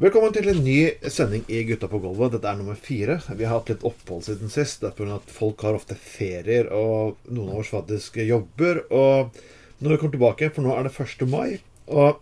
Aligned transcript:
Velkommen 0.00 0.32
til 0.32 0.46
en 0.48 0.62
ny 0.64 0.78
sending 1.12 1.42
i 1.52 1.58
Gutta 1.68 1.84
på 1.92 1.98
gulvet. 2.00 2.30
Dette 2.32 2.48
er 2.48 2.56
nummer 2.56 2.76
fire. 2.80 3.18
Vi 3.36 3.44
har 3.44 3.58
hatt 3.58 3.68
litt 3.68 3.82
opphold 3.84 4.22
siden 4.24 4.48
sist. 4.48 4.78
Det 4.80 4.88
er 4.88 4.94
pga. 4.96 5.18
at 5.18 5.32
folk 5.36 5.60
har 5.60 5.76
ofte 5.76 5.92
ferier, 5.92 6.70
og 6.72 7.18
noen 7.28 7.50
av 7.52 7.58
oss 7.60 7.68
faktisk 7.68 8.14
jobber. 8.24 8.80
Og 8.88 9.36
når 9.84 9.92
vi 9.92 9.98
kommer 10.00 10.14
tilbake, 10.14 10.48
for 10.54 10.64
nå 10.64 10.72
er 10.72 10.88
det 10.88 10.94
1. 11.04 11.26
mai, 11.28 11.60
og 11.92 12.16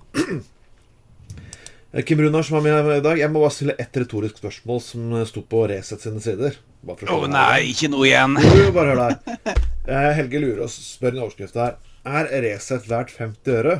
Kim 2.08 2.18
Runar 2.24 2.42
som 2.48 2.58
er 2.58 2.66
med 2.66 2.96
i 2.96 3.04
dag, 3.04 3.20
jeg 3.22 3.30
må 3.30 3.44
bare 3.44 3.54
stille 3.54 3.79
ett 3.79 4.00
retorisk 4.02 4.42
spørsmål 4.42 4.82
som 4.82 5.14
sto 5.30 5.45
på 5.46 5.62
Resett 5.70 6.02
sine 6.02 6.24
sider. 6.24 6.58
Å 6.82 6.96
oh, 7.14 7.29
nei, 7.30 7.68
ikke 7.70 7.92
noe 7.95 8.10
igjen. 8.10 8.34
Jo, 8.42 8.72
bare 8.74 8.96
hør 8.96 9.04
der. 9.04 9.54
Eh, 9.86 10.10
Helge 10.18 10.42
lurer 10.42 10.66
oss, 10.66 10.80
spør 10.96 11.14
en 11.14 11.22
overskrift 11.29 11.62
her. 11.62 11.79
Er 12.02 12.26
Resett 12.42 12.90
verdt 12.90 13.14
50 13.14 13.62
øre? 13.62 13.79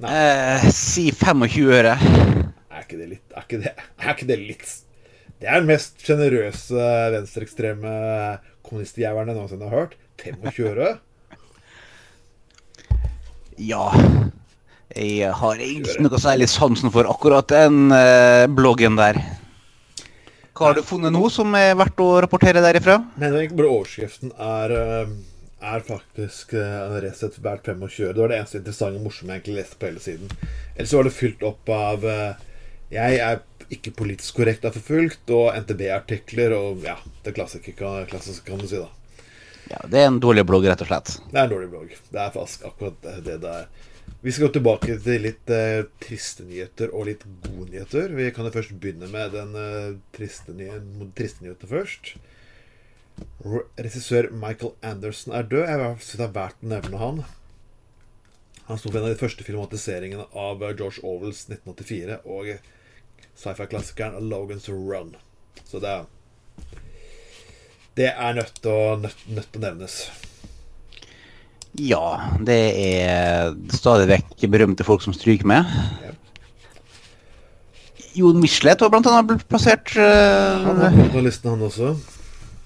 Eh, 0.00 0.68
si 0.72 1.10
25 1.12 1.66
øre. 1.76 1.96
Er 2.70 2.84
ikke 2.86 2.96
det 2.96 3.08
litt 3.10 3.34
Er 3.36 3.44
ikke 3.44 3.58
det, 3.60 3.72
er 4.00 4.14
ikke 4.14 4.28
det 4.30 4.38
litt 4.40 4.70
Det 5.42 5.48
er 5.50 5.60
den 5.60 5.68
mest 5.68 6.00
sjenerøse 6.00 6.86
venstreekstreme 7.12 7.92
kommunistjævelen 8.64 9.32
jeg 9.32 9.36
noensinne 9.36 9.68
har 9.68 9.76
hørt. 9.76 9.98
25 10.22 10.70
øre? 10.72 10.88
Ja. 13.60 13.90
Jeg 14.96 15.34
har 15.36 15.60
ikke 15.62 16.00
noe 16.02 16.20
særlig 16.20 16.48
sansen 16.50 16.92
for 16.94 17.08
akkurat 17.08 17.50
den 17.52 17.92
eh, 17.94 18.46
bloggen 18.50 18.96
der. 19.00 19.20
Hva 20.56 20.70
har 20.70 20.76
du 20.76 20.84
funnet 20.84 21.14
nå 21.14 21.28
som 21.32 21.54
er 21.56 21.76
verdt 21.78 22.00
å 22.04 22.08
rapportere 22.20 22.60
derifra? 22.60 22.98
Nei, 23.20 23.30
det 23.32 23.44
er 23.46 23.52
bare 23.56 23.70
Overskriften 23.72 24.32
er, 24.34 24.74
uh, 24.76 25.12
er 25.60 25.84
faktisk 25.84 26.54
uh, 26.56 26.96
Resett 27.02 27.38
verdt 27.44 27.68
25 27.68 28.14
Det 28.14 28.20
var 28.20 28.32
det 28.32 28.38
eneste 28.40 28.60
interessante 28.60 29.00
og 29.00 29.06
morsomme 29.08 29.34
jeg 29.34 29.42
egentlig 29.42 29.58
leste 29.60 29.78
på 29.80 29.90
hele 29.90 30.02
siden. 30.04 30.32
Ellers 30.76 30.94
var 30.96 31.06
det 31.06 31.16
fylt 31.16 31.44
opp 31.46 31.72
av 31.74 32.06
uh, 32.06 32.46
Jeg 32.92 33.20
er 33.24 33.42
ikke 33.70 33.92
politisk 33.94 34.40
korrekt 34.40 34.64
er 34.66 34.74
forfulgt, 34.74 35.30
og 35.30 35.54
NTB-artikler 35.62 36.56
og 36.56 36.82
ja, 36.82 36.96
det 37.22 37.36
klassiske, 37.36 37.76
klassiske, 37.78 38.42
kan 38.48 38.58
du 38.58 38.66
si, 38.66 38.80
da. 38.80 38.88
Ja, 39.70 39.84
Det 39.86 40.00
er 40.00 40.08
en 40.08 40.18
dårlig 40.22 40.42
blogg, 40.48 40.66
rett 40.66 40.82
og 40.82 40.90
slett. 40.90 41.12
Det 41.30 41.38
er 41.38 41.44
en 41.44 41.52
dårlig 41.52 41.70
blogg. 41.70 41.94
Det 42.10 42.18
er 42.18 42.32
faktisk 42.34 42.66
akkurat 42.66 43.06
det 43.22 43.36
det 43.44 43.52
er. 43.60 43.68
Vi 44.20 44.32
skal 44.32 44.48
gå 44.48 44.56
tilbake 44.58 44.96
til 45.00 45.22
litt 45.24 45.50
eh, 45.54 45.84
triste 46.02 46.44
nyheter 46.44 46.90
og 46.92 47.06
litt 47.08 47.22
gode 47.46 47.70
nyheter. 47.70 48.10
Vi 48.18 48.26
kan 48.34 48.48
jo 48.48 48.52
først 48.52 48.74
begynne 48.82 49.08
med 49.12 49.32
den 49.32 49.54
eh, 49.56 49.94
triste, 50.16 50.52
nye, 50.56 50.80
triste 51.16 51.46
nyheten 51.46 51.70
først. 51.70 52.12
Regissør 53.80 54.30
Michael 54.32 54.74
Anderson 54.84 55.34
er 55.36 55.46
død. 55.48 55.66
Jeg 55.68 55.92
syns 56.00 56.18
det 56.20 56.26
er 56.26 56.34
verdt 56.34 56.64
å 56.64 56.70
nevne 56.74 57.00
han. 57.00 57.22
Han 58.70 58.78
sto 58.78 58.90
for 58.90 59.00
en 59.00 59.08
av 59.08 59.14
de 59.14 59.18
første 59.18 59.46
filmatiseringene 59.46 60.28
av 60.38 60.62
eh, 60.62 60.74
George 60.78 61.02
Orwells 61.02 61.46
1984 61.48 62.20
og 62.30 62.52
sci-fi-klassikeren 63.40 64.30
Logan's 64.30 64.68
Run. 64.70 65.16
Så 65.66 65.82
det 65.82 65.90
er 65.90 66.08
Det 67.98 68.10
er 68.12 68.36
nødt 68.36 68.60
til 68.62 68.70
å, 68.70 69.10
nevnes. 69.58 69.96
Ja, 71.78 72.30
det 72.46 72.60
er 72.78 73.50
stadig 73.74 74.06
vekk 74.10 74.46
berømte 74.50 74.86
folk 74.86 75.02
som 75.02 75.14
stryker 75.14 75.46
med. 75.50 75.66
Ja. 76.04 76.14
Jon 78.20 78.40
Michelet 78.42 78.80
var 78.82 78.90
blant 78.90 79.06
annet 79.06 79.28
blitt 79.28 79.44
plassert. 79.50 79.92
Uh, 79.94 80.62
han 80.64 80.80
har 80.82 80.96
på 81.12 81.22
listen, 81.22 81.50
han 81.52 81.62
også. 81.66 81.94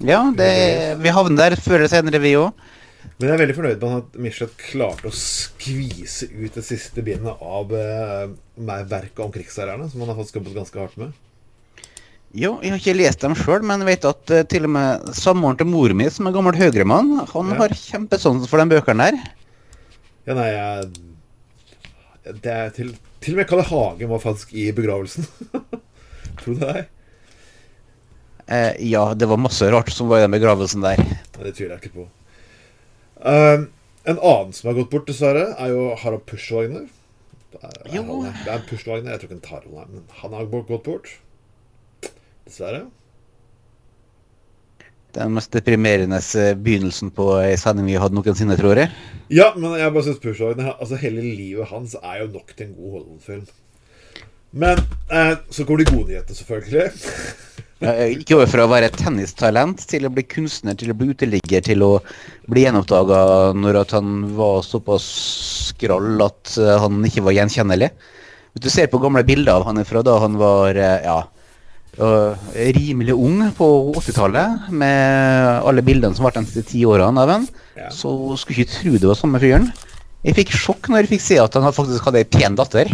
Ja, 0.03 0.25
det, 0.35 0.51
vi 1.03 1.13
havner 1.15 1.55
der 1.55 1.61
før 1.61 1.79
eller 1.79 1.93
senere, 1.93 2.23
vi 2.23 2.35
òg. 2.39 2.65
Men 3.15 3.29
jeg 3.29 3.35
er 3.35 3.43
veldig 3.45 3.55
fornøyd 3.55 3.85
med 3.85 3.93
at 4.01 4.17
Michelet 4.25 4.55
klarte 4.59 5.07
å 5.07 5.15
skvise 5.15 6.27
ut 6.33 6.57
det 6.57 6.65
siste 6.67 7.05
bindet 7.05 7.45
av 7.47 7.71
uh, 7.71 8.25
verket 8.91 9.23
om 9.23 9.31
krigsherrerne, 9.35 9.87
som 9.91 10.03
han 10.03 10.11
har 10.11 10.19
fått 10.19 10.33
skubbet 10.33 10.57
ganske 10.57 10.81
hardt 10.81 10.99
med. 10.99 11.15
Jo, 12.35 12.57
jeg 12.65 12.73
har 12.73 12.81
ikke 12.81 12.97
lest 12.99 13.23
dem 13.23 13.37
sjøl, 13.39 13.63
men 13.63 13.87
vet 13.87 14.07
at 14.09 14.35
uh, 14.35 14.43
til 14.51 14.67
og 14.67 14.75
med 14.75 15.15
samboeren 15.15 15.61
til 15.61 15.71
mor 15.71 15.95
mi, 15.95 16.09
som 16.11 16.27
er 16.27 16.35
gammel 16.35 16.59
høyremann, 16.59 17.13
han 17.31 17.55
ja. 17.55 17.61
har 17.61 17.77
kjempesans 17.79 18.49
for 18.51 18.63
de 18.63 18.67
bøkene 18.75 19.07
der. 19.13 19.21
Ja, 20.25 20.35
nei, 20.35 20.51
jeg 20.51 22.35
Det 22.43 22.51
er 22.51 22.75
til, 22.75 22.95
til 23.23 23.37
og 23.37 23.43
med 23.43 23.49
Kalle 23.51 23.69
Hagen 23.69 24.11
var 24.11 24.27
faktisk 24.27 24.57
i 24.57 24.71
begravelsen. 24.75 25.29
Tror 26.41 26.57
du 26.57 26.65
det? 26.65 26.75
Er? 26.75 26.94
Eh, 28.47 28.73
ja, 28.79 29.15
det 29.15 29.27
var 29.27 29.41
masse 29.41 29.71
rart 29.73 29.91
som 29.93 30.09
var 30.09 30.21
i 30.21 30.27
den 30.27 30.35
begravelsen 30.35 30.85
der. 30.85 31.01
Det 31.39 31.55
tviler 31.57 31.77
jeg 31.77 31.85
ikke 31.85 32.03
på. 32.03 32.09
Um, 33.25 33.71
en 34.05 34.19
annen 34.19 34.53
som 34.53 34.69
har 34.69 34.77
gått 34.77 34.91
bort, 34.93 35.07
dessverre, 35.09 35.47
er 35.57 35.73
jo 35.73 35.87
Harald 36.03 36.27
Pushwagner. 36.29 36.85
Det 37.55 37.63
er, 37.63 37.79
det 37.87 37.97
er 37.97 38.59
en 38.59 38.67
Pushwagner. 38.69 39.15
Jeg 39.15 39.23
tror 39.23 39.31
ikke 39.31 39.39
han 39.39 39.47
tar 39.47 39.65
han, 39.65 39.95
men 39.95 40.05
han 40.21 40.37
har 40.37 40.51
gått 40.53 40.85
bort. 40.85 41.09
Dessverre. 42.45 42.85
Den 45.15 45.31
mest 45.37 45.53
deprimerende 45.55 46.19
begynnelsen 46.59 47.13
på 47.15 47.29
ei 47.39 47.55
sending 47.61 47.87
vi 47.87 47.97
hadde 48.03 48.19
noensinne, 48.19 48.59
tror 48.59 48.81
jeg. 48.83 48.91
Ja, 49.33 49.53
men 49.55 49.79
jeg 49.79 49.95
bare 49.95 50.05
syns 50.09 50.21
Pushwagner 50.21 50.75
altså 50.75 50.99
Hele 51.01 51.23
livet 51.23 51.71
hans 51.71 51.95
er 52.01 52.25
jo 52.25 52.33
nok 52.35 52.51
til 52.51 52.67
en 52.67 52.75
god 52.77 52.97
Hollywood-film. 52.99 53.45
Men 54.55 54.83
eh, 55.11 55.37
så 55.51 55.65
går 55.65 55.81
de 55.81 55.87
gode 55.89 56.09
nyheter, 56.11 56.35
selvfølgelig. 56.35 56.91
Ikke 57.85 58.39
over 58.39 58.49
fra 58.51 58.65
å 58.65 58.71
være 58.71 58.91
tennistalent 58.95 59.83
til 59.91 60.07
å 60.07 60.13
bli 60.13 60.25
kunstner, 60.29 60.77
til 60.79 60.93
å 60.93 60.97
bli 60.99 61.11
uteligger, 61.13 61.65
til 61.67 61.85
å 61.85 61.91
bli 62.51 62.65
gjenoppdaga 62.65 63.21
når 63.59 63.81
han 63.93 64.17
var 64.39 64.65
såpass 64.67 65.07
skrall 65.71 66.23
at 66.25 66.57
eh, 66.61 66.75
han 66.81 67.05
ikke 67.05 67.25
var 67.27 67.37
gjenkjennelig. 67.37 67.91
Hvis 68.55 68.65
du 68.67 68.71
ser 68.71 68.91
på 68.93 69.01
gamle 69.03 69.25
bilder 69.27 69.57
av 69.57 69.67
han 69.69 69.83
fra 69.89 70.05
da 70.07 70.19
han 70.23 70.39
var 70.41 70.79
eh, 70.79 71.07
ja, 71.07 71.19
rimelig 72.77 73.15
ung 73.15 73.43
på 73.57 73.69
80-tallet, 73.95 74.71
med 74.71 75.67
alle 75.67 75.85
bildene 75.87 76.17
som 76.17 76.27
ble 76.27 76.35
de 76.41 76.49
siste 76.49 76.71
ti 76.73 76.85
årene 76.89 77.23
av 77.23 77.35
han, 77.37 77.49
ja. 77.79 77.91
så 77.95 78.11
skulle 78.41 78.65
ikke 78.65 78.79
tro 78.79 78.97
det 78.99 79.11
var 79.11 79.19
samme 79.19 79.43
fyren. 79.43 79.69
Jeg 80.25 80.39
fikk 80.39 80.55
sjokk 80.57 80.89
når 80.89 81.05
jeg 81.05 81.15
fikk 81.15 81.25
se 81.27 81.39
at 81.43 81.57
han 81.61 81.75
faktisk 81.75 82.07
hadde 82.09 82.23
ei 82.23 82.29
pen 82.29 82.57
datter. 82.59 82.91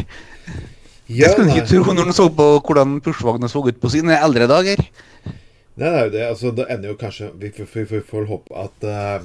Ja, 1.11 1.27
det 1.27 1.33
skulle 1.35 1.55
ikke 1.57 1.67
tro 1.67 1.95
når 1.97 2.07
en 2.07 2.15
så 2.15 2.29
på 2.31 2.45
hvordan 2.63 3.01
Pushwagner 3.03 3.51
så 3.51 3.65
ut 3.67 3.81
på 3.83 3.91
sine 3.91 4.15
eldre 4.23 4.47
dager. 4.51 4.79
Nei, 5.81 5.91
det 5.91 5.91
er 5.91 6.05
jo 6.05 6.13
det. 6.15 6.23
Altså, 6.29 6.53
det 6.55 6.67
ender 6.71 6.93
jo 6.93 6.99
kanskje 7.01 7.31
Vi, 7.41 7.51
vi, 7.57 7.85
vi 7.89 8.01
får 8.07 8.29
håpe 8.29 8.63
at 8.63 8.87
uh, 8.87 9.21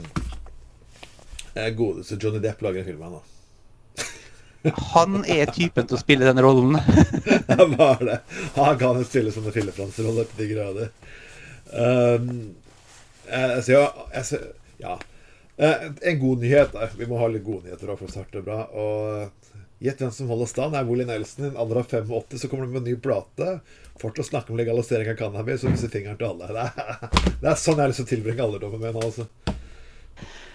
godeste 1.77 2.17
Johnny 2.21 2.41
Depp 2.41 2.63
lager 2.65 2.81
en 2.81 2.89
film 2.89 3.05
av 3.05 3.17
da. 3.19 3.21
Han 4.95 5.21
er 5.29 5.51
typen 5.53 5.85
til 5.85 5.97
å 5.97 6.01
spille 6.01 6.25
den 6.25 6.41
rollen. 6.41 6.79
Han 7.53 7.75
var 7.77 8.01
det. 8.01 8.19
Han 8.57 8.79
kan 8.81 9.03
spille 9.05 9.33
sånne 9.35 9.53
fillefransroller 9.53 10.25
til 10.31 10.41
de 10.41 10.51
grader. 10.55 10.93
Um, 11.69 12.31
jeg 13.29 13.61
ser, 13.65 13.89
jeg 14.13 14.41
ja. 14.81 14.97
En 15.57 16.19
god 16.19 16.41
nyhet. 16.41 16.73
Vi 16.97 17.05
må 17.09 17.21
ha 17.21 17.29
litt 17.29 17.45
gode 17.45 17.69
nyheter 17.69 17.93
for 17.93 18.09
å 18.09 18.15
starte 18.15 18.41
bra. 18.45 18.63
Og 18.73 19.44
Gjett 19.83 19.99
hvem 20.01 20.11
som 20.11 20.29
holder 20.31 20.47
stand. 20.47 20.75
er 20.75 20.85
Willy 20.87 21.05
Nelson. 21.05 21.45
I 21.45 21.47
en 21.51 21.57
alder 21.59 21.81
av 21.81 21.89
85 21.89 22.39
så 22.39 22.47
kommer 22.47 22.65
du 22.65 22.71
med 22.71 22.83
en 22.83 22.87
ny 22.93 22.95
plate. 23.01 23.59
Fortsatt 23.99 24.29
snakke 24.29 24.53
om 24.53 24.59
legalisering 24.59 25.09
av 25.11 25.17
cannabis 25.19 25.65
og 25.65 25.75
viser 25.75 25.91
fingeren 25.91 26.19
til 26.19 26.29
alle. 26.31 26.47
Det 26.55 26.63
er, 26.63 27.35
det 27.41 27.51
er 27.51 27.59
sånn 27.59 27.75
jeg 27.75 27.83
har 27.83 27.91
lyst 27.91 28.01
til 28.03 28.07
å 28.07 28.11
tilbringe 28.13 28.45
alderdommen 28.45 28.83
min. 28.83 29.01
Altså. 29.03 29.27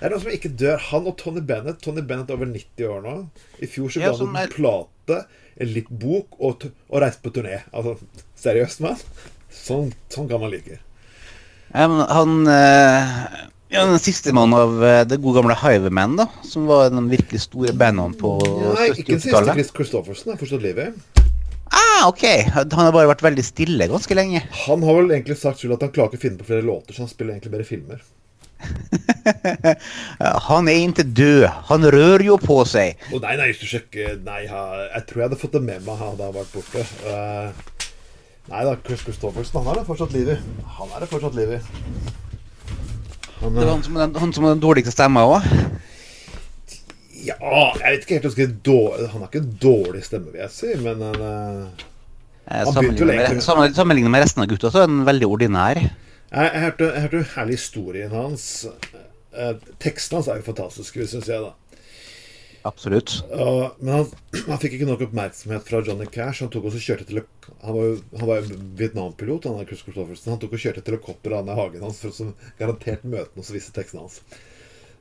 Det 0.01 0.09
er 0.09 0.15
noen 0.15 0.25
som 0.25 0.33
ikke 0.33 0.53
dør. 0.65 0.81
Han 0.89 1.11
og 1.13 1.19
Tony 1.21 1.45
Bennett. 1.45 1.83
Tony 1.85 2.01
Bennett 2.01 2.33
er 2.33 2.41
over 2.41 2.49
90 2.49 2.89
år 2.89 3.05
nå. 3.05 3.15
I 3.61 3.69
fjor 3.69 3.93
så 3.93 4.01
ga 4.01 4.15
han 4.17 4.33
en 4.33 4.41
er... 4.41 4.55
plate, 4.57 5.23
en 5.61 5.73
litt 5.75 5.93
bok, 5.93 6.41
og, 6.41 6.65
og 6.89 7.05
reiste 7.05 7.25
på 7.27 7.35
turné. 7.37 7.61
Altså, 7.77 7.99
seriøst, 8.41 8.85
mann. 8.87 9.05
Sånn, 9.53 9.93
sånn 10.09 10.31
kan 10.31 10.41
man 10.41 10.55
like. 10.55 10.81
Ja, 11.71 11.87
men 11.91 12.07
han 12.09 12.39
øh 12.49 13.49
ja, 13.71 13.87
Den 13.87 14.01
siste 14.03 14.35
mannen 14.35 14.59
av 14.59 14.77
uh, 14.83 15.01
det 15.07 15.21
gode 15.23 15.41
gamle 15.41 15.57
Hiveman, 15.61 16.19
da. 16.19 16.27
Som 16.47 16.67
var 16.71 16.91
den 16.91 17.09
virkelig 17.11 17.45
store 17.47 17.73
bandene 17.73 18.19
på 18.19 18.37
70-tallet. 18.43 18.79
Nei, 18.81 18.89
ikke 18.97 19.13
den 19.15 19.25
siste. 19.25 19.43
Chris 19.55 19.75
Christoffersen 19.77 20.33
Jeg 20.35 20.43
forstått 20.43 20.65
livet. 20.65 21.21
Ah, 21.71 22.09
ok. 22.09 22.25
Han 22.55 22.73
har 22.75 22.95
bare 22.95 23.11
vært 23.13 23.23
veldig 23.23 23.45
stille 23.47 23.87
ganske 23.91 24.17
lenge. 24.19 24.43
Han 24.67 24.83
har 24.87 24.97
vel 24.99 25.13
egentlig 25.15 25.39
sagt 25.39 25.63
selv 25.63 25.77
at 25.77 25.85
han 25.87 25.93
klarer 25.95 26.11
ikke 26.11 26.19
å 26.21 26.25
finne 26.25 26.41
på 26.41 26.49
flere 26.49 26.67
låter, 26.67 26.97
så 26.97 27.05
han 27.05 27.13
spiller 27.13 27.37
egentlig 27.37 27.55
bare 27.55 27.69
filmer. 27.69 28.03
han 30.49 30.69
er 30.69 30.81
ikke 30.83 31.07
død. 31.07 31.45
Han 31.71 31.87
rører 31.95 32.27
jo 32.27 32.39
på 32.43 32.59
seg. 32.69 32.99
Oh, 33.15 33.21
nei, 33.23 33.37
nei, 33.41 33.53
du 33.57 33.67
sjekker 33.69 34.19
Nei, 34.27 34.43
jeg 34.45 35.05
tror 35.09 35.23
jeg 35.23 35.29
hadde 35.29 35.39
fått 35.41 35.55
det 35.57 35.63
med 35.65 35.87
meg 35.87 36.01
hadde 36.01 36.27
jeg 36.27 36.37
vært 36.41 36.57
borte. 36.59 36.83
Uh, 37.07 37.87
nei 38.51 38.65
da, 38.67 38.75
Chris 38.83 39.07
Christoffersen, 39.07 39.63
han 39.63 39.71
er 39.73 39.81
det 39.81 39.87
fortsatt 39.89 40.17
liv 40.17 40.35
i. 40.35 40.41
Han 40.81 40.91
er 40.91 41.07
det 41.07 41.13
fortsatt 41.15 41.39
liv 41.39 41.55
i. 41.61 41.63
Han, 43.41 43.55
det 43.55 43.65
var 43.65 43.73
han 43.73 43.83
som, 43.83 43.95
den, 43.95 44.17
han 44.21 44.33
som 44.37 44.45
har 44.45 44.57
den 44.57 44.63
dårligste 44.63 44.93
stemma 44.93 45.25
òg? 45.29 45.47
Ja, 47.21 47.37
jeg 47.81 47.95
vet 47.95 48.05
ikke 48.05 48.19
helt 48.19 48.29
om 48.29 48.59
dårlig, 48.65 49.09
Han 49.13 49.23
har 49.23 49.29
ikke 49.29 49.47
dårlig 49.63 50.03
stemme, 50.05 50.33
vil 50.33 50.41
jeg 50.41 50.53
si, 50.55 50.75
men 50.81 51.03
han, 51.05 51.21
uh, 51.21 51.87
han 52.49 52.73
Sammenlignet 53.75 54.13
med 54.13 54.25
resten 54.25 54.45
av 54.45 54.49
gutta 54.51 54.73
så 54.73 54.83
er 54.83 54.89
han 54.89 55.05
veldig 55.09 55.29
ordinær. 55.29 55.81
Jeg, 56.31 56.63
hørte, 56.63 56.91
jeg 56.95 57.05
hørte 57.07 57.25
herlig 57.35 57.59
historien 57.59 58.13
hans. 58.15 58.45
Eh, 59.31 59.55
teksten 59.83 60.19
hans 60.19 60.29
er 60.31 60.41
jo 60.41 60.47
fantastisk, 60.47 61.01
syns 61.11 61.29
jeg, 61.31 61.43
da. 61.43 61.53
Absolutt. 62.69 63.23
Og- 63.33 63.77
men 63.81 63.95
han, 63.95 64.07
han 64.51 64.61
fikk 64.61 64.77
ikke 64.77 64.89
nok 64.89 65.05
oppmerksomhet 65.09 65.67
fra 65.67 65.81
Johnny 65.87 66.07
Cash. 66.13 66.43
Han 66.45 66.53
tok 66.53 66.69
også 66.71 66.83
kjørte 66.85 67.07
til 67.09 67.23
Han 67.65 67.75
var 67.77 67.83
jo 67.89 67.97
han 68.19 68.29
var 68.29 68.41
jo 68.41 68.61
Vietnam-pilot. 68.77 69.49
Han, 69.49 69.67
Chris 69.67 69.83
Christofferson. 69.87 70.33
han 70.35 70.41
tok 70.43 70.53
og 70.53 70.63
kjørte 70.65 70.83
et 70.85 70.91
helikopter 70.93 71.37
i 71.37 71.59
hagen 71.61 71.83
hans 71.87 72.01
for 72.03 72.11
å 72.13 72.33
garantert 72.61 73.05
møte 73.05 73.33
noen 73.37 73.47
som 73.49 73.57
visste 73.57 73.73
tekstene 73.77 74.05
hans. 74.05 74.21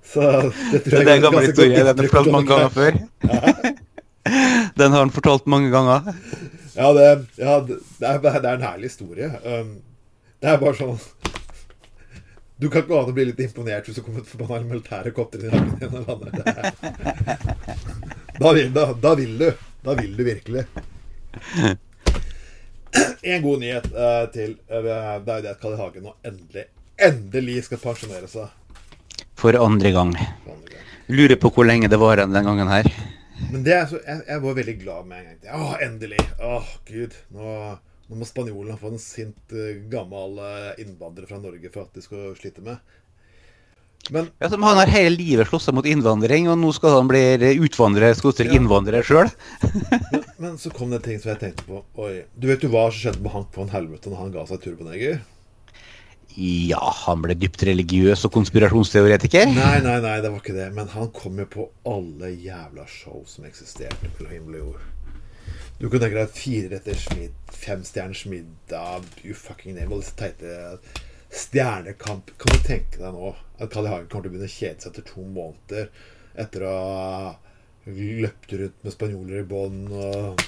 Så 0.05 0.23
det 0.71 0.83
tror 0.85 0.99
jeg 1.01 1.05
Det 1.05 1.11
er 1.11 1.17
en 1.17 1.27
gammel 1.27 1.45
historie. 1.49 1.83
Den 1.83 1.87
har 1.87 1.95
han 1.99 2.07
fortalt 2.07 2.31
mange 2.31 2.49
ganger 2.53 2.73
før. 2.73 2.99
før. 3.25 3.75
Den 4.79 4.93
har 4.93 4.99
han 5.03 5.11
fortalt 5.11 5.47
mange 5.49 5.71
ganger. 5.73 6.13
Ja, 6.75 6.93
det, 6.93 7.05
ja, 7.39 7.59
det, 7.65 7.79
det, 7.99 8.07
er, 8.07 8.19
det 8.21 8.49
er 8.49 8.53
en 8.53 8.63
herlig 8.63 8.91
historie. 8.91 9.29
Um, 9.43 9.71
det 10.39 10.51
er 10.51 10.61
bare 10.61 10.77
sånn 10.77 10.99
Du 12.59 12.67
kan 12.69 12.83
ikke 12.83 12.97
ane 12.99 13.11
å 13.13 13.15
bli 13.15 13.23
litt 13.29 13.39
imponert 13.39 13.85
hvis 13.87 13.95
det 13.99 14.03
kommer 14.03 14.19
et 14.23 14.27
forbanna 14.27 14.67
militærhelikopter 14.67 15.45
i 15.45 15.51
hagen 15.53 15.77
din. 15.79 15.93
og 15.95 16.07
lander. 16.07 16.31
der. 16.31 16.49
er- 16.59 17.39
Da 18.39 18.51
vil, 18.55 18.69
da, 18.75 18.85
da 18.93 19.13
vil 19.19 19.37
du. 19.39 19.47
Da 19.83 19.93
vil 19.95 20.15
du 20.17 20.23
virkelig. 20.27 20.65
En 23.23 23.41
god 23.43 23.59
nyhet 23.61 23.85
uh, 23.93 24.25
til. 24.33 24.55
eh, 24.67 24.81
det 24.81 24.91
er 24.97 25.19
jo 25.19 25.41
det 25.45 25.51
at 25.53 25.59
Kalle 25.61 25.77
Hagen 25.77 26.03
nå 26.07 26.13
endelig, 26.25 26.63
endelig 26.97 27.63
skal 27.67 27.77
pensjonere 27.83 28.27
seg. 28.31 28.47
For 29.39 29.55
andre 29.59 29.91
gang. 29.95 30.13
for 30.43 30.55
andre 30.55 30.73
gang. 30.73 30.87
Lurer 31.09 31.37
på 31.39 31.51
hvor 31.53 31.67
lenge 31.67 31.87
det 31.91 31.99
varer 32.01 32.25
den 32.27 32.47
gangen 32.47 32.67
her. 32.71 32.89
Men 33.51 33.63
det 33.63 33.75
er 33.75 33.85
så, 33.87 33.99
jeg, 34.03 34.23
jeg 34.27 34.41
var 34.43 34.57
veldig 34.57 34.77
glad 34.81 35.05
med 35.07 35.19
en 35.21 35.37
gang. 35.43 35.61
Å, 35.61 35.77
endelig! 35.85 36.23
Å, 36.43 36.57
gud. 36.89 37.15
Nå, 37.35 37.53
nå 38.09 38.17
må 38.17 38.25
spanjolene 38.25 38.77
få 38.81 38.93
en 38.93 39.01
sint, 39.01 39.37
eh, 39.53 39.83
gammel 39.91 40.39
eh, 40.41 40.81
innvandrer 40.83 41.29
fra 41.29 41.37
Norge 41.41 41.69
for 41.73 41.85
at 41.85 41.93
de 41.93 42.01
skal 42.05 42.31
slite 42.39 42.63
med. 42.65 42.79
Men 44.09 44.29
Ja, 44.39 44.49
som 44.49 44.63
Han 44.63 44.77
har 44.79 44.87
hele 44.89 45.11
livet 45.17 45.47
slåss 45.49 45.67
mot 45.75 45.85
innvandring, 45.85 46.47
og 46.49 46.57
nå 46.57 46.71
skal 46.73 46.95
han 46.95 47.09
bli 47.11 47.21
utvandrer, 47.61 48.15
skoster 48.17 48.47
Ja. 48.47 48.55
innvandrer 48.57 49.03
sjøl. 49.05 49.29
Men, 50.09 50.23
men 50.39 50.57
så 50.57 50.71
kom 50.73 50.89
det 50.89 51.01
en 51.01 51.07
ting 51.09 51.19
som 51.19 51.33
jeg 51.33 51.39
tenkte 51.43 51.65
på. 51.67 51.83
Oi, 51.99 52.23
Du 52.39 52.47
vet 52.47 52.63
jo 52.63 52.69
hva 52.71 52.87
som 52.89 52.97
skjedde 53.03 53.21
med 53.21 53.33
Hank 53.35 53.51
von 53.53 53.69
Helvete 53.69 54.09
når 54.09 54.21
han 54.23 54.31
ga 54.31 54.45
seg 54.47 54.61
turboneger? 54.63 55.19
Ja, 56.39 56.79
han 57.03 57.21
ble 57.25 57.35
dypt 57.35 57.61
religiøs 57.67 58.21
og 58.25 58.31
konspirasjonsteoretiker. 58.37 59.49
Nei, 59.51 59.79
nei, 59.83 59.97
nei, 59.99 60.15
det 60.23 60.29
var 60.31 60.39
ikke 60.39 60.55
det. 60.55 60.69
Men 60.77 60.87
han 60.93 61.09
kom 61.11 61.41
jo 61.41 61.45
på 61.51 61.65
alle 61.89 62.29
jævla 62.31 62.85
show 62.87 63.23
som 63.27 63.45
eksisterte 63.49 64.11
på 64.17 64.29
himmel 64.31 64.61
og 64.61 64.63
jord. 64.63 64.85
Du 65.79 65.85
kan 65.87 66.01
tenke 66.01 66.17
deg 66.19 66.31
fireretters 66.35 67.05
middag, 67.13 67.51
femstjerners 67.55 68.25
middag, 68.27 69.05
you 69.23 69.31
fucking 69.31 69.77
name 69.77 69.93
all 69.95 70.01
disse 70.03 70.17
teite 70.19 70.75
Stjernekamp. 71.31 72.33
Kan 72.35 72.57
du 72.57 72.65
tenke 72.65 72.99
deg 72.99 73.13
nå 73.15 73.29
at 73.31 73.71
Carl 73.71 73.87
I. 73.87 73.93
Hagen 73.93 74.09
kommer 74.11 74.25
til 74.25 74.33
å 74.33 74.33
begynne 74.33 74.49
å 74.49 74.51
kjede 74.51 74.83
seg 74.83 74.91
etter 74.91 75.05
to 75.07 75.23
måneder 75.23 75.87
etter 76.39 76.65
å 76.67 76.73
ha 76.73 77.31
løpt 77.87 78.57
rundt 78.59 78.83
med 78.83 78.95
spanjoler 78.97 79.39
i 79.39 79.47
bånd 79.47 79.95
og 79.95 80.43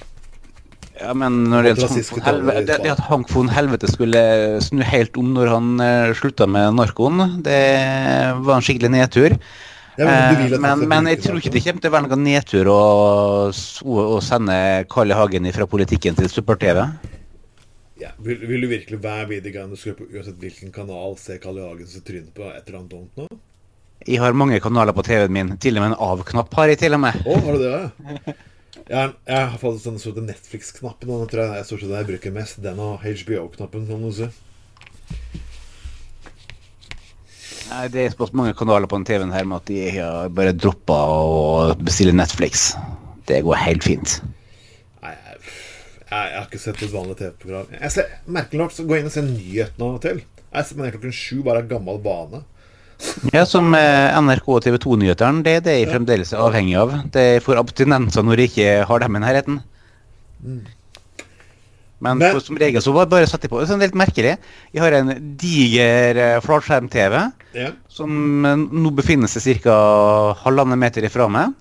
Ja, 0.99 1.13
men 1.15 1.45
når 1.47 1.69
det, 1.69 1.73
i 1.79 2.65
det, 2.67 2.79
at 2.91 3.05
Hank 3.07 3.31
von 3.31 3.49
Helvete 3.55 3.87
skulle 3.87 4.21
snu 4.59 4.83
helt 4.83 5.15
om 5.17 5.31
når 5.37 5.53
han 5.53 5.69
uh, 5.79 6.11
slutta 6.17 6.43
med 6.51 6.75
narkoen, 6.75 7.39
det 7.45 7.61
var 8.43 8.57
en 8.57 8.67
skikkelig 8.67 8.91
nedtur. 8.97 9.37
Men 10.05 10.21
Eh, 10.51 10.59
men, 10.59 10.83
men 10.89 11.09
jeg 11.11 11.21
tror 11.25 11.39
ikke 11.39 11.53
det 11.53 11.63
kommer 11.65 11.83
til 11.83 11.91
å 11.91 11.95
være 11.95 12.07
noen 12.07 12.23
nedtur 12.25 12.69
å, 12.71 12.81
å, 13.51 14.19
sende 14.23 14.55
Karl 14.91 15.13
I. 15.13 15.17
Hagen 15.17 15.49
fra 15.53 15.67
politikken 15.69 16.17
til 16.17 16.29
Super-TV. 16.31 16.83
ja, 18.01 18.11
vil, 18.25 18.41
vil 18.49 18.65
du 18.65 18.69
virkelig 18.71 18.99
hver 19.03 19.27
bidige 19.29 19.53
gang 19.57 19.69
du 19.69 19.77
skal 19.77 19.97
på 19.97 20.07
uansett 20.09 20.39
hvilken 20.41 20.73
kanal 20.73 21.17
se 21.21 21.37
Karl 21.43 21.59
I. 21.59 21.65
Hagen 21.67 21.89
sitt 21.89 22.05
tryne 22.07 22.33
på 22.33 22.47
et 22.49 22.63
eller 22.65 22.79
annet 22.81 22.93
dumt 22.95 23.21
nå? 23.21 23.27
Jeg 24.07 24.17
har 24.23 24.33
mange 24.33 24.57
kanaler 24.63 24.95
på 24.97 25.05
TV-en 25.05 25.33
min. 25.35 25.51
Til 25.61 25.77
og 25.77 25.83
med 25.83 25.91
en 25.91 25.99
av-knapp 26.07 26.55
har 26.57 26.71
jeg 26.71 26.81
til 26.81 26.97
og 26.97 27.03
med. 27.03 27.21
Å, 27.21 27.35
har 27.45 27.59
du 27.59 27.65
det? 27.67 28.37
Jeg, 28.81 29.11
jeg 29.29 29.49
har 29.51 29.59
fått 29.61 29.83
sånn 29.83 29.99
sånn 30.01 30.25
Netflix-knappen. 30.25 31.11
Den 31.11 31.29
tror 31.29 31.43
jeg 31.43 31.59
er 31.59 31.67
stort 31.67 31.83
sett 31.83 31.91
den 31.91 31.99
jeg 31.99 32.09
bruker 32.09 32.33
mest. 32.33 32.57
Den 32.63 32.81
og 32.81 33.05
HBO-knappen. 33.05 33.85
kan 33.91 34.01
du 34.01 34.09
si. 34.17 34.31
Nei, 37.71 37.87
Det 37.87 38.03
er 38.03 38.11
såpass 38.11 38.33
mange 38.35 38.53
kanaler 38.57 38.89
på 38.91 38.99
den 38.99 39.07
TV-en 39.07 39.31
her 39.31 39.47
med 39.47 39.61
at 39.61 39.69
de 39.71 39.79
har 39.95 40.31
bare 40.35 40.51
droppa 40.51 40.97
å 41.07 41.75
bestille 41.79 42.11
Netflix. 42.15 42.73
Det 43.29 43.39
går 43.45 43.59
helt 43.63 43.87
fint. 43.87 44.17
Nei, 45.01 45.13
jeg, 45.15 45.37
jeg, 46.11 46.35
har 46.35 46.47
ikke 46.49 46.59
sett 46.59 46.83
et 46.83 46.91
vanlig 46.91 47.15
TV-program. 47.21 47.71
Jeg 47.77 47.93
ser, 47.95 48.09
Merkelig 48.27 48.63
nok 48.65 48.75
så 48.75 48.87
går 48.87 48.97
jeg 48.97 49.05
inn 49.05 49.11
og 49.11 49.15
ser 49.15 49.27
nyhetene 49.29 49.87
av 49.87 49.95
og 49.95 50.01
til. 50.03 50.23
Jeg 50.51 50.67
ser 50.67 50.75
på 50.75 50.83
den 50.83 50.95
klokken 50.97 51.15
sju, 51.15 51.37
bare 51.47 51.63
gammel 51.69 52.01
bane. 52.03 52.43
Ja, 53.35 53.45
Som 53.49 53.71
eh, 53.77 54.19
NRK 54.19 54.51
og 54.51 54.61
TV 54.65 54.77
2-nyhetene, 54.83 55.45
det 55.47 55.55
er 55.57 55.65
det 55.65 55.77
jeg 55.79 55.89
fremdeles 55.93 56.35
er 56.35 56.43
avhengig 56.43 56.75
av. 56.81 56.93
Det 57.15 57.23
er 57.37 57.45
for 57.45 57.61
abstinenser 57.61 58.27
når 58.27 58.43
jeg 58.43 58.51
ikke 58.51 58.69
har 58.91 59.05
dem 59.05 59.17
i 59.17 59.23
nærheten. 59.23 59.61
Men, 62.01 62.17
Men- 62.17 62.33
for, 62.33 62.41
som 62.41 62.57
regel 62.57 62.81
så 62.81 62.93
bare, 62.95 63.09
bare 63.09 63.27
setter 63.29 63.45
jeg 63.45 63.53
på. 63.53 63.59
Det 63.61 63.67
er 63.67 63.71
sånn 63.75 63.83
helt 63.85 63.97
merkelig. 63.99 64.35
Jeg 64.73 64.81
har 64.81 64.95
en 64.97 65.11
diger 65.37 66.17
eh, 66.17 66.39
flatskjerm-TV 66.41 67.17
Ja. 67.59 67.67
som 67.93 68.45
eh, 68.47 68.55
nå 68.57 68.91
befinner 68.97 69.29
seg 69.29 69.61
ca. 69.61 69.75
halvannen 70.41 70.79
meter 70.81 71.05
ifra 71.05 71.27
meg. 71.29 71.53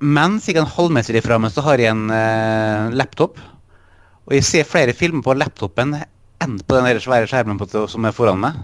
Men 0.00 0.40
ca. 0.40 0.56
en 0.58 0.70
halvmeter 0.72 1.20
ifra 1.20 1.36
meg 1.38 1.52
så 1.52 1.64
har 1.68 1.82
jeg 1.82 1.92
en 1.92 2.08
eh, 2.10 2.88
laptop. 2.96 3.36
Og 4.24 4.36
jeg 4.38 4.46
ser 4.48 4.64
flere 4.68 4.96
filmer 4.96 5.22
på 5.26 5.36
laptopen 5.36 5.98
enn 6.42 6.56
på 6.64 6.78
den 6.78 7.00
svære 7.04 7.28
skjermen 7.30 7.58
på, 7.60 7.68
som 7.90 8.08
er 8.08 8.16
foran 8.16 8.40
meg. 8.40 8.56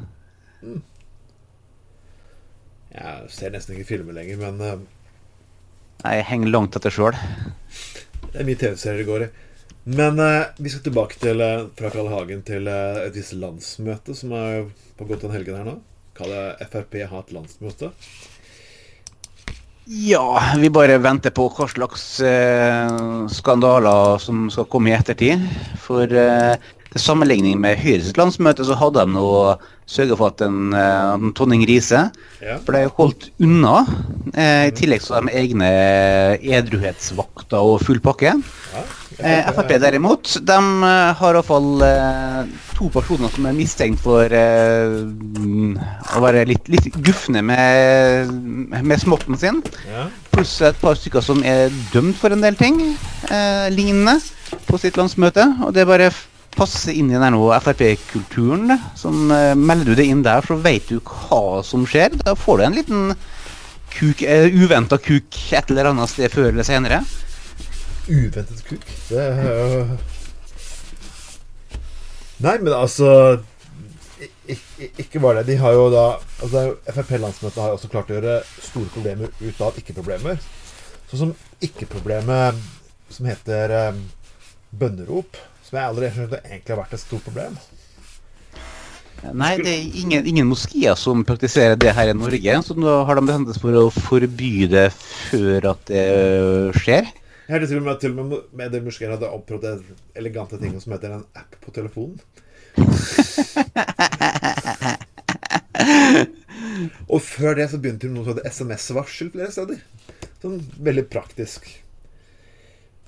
Jeg 2.97 3.29
ser 3.31 3.53
nesten 3.55 3.77
ikke 3.77 3.91
filmer 3.93 4.17
lenger, 4.17 4.41
men 4.41 4.63
uh... 4.65 4.79
Jeg 6.07 6.25
henger 6.31 6.51
langt 6.55 6.77
etter 6.79 6.95
sjøl. 6.95 7.15
det 8.33 8.41
er 8.41 8.47
mye 8.47 8.59
TV-serier 8.59 9.03
det 9.03 9.07
går 9.09 9.27
i. 9.27 9.29
Men 9.85 10.19
eh, 10.21 10.47
vi 10.59 10.71
skal 10.73 10.85
tilbake 10.85 11.19
til 11.23 11.41
eh, 11.41 11.67
fra 11.79 11.91
Karl 11.95 12.11
Hagen 12.13 12.43
til 12.47 12.67
eh, 12.69 13.05
et 13.07 13.15
visst 13.17 13.37
landsmøte 13.39 14.17
som 14.17 14.35
er 14.37 14.67
på 14.99 15.07
godt 15.09 15.25
den 15.27 15.33
helgen 15.37 15.57
her 15.61 15.69
nå. 15.71 15.79
Det 16.19 16.67
Frp 16.73 16.97
ha 17.07 17.21
et 17.23 17.31
landsmøte? 17.31 17.93
Ja, 19.89 20.25
vi 20.61 20.69
bare 20.69 20.99
venter 21.01 21.31
på 21.33 21.47
hva 21.55 21.69
slags 21.71 22.03
eh, 22.21 22.91
skandaler 23.33 24.19
som 24.21 24.49
skal 24.53 24.67
komme 24.69 24.91
i 24.91 24.97
ettertid. 24.99 25.47
For 25.81 26.05
eh, 26.11 26.59
til 26.91 27.01
sammenligning 27.05 27.57
med 27.63 27.79
Høyres 27.81 28.11
landsmøte 28.19 28.67
så 28.69 28.77
hadde 28.81 29.07
de 29.07 29.15
nå 29.15 29.31
sørga 29.89 30.19
for 30.19 30.35
at 30.35 30.43
en, 30.45 30.75
en 30.77 31.33
Tonning 31.39 31.63
Riise 31.71 32.09
Ja. 32.45 32.59
ble 32.67 32.83
holdt 32.99 33.31
unna. 33.41 33.79
Eh, 34.35 34.67
I 34.69 34.75
tillegg 34.77 35.07
så 35.07 35.17
har 35.17 35.25
de 35.31 35.33
egne 35.39 35.71
edruhetsvakter 36.59 37.63
og 37.63 37.81
full 37.87 38.03
pakke. 38.05 38.35
ja. 38.75 38.85
Eh, 39.19 39.49
Frp 39.51 39.73
derimot, 39.83 40.37
de 40.47 40.59
eh, 40.87 41.09
har 41.19 41.35
iallfall 41.35 41.83
eh, 41.83 42.51
to 42.77 42.87
personer 42.95 43.33
som 43.35 43.49
er 43.51 43.57
mistenkt 43.57 43.99
for 44.05 44.31
eh, 44.31 44.95
å 46.15 46.23
være 46.23 46.45
litt, 46.47 46.71
litt 46.71 46.87
gufne 47.03 47.43
med, 47.43 48.31
med 48.79 49.03
småtten 49.03 49.39
sin. 49.41 49.63
ja. 49.91 50.07
Pluss 50.31 50.61
et 50.63 50.79
par 50.79 50.95
stykker 50.95 51.25
som 51.25 51.43
er 51.43 51.73
dømt 51.91 52.15
for 52.21 52.31
en 52.31 52.45
del 52.45 52.55
ting 52.55 52.79
eh, 52.87 53.67
lignende 53.75 54.21
på 54.69 54.79
sitt 54.79 54.99
landsmøte. 55.01 55.49
Og 55.67 55.75
det 55.75 55.89
bare 55.89 56.13
passer 56.55 56.95
inn 56.95 57.11
i 57.11 57.19
den 57.19 57.35
Frp-kulturen. 57.65 58.71
Som 58.99 59.33
eh, 59.35 59.57
Melder 59.59 59.91
du 59.91 59.99
det 59.99 60.07
inn 60.07 60.23
der, 60.23 60.47
så 60.47 60.61
vet 60.63 60.87
du 60.93 61.01
hva 61.03 61.65
som 61.67 61.87
skjer. 61.91 62.15
Da 62.23 62.37
får 62.39 62.61
du 62.61 62.67
en 62.69 62.79
liten 62.79 63.09
kuk, 63.97 64.23
eh, 64.23 64.47
uventa 64.55 65.01
kuk 65.03 65.43
et 65.59 65.73
eller 65.73 65.91
annet 65.91 66.15
sted 66.15 66.31
før 66.31 66.53
eller 66.53 66.67
senere. 66.67 67.03
Uventet 68.09 68.63
kuk. 68.65 68.85
Det 69.11 69.21
er 69.21 69.43
jo 69.45 69.85
Nei, 72.39 72.55
men 72.63 72.73
altså 72.73 73.41
Ikke 74.99 75.21
bare 75.21 75.43
det. 75.43 75.53
De 75.53 75.59
har 75.61 75.75
jo 75.77 75.89
da 75.93 76.07
altså 76.43 76.65
Frp-landsmøtet 76.89 77.61
har 77.61 77.73
jo 77.73 77.79
også 77.79 77.91
klart 77.93 78.11
å 78.11 78.17
gjøre 78.17 78.39
store 78.63 78.93
problemer 78.95 79.33
ut 79.43 79.61
av 79.65 79.77
ikke-problemer. 79.81 80.39
Sånn 81.11 81.25
som 81.27 81.35
ikke-problemet 81.65 82.57
som 83.13 83.29
heter 83.29 83.75
um, 83.91 84.01
bønnerop. 84.71 85.37
Som 85.67 85.79
jeg 85.79 85.91
aldri 85.91 86.13
skjønte 86.15 86.41
egentlig 86.47 86.75
har 86.75 86.81
vært 86.81 86.97
et 86.97 87.05
stort 87.05 87.27
problem. 87.29 87.59
Nei, 89.19 89.55
det 89.59 89.71
er 89.73 89.97
ingen, 89.99 90.27
ingen 90.31 90.47
moskeer 90.47 90.95
som 90.97 91.25
praktiserer 91.27 91.77
det 91.81 91.93
her 91.97 92.13
i 92.13 92.17
Norge. 92.17 92.61
Så 92.65 92.77
nå 92.79 93.01
har 93.05 93.19
de 93.19 93.25
bestemt 93.27 93.51
seg 93.53 93.65
for 93.65 93.81
å 93.81 93.89
forby 93.93 94.53
det 94.71 94.89
før 94.95 95.73
at 95.75 95.83
det 95.91 96.05
øh, 96.15 96.79
skjer. 96.79 97.11
Jeg 97.49 97.55
hørte 97.55 97.69
til 97.71 97.79
og 97.81 97.87
med, 97.87 97.97
til 97.97 98.13
og 98.13 98.27
med 98.29 98.43
med 98.61 98.75
det 98.75 98.83
muskeer 98.85 99.15
hadde 99.15 99.29
opprådd 99.33 99.63
det 99.65 99.71
elegante 100.21 100.59
tinget 100.61 100.85
som 100.85 100.93
heter 100.93 101.15
en 101.17 101.25
app 101.33 101.57
på 101.63 101.73
telefonen. 101.73 102.21
og 107.09 107.23
før 107.25 107.57
det 107.57 107.73
så 107.73 107.81
begynte 107.81 108.05
det 108.05 108.13
noe 108.13 108.21
som 108.27 108.35
heter 108.35 108.45
SMS-varsel 108.53 109.33
flere 109.33 109.49
steder. 109.55 109.79
Sånn 110.43 110.59
veldig 110.77 111.07
praktisk. 111.09 111.65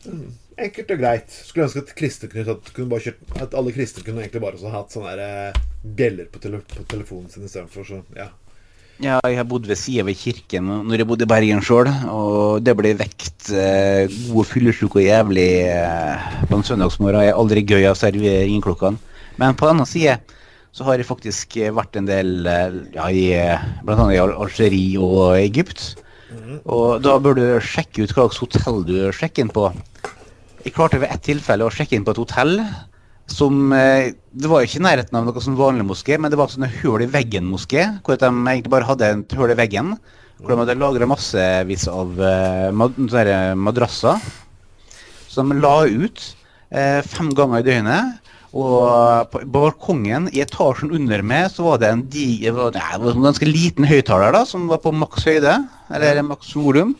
Mm, 0.06 0.32
Enkelt 0.60 0.90
og 0.96 1.00
greit. 1.00 1.30
Skulle 1.44 1.64
ønske 1.68 1.84
at 1.84 1.96
kristne 2.00 2.28
at, 2.40 2.72
kjørt, 2.72 3.20
at 3.44 3.56
alle 3.60 3.76
kristne 3.76 4.04
kunne 4.06 4.20
egentlig 4.24 4.44
bare 4.44 4.72
hatt 4.72 4.92
sånne 4.96 5.12
der, 5.20 5.52
eh, 5.52 5.60
bjeller 5.84 6.26
på, 6.32 6.40
tele, 6.40 6.64
på 6.64 6.80
telefonen 6.88 7.28
sin 7.32 7.44
istedenfor. 7.44 7.84
Så 7.84 8.00
ja. 8.16 8.28
Ja, 9.00 9.16
jeg 9.24 9.38
har 9.38 9.46
bodd 9.48 9.64
ved 9.64 9.78
sida 9.80 10.02
ved 10.04 10.18
kirken 10.20 10.66
når 10.68 11.00
jeg 11.00 11.08
bodde 11.08 11.24
i 11.24 11.30
Bergen 11.30 11.62
sjøl, 11.64 11.88
og 12.12 12.60
det 12.60 12.74
ble 12.76 12.90
vekt 12.98 13.48
eh, 13.56 14.12
gode 14.28 14.44
fyllesyke 14.50 15.00
og 15.00 15.06
jævlig 15.06 15.46
eh, 15.70 16.26
på 16.50 16.58
en 16.58 16.66
søndagsmorgen. 16.68 17.22
Jeg 17.24 17.32
er 17.32 17.40
aldri 17.40 17.62
gøy 17.64 17.88
å 17.88 17.96
servere 17.96 18.42
ringeklokkene. 18.44 19.00
Men 19.40 19.56
på 19.56 19.64
den 19.64 19.78
annen 19.78 19.88
side 19.88 20.18
så 20.76 20.84
har 20.84 21.00
jeg 21.00 21.08
faktisk 21.08 21.56
vært 21.78 21.96
en 21.96 22.10
del 22.10 22.44
eh, 22.44 22.76
ja, 22.98 23.08
i 23.08 23.24
bl.a. 23.88 24.06
i 24.12 24.20
Algerie 24.20 25.00
og 25.00 25.38
Egypt. 25.38 25.94
Og 26.68 27.00
da 27.00 27.16
bør 27.24 27.40
du 27.40 27.44
sjekke 27.64 28.04
ut 28.04 28.12
hva 28.12 28.28
slags 28.28 28.44
hotell 28.44 28.84
du 28.84 28.96
sjekker 29.16 29.46
inn 29.46 29.54
på. 29.54 29.70
Jeg 30.66 30.76
klarte 30.76 31.00
ved 31.00 31.08
ett 31.08 31.24
tilfelle 31.24 31.64
å 31.64 31.72
sjekke 31.72 31.96
inn 31.96 32.04
på 32.04 32.12
et 32.12 32.20
hotell 32.20 32.58
som 33.30 33.72
eh, 33.72 34.12
Det 34.30 34.50
var 34.50 34.64
ikke 34.64 34.80
i 34.80 34.84
nærheten 34.84 35.18
av 35.18 35.26
noe 35.26 35.42
sånn 35.42 35.58
vanlig 35.58 35.86
moské, 35.88 36.18
men 36.18 36.32
det 36.32 36.38
var 36.38 36.50
sånne 36.52 36.70
hull 36.80 37.04
i 37.04 37.10
veggen-moské. 37.10 37.86
Hvor 38.04 38.18
de 38.18 38.30
egentlig 38.30 38.72
bare 38.72 38.88
hadde 38.88 39.12
et 39.16 39.36
hull 39.38 39.52
i 39.52 39.58
veggen. 39.58 39.94
Hvor 40.40 40.52
de 40.52 40.60
hadde 40.62 40.78
lagra 40.80 41.08
massevis 41.10 41.86
av 41.90 42.18
eh, 42.18 42.68
mad 42.74 42.98
madrasser. 43.58 44.22
Som 45.30 45.52
de 45.52 45.60
la 45.62 45.76
ut 45.86 46.24
eh, 46.70 47.00
fem 47.06 47.30
ganger 47.34 47.62
i 47.62 47.68
døgnet. 47.68 48.30
Og 48.50 49.30
på 49.30 49.44
balkongen 49.54 50.26
i 50.34 50.40
etasjen 50.42 50.90
under 50.94 51.22
meg 51.22 51.52
så 51.54 51.68
var 51.68 51.78
det 51.78 51.90
en, 51.94 52.00
di 52.10 52.24
var, 52.50 52.74
var 52.74 53.12
en 53.12 53.28
ganske 53.28 53.46
liten 53.46 53.86
høyttaler 53.86 54.40
som 54.48 54.66
var 54.70 54.80
på 54.82 54.90
maks 54.90 55.28
høyde, 55.28 55.54
eller 55.94 56.24
maks 56.26 56.50
volum. 56.58 56.96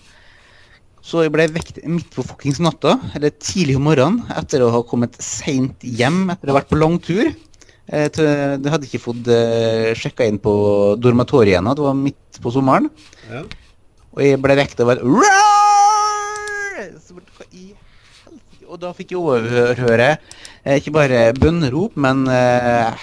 Så 1.01 1.25
jeg 1.25 1.33
ble 1.33 1.47
vekt 1.53 1.79
midt 1.89 2.11
på 2.13 2.25
fuckings 2.27 2.61
natta, 2.63 2.99
eller 3.17 3.33
tidlig 3.41 3.79
om 3.79 3.87
morgenen, 3.89 4.25
etter 4.37 4.63
å 4.65 4.73
ha 4.75 4.83
kommet 4.87 5.17
seint 5.25 5.81
hjem 5.81 6.27
etter 6.35 6.51
å 6.51 6.53
ha 6.53 6.61
vært 6.61 6.71
på 6.73 6.81
lang 6.81 6.99
tur. 7.03 7.31
Eh, 7.91 8.07
jeg 8.07 8.71
hadde 8.71 8.87
ikke 8.87 9.03
fått 9.03 9.31
eh, 9.35 9.91
sjekka 9.99 10.29
inn 10.29 10.39
på 10.43 10.53
dormatoriet 11.01 11.59
ennå, 11.59 11.75
det 11.75 11.87
var 11.87 11.97
midt 11.99 12.39
på 12.43 12.53
sommeren. 12.55 12.87
Ja. 13.31 13.43
Og 14.15 14.23
jeg 14.23 14.39
ble 14.43 14.57
vekt 14.59 14.83
av 14.83 14.93
et? 14.95 15.03
Og 18.71 18.79
da 18.79 18.93
fikk 18.95 19.17
jeg 19.17 19.19
overhøre 19.19 20.13
eh, 20.13 20.77
ikke 20.77 20.95
bare 20.95 21.25
bønnerop, 21.35 21.97
men 21.99 22.29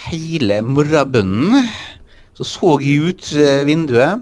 hele 0.06 0.62
morgenbønnen. 0.64 1.68
Så 2.38 2.46
så 2.46 2.78
jeg 2.80 3.10
ut 3.10 3.32
vinduet, 3.68 4.22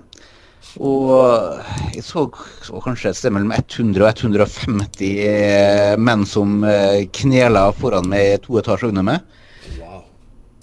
og 0.80 1.62
jeg 1.96 2.04
så, 2.04 2.26
så 2.66 2.82
kanskje 2.84 3.12
et 3.12 3.20
sted 3.20 3.34
mellom 3.36 3.54
100 3.56 4.04
og 4.04 4.10
150 4.12 5.12
eh, 5.26 5.94
menn 6.02 6.26
som 6.28 6.60
eh, 6.68 7.06
knela 7.16 7.70
foran 7.78 8.10
meg 8.12 8.42
to 8.44 8.60
etasjer 8.60 8.92
under 8.92 9.06
meg. 9.08 9.38
Wow. 9.80 10.04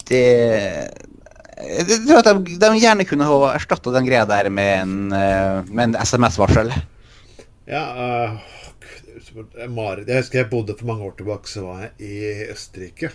Det 0.09 0.23
jeg 1.63 1.99
tror 2.07 2.19
at 2.19 2.29
de, 2.43 2.55
de 2.59 2.71
gjerne 2.81 3.05
kunne 3.07 3.27
ha 3.29 3.51
erstatta 3.53 3.93
den 3.95 4.07
greia 4.07 4.25
der 4.29 4.49
med 4.53 4.73
en, 4.81 4.95
eh, 5.15 5.83
en 5.85 5.95
SMS-varsel. 5.99 6.73
Ja, 7.69 7.85
uh. 7.93 8.41
Jeg 9.33 9.69
husker 9.69 10.43
jeg 10.43 10.49
bodde 10.51 10.75
for 10.77 10.89
mange 10.89 11.07
år 11.07 11.13
tilbake, 11.17 11.49
så 11.49 11.63
var 11.65 11.85
jeg 11.85 12.05
i 12.05 12.49
Østerrike. 12.53 13.09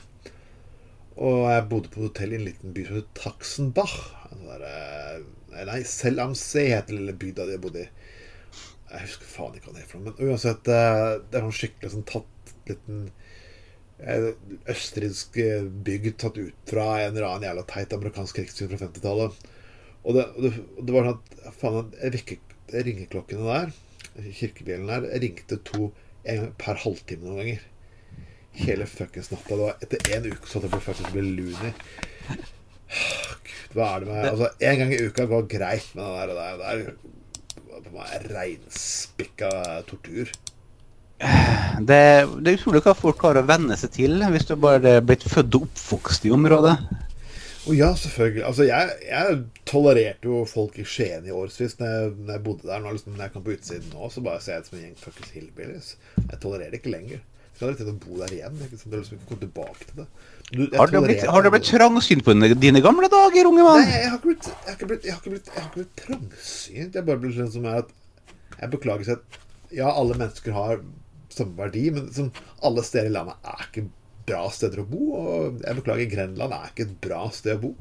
Og 1.18 1.44
jeg 1.50 1.66
bodde 1.70 1.90
på 1.92 2.06
hotell 2.06 2.32
i 2.32 2.38
en 2.38 2.46
liten 2.46 2.72
by 2.74 2.86
som 2.86 2.98
het 2.98 3.10
Taxenbach. 3.18 3.94
En 4.30 4.40
sånn 4.40 4.48
der, 4.50 4.64
nei, 5.66 5.80
Selv 5.88 6.20
am 6.22 6.34
See 6.38 6.68
het 6.70 6.86
den 6.90 7.00
lille 7.00 7.14
bygda 7.18 7.46
jeg 7.50 7.60
bodde 7.64 7.82
i. 7.86 7.88
Jeg 8.88 9.04
husker 9.04 9.28
faen 9.28 9.56
ikke 9.58 9.68
hva 9.68 9.76
det 9.76 9.82
er 9.84 9.88
for 9.90 10.00
noe. 10.00 10.14
Men 10.16 10.30
uansett, 10.30 10.68
eh, 10.72 11.18
det 11.28 11.38
er 11.40 11.44
noen 11.44 11.56
skikkelig 11.58 11.90
sånn 11.92 12.06
tatt 12.08 12.52
liten 12.68 13.02
eh, 14.00 14.30
østerriksk 14.72 15.36
eh, 15.44 15.66
bygd 15.88 16.16
tatt 16.22 16.38
ut 16.40 16.70
fra 16.72 16.86
en 17.02 17.10
eller 17.16 17.26
annen 17.28 17.48
jævla 17.50 17.64
teit 17.68 17.92
amerikansk 17.96 18.38
krigsfilm 18.40 18.72
fra 18.72 18.80
50-tallet. 18.86 19.48
Og 20.08 20.16
det, 20.16 20.24
det, 20.40 20.52
det 20.78 20.94
var 20.94 21.08
sånn 21.10 21.18
at 21.18 21.56
faen, 21.60 21.90
vekke- 22.14 22.40
ringeklokkene 22.72 23.48
der, 23.48 23.74
kirkebjellen 24.38 24.88
der, 24.92 25.08
ringte 25.22 25.58
to 25.68 25.90
en 26.28 26.50
per 26.60 26.80
halvtime 26.84 27.24
noen 27.24 27.42
ganger. 27.42 27.66
Hele 28.58 28.88
fuckings 28.90 29.28
natta. 29.30 29.52
Det 29.54 29.60
var 29.62 29.84
etter 29.84 30.16
én 30.16 30.26
uke 30.32 30.48
så 30.48 30.58
at 30.62 30.66
jeg 30.72 30.82
faktisk 30.88 31.12
ble 31.14 31.22
loony. 31.28 31.74
Hva 33.74 33.88
er 33.96 34.00
det 34.04 34.08
med 34.08 34.28
Altså, 34.32 34.48
en 34.70 34.78
gang 34.82 34.92
i 34.96 35.00
uka 35.08 35.26
går 35.28 35.48
greit, 35.52 35.88
men 35.94 36.04
det 36.04 36.36
der, 36.38 36.56
det 36.58 36.68
der, 36.68 37.82
det 37.84 37.92
var 37.94 38.14
reinspikka 38.34 39.50
tortur. 39.88 40.30
Det, 41.18 41.98
det 42.44 42.52
er 42.52 42.56
utrolig 42.58 42.80
hva 42.84 42.94
folk 42.94 43.18
klarer 43.20 43.42
å 43.42 43.48
venne 43.48 43.76
seg 43.78 43.90
til 43.96 44.20
hvis 44.32 44.46
du 44.48 44.54
bare 44.60 44.96
er 44.98 45.04
blitt 45.04 45.24
født 45.26 45.56
og 45.58 45.66
oppvokst 45.68 46.26
i 46.28 46.32
området. 46.34 46.74
Å 47.68 47.74
ja, 47.76 47.88
selvfølgelig. 47.98 48.44
Altså, 48.48 48.64
jeg, 48.68 48.92
jeg 49.10 49.40
tolererte 49.68 50.30
jo 50.30 50.44
folk 50.48 50.78
i 50.80 50.86
Skien 50.88 51.26
i 51.28 51.34
årevis 51.34 51.74
når, 51.80 51.90
jeg- 51.96 52.12
når 52.22 52.32
jeg 52.38 52.44
bodde 52.46 52.68
der. 52.70 52.80
Nå, 52.84 52.92
liksom, 52.94 53.16
når 53.18 53.26
jeg 53.26 53.32
kom 53.34 53.44
på 53.44 53.56
utsiden 53.56 53.90
nå, 53.92 54.08
så 54.14 54.22
bare 54.24 54.40
ser 54.40 54.54
jeg 54.54 54.62
ut 54.64 54.70
som 54.70 54.78
en 54.78 54.84
gjeng 54.86 55.02
fuckings 55.02 55.34
hillbillies. 55.34 55.90
Jeg 56.22 56.40
tolererer 56.40 56.70
det 56.72 56.80
ikke 56.80 56.94
lenger. 56.94 57.20
Jeg 57.58 57.64
skal 57.64 57.72
aldri 57.72 57.82
til 57.82 57.88
å 57.90 57.98
bo 57.98 58.18
der 58.22 58.34
igjen. 58.36 58.58
Ikke 58.62 58.76
sant? 58.78 58.90
Det 58.92 58.94
er 58.94 59.00
liksom 59.02 59.16
ikke 59.18 59.28
komme 59.32 59.40
tilbake 59.42 59.86
til 59.88 59.96
det. 59.98 60.04
Du, 60.48 60.60
Har 60.78 60.86
det 60.92 61.00
blitt, 61.02 61.24
har 61.26 61.42
det 61.42 61.50
blitt 61.56 61.66
trangsynt 61.66 62.22
på 62.24 62.34
dine- 62.62 62.80
gamle 62.84 63.08
dager, 63.10 63.48
unge 63.50 63.64
Nei, 63.64 63.66
mann? 63.66 63.88
jeg 63.90 64.06
har 64.12 64.18
ikke 64.20 64.28
blitt, 64.30 64.46
jeg 64.46 64.68
har 64.68 64.76
ikke 64.78 64.88
blitt, 64.92 65.04
jeg 65.08 65.12
har 65.12 65.18
ikke 65.18 65.32
blitt, 65.34 65.48
jeg 65.50 65.58
har 65.58 65.66
ikke 65.66 65.80
blitt 65.80 65.96
trangsynt. 66.04 66.94
Jeg 66.94 67.04
bare 67.08 67.18
blitt 67.24 67.34
sånn 67.40 67.50
som 67.52 67.66
er 67.66 67.80
at 67.82 67.90
Jeg 68.60 68.70
beklager 68.70 69.04
seg 69.08 69.18
at 69.18 69.38
ja, 69.74 69.90
alle 69.90 70.14
mennesker 70.18 70.54
har 70.54 70.80
samme 71.34 71.54
verdi, 71.58 71.90
men 71.94 72.06
som 72.14 72.30
alle 72.62 72.82
steder 72.86 73.10
i 73.10 73.12
landet 73.18 73.36
er 73.44 73.66
ikke 73.66 73.84
bra 74.30 74.44
steder 74.54 74.80
å 74.82 74.86
bo. 74.88 75.02
Og 75.18 75.60
jeg 75.66 75.76
beklager, 75.82 76.08
Grenland 76.14 76.54
er 76.56 76.70
ikke 76.72 76.86
et 76.88 76.96
bra 77.04 77.26
sted 77.34 77.58
å 77.58 77.60
bo. 77.66 77.74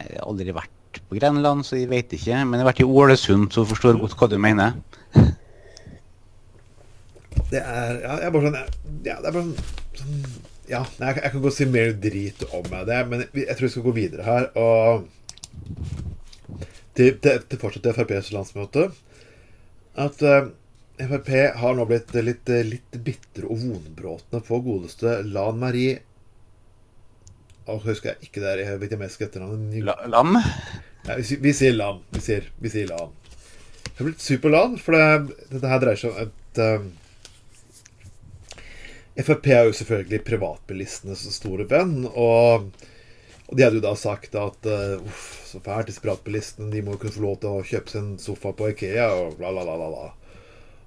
Jeg 0.00 0.16
har 0.18 0.26
aldri 0.26 0.52
vært 0.56 1.00
på 1.10 1.16
Grenland, 1.20 1.64
så 1.68 1.76
jeg 1.78 1.88
vet 1.92 2.12
ikke. 2.16 2.40
Men 2.44 2.58
jeg 2.58 2.64
har 2.64 2.72
vært 2.72 2.82
i 2.84 2.88
Ålesund, 2.88 3.52
så 3.54 3.64
forstår 3.68 4.00
godt 4.00 4.16
hva 4.20 4.28
du 4.32 4.36
mener. 4.40 4.76
Det 7.50 7.62
er 7.62 8.00
Ja, 8.02 8.18
jeg 8.20 8.28
er 8.28 8.34
bare 8.34 8.50
sånn 8.50 8.58
Ja, 9.06 9.16
det 9.20 9.30
er 9.30 9.32
bare 9.32 9.44
sånn, 9.44 9.56
sånn 10.00 10.20
Ja, 10.70 10.82
nei, 10.98 11.12
jeg, 11.12 11.22
jeg 11.22 11.32
kan 11.34 11.44
godt 11.44 11.56
si 11.56 11.68
mer 11.70 11.92
drit 12.02 12.44
om 12.50 12.68
det, 12.88 13.00
men 13.10 13.24
jeg, 13.24 13.30
jeg 13.44 13.54
tror 13.54 13.68
vi 13.68 13.72
skal 13.74 13.86
gå 13.86 13.96
videre 13.96 14.26
her. 14.26 14.48
Og 14.58 15.06
til, 16.96 17.18
til, 17.22 17.42
til 17.46 17.60
fortsatt 17.60 17.90
FrPs 17.92 18.32
landsmøte 18.34 18.88
At 20.00 20.22
uh, 20.24 20.48
Frp 20.96 21.30
har 21.60 21.76
nå 21.76 21.84
blitt 21.88 22.14
litt, 22.24 22.48
litt 22.48 22.98
bitre 23.04 23.48
og 23.50 23.60
vonbrotne 23.60 24.40
på 24.44 24.60
godeste 24.64 25.18
Lan 25.28 25.60
Marie 25.60 25.98
Og 27.68 27.84
husker 27.84 28.14
jeg 28.14 28.30
ikke 28.30 28.44
det 28.44 28.54
er 28.64 28.78
vietnamesiske 28.80 29.28
etternavnet. 29.28 29.82
La, 29.84 29.96
lam? 30.08 30.38
Ja, 31.06 31.16
vi, 31.18 31.38
vi 31.42 31.52
sier 31.54 31.74
LAN. 31.74 31.98
Vi 32.14 32.22
sier, 32.22 32.46
vi 32.62 32.70
sier 32.70 32.88
LAN. 32.90 33.10
Jeg 33.86 33.98
har 33.98 34.08
blitt 34.08 34.22
super-LAN, 34.22 34.76
for 34.82 34.94
det, 34.94 35.34
dette 35.50 35.70
her 35.70 35.82
dreier 35.82 36.00
seg 36.00 36.12
om 36.12 36.22
et 36.26 36.60
um, 36.62 36.88
Frp 39.16 39.46
er 39.48 39.64
jo 39.68 39.72
selvfølgelig 39.78 40.20
privatbilistenes 40.26 41.22
store 41.36 41.64
venn, 41.70 42.04
og, 42.12 42.68
de 43.52 43.62
hadde 43.64 43.78
jo 43.80 43.84
da 43.86 43.94
sagt 43.96 44.34
at 44.36 44.68
uh, 44.68 45.00
uff, 45.06 45.26
så 45.48 45.60
fælt, 45.64 45.86
disse 45.88 46.02
privatbilistene 46.04 46.68
de 46.72 46.82
må 46.84 46.96
jo 46.96 47.00
kunne 47.04 47.14
få 47.16 47.24
lov 47.24 47.36
til 47.40 47.54
å 47.56 47.64
kjøpe 47.66 47.92
seg 47.92 48.02
en 48.02 48.16
sofa 48.20 48.52
på 48.58 48.68
Ikea, 48.74 49.08
og 49.14 49.36
bla, 49.40 49.52
bla, 49.54 49.64
bla, 49.64 49.88
bla. 49.92 50.08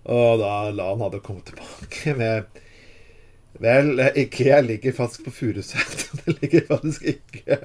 Og 0.09 0.39
da 0.41 0.51
la 0.73 0.89
han 0.93 1.01
hadde 1.05 1.21
kommet 1.25 1.49
tilbake 1.51 2.13
med 2.19 2.59
Vel, 3.59 3.97
Ikea 4.15 4.61
ligger 4.63 4.93
faktisk 4.95 5.25
på 5.25 5.31
Furuset. 5.35 6.05
Det 6.21 6.35
ligger 6.41 6.61
faktisk 6.69 7.03
ikke 7.11 7.57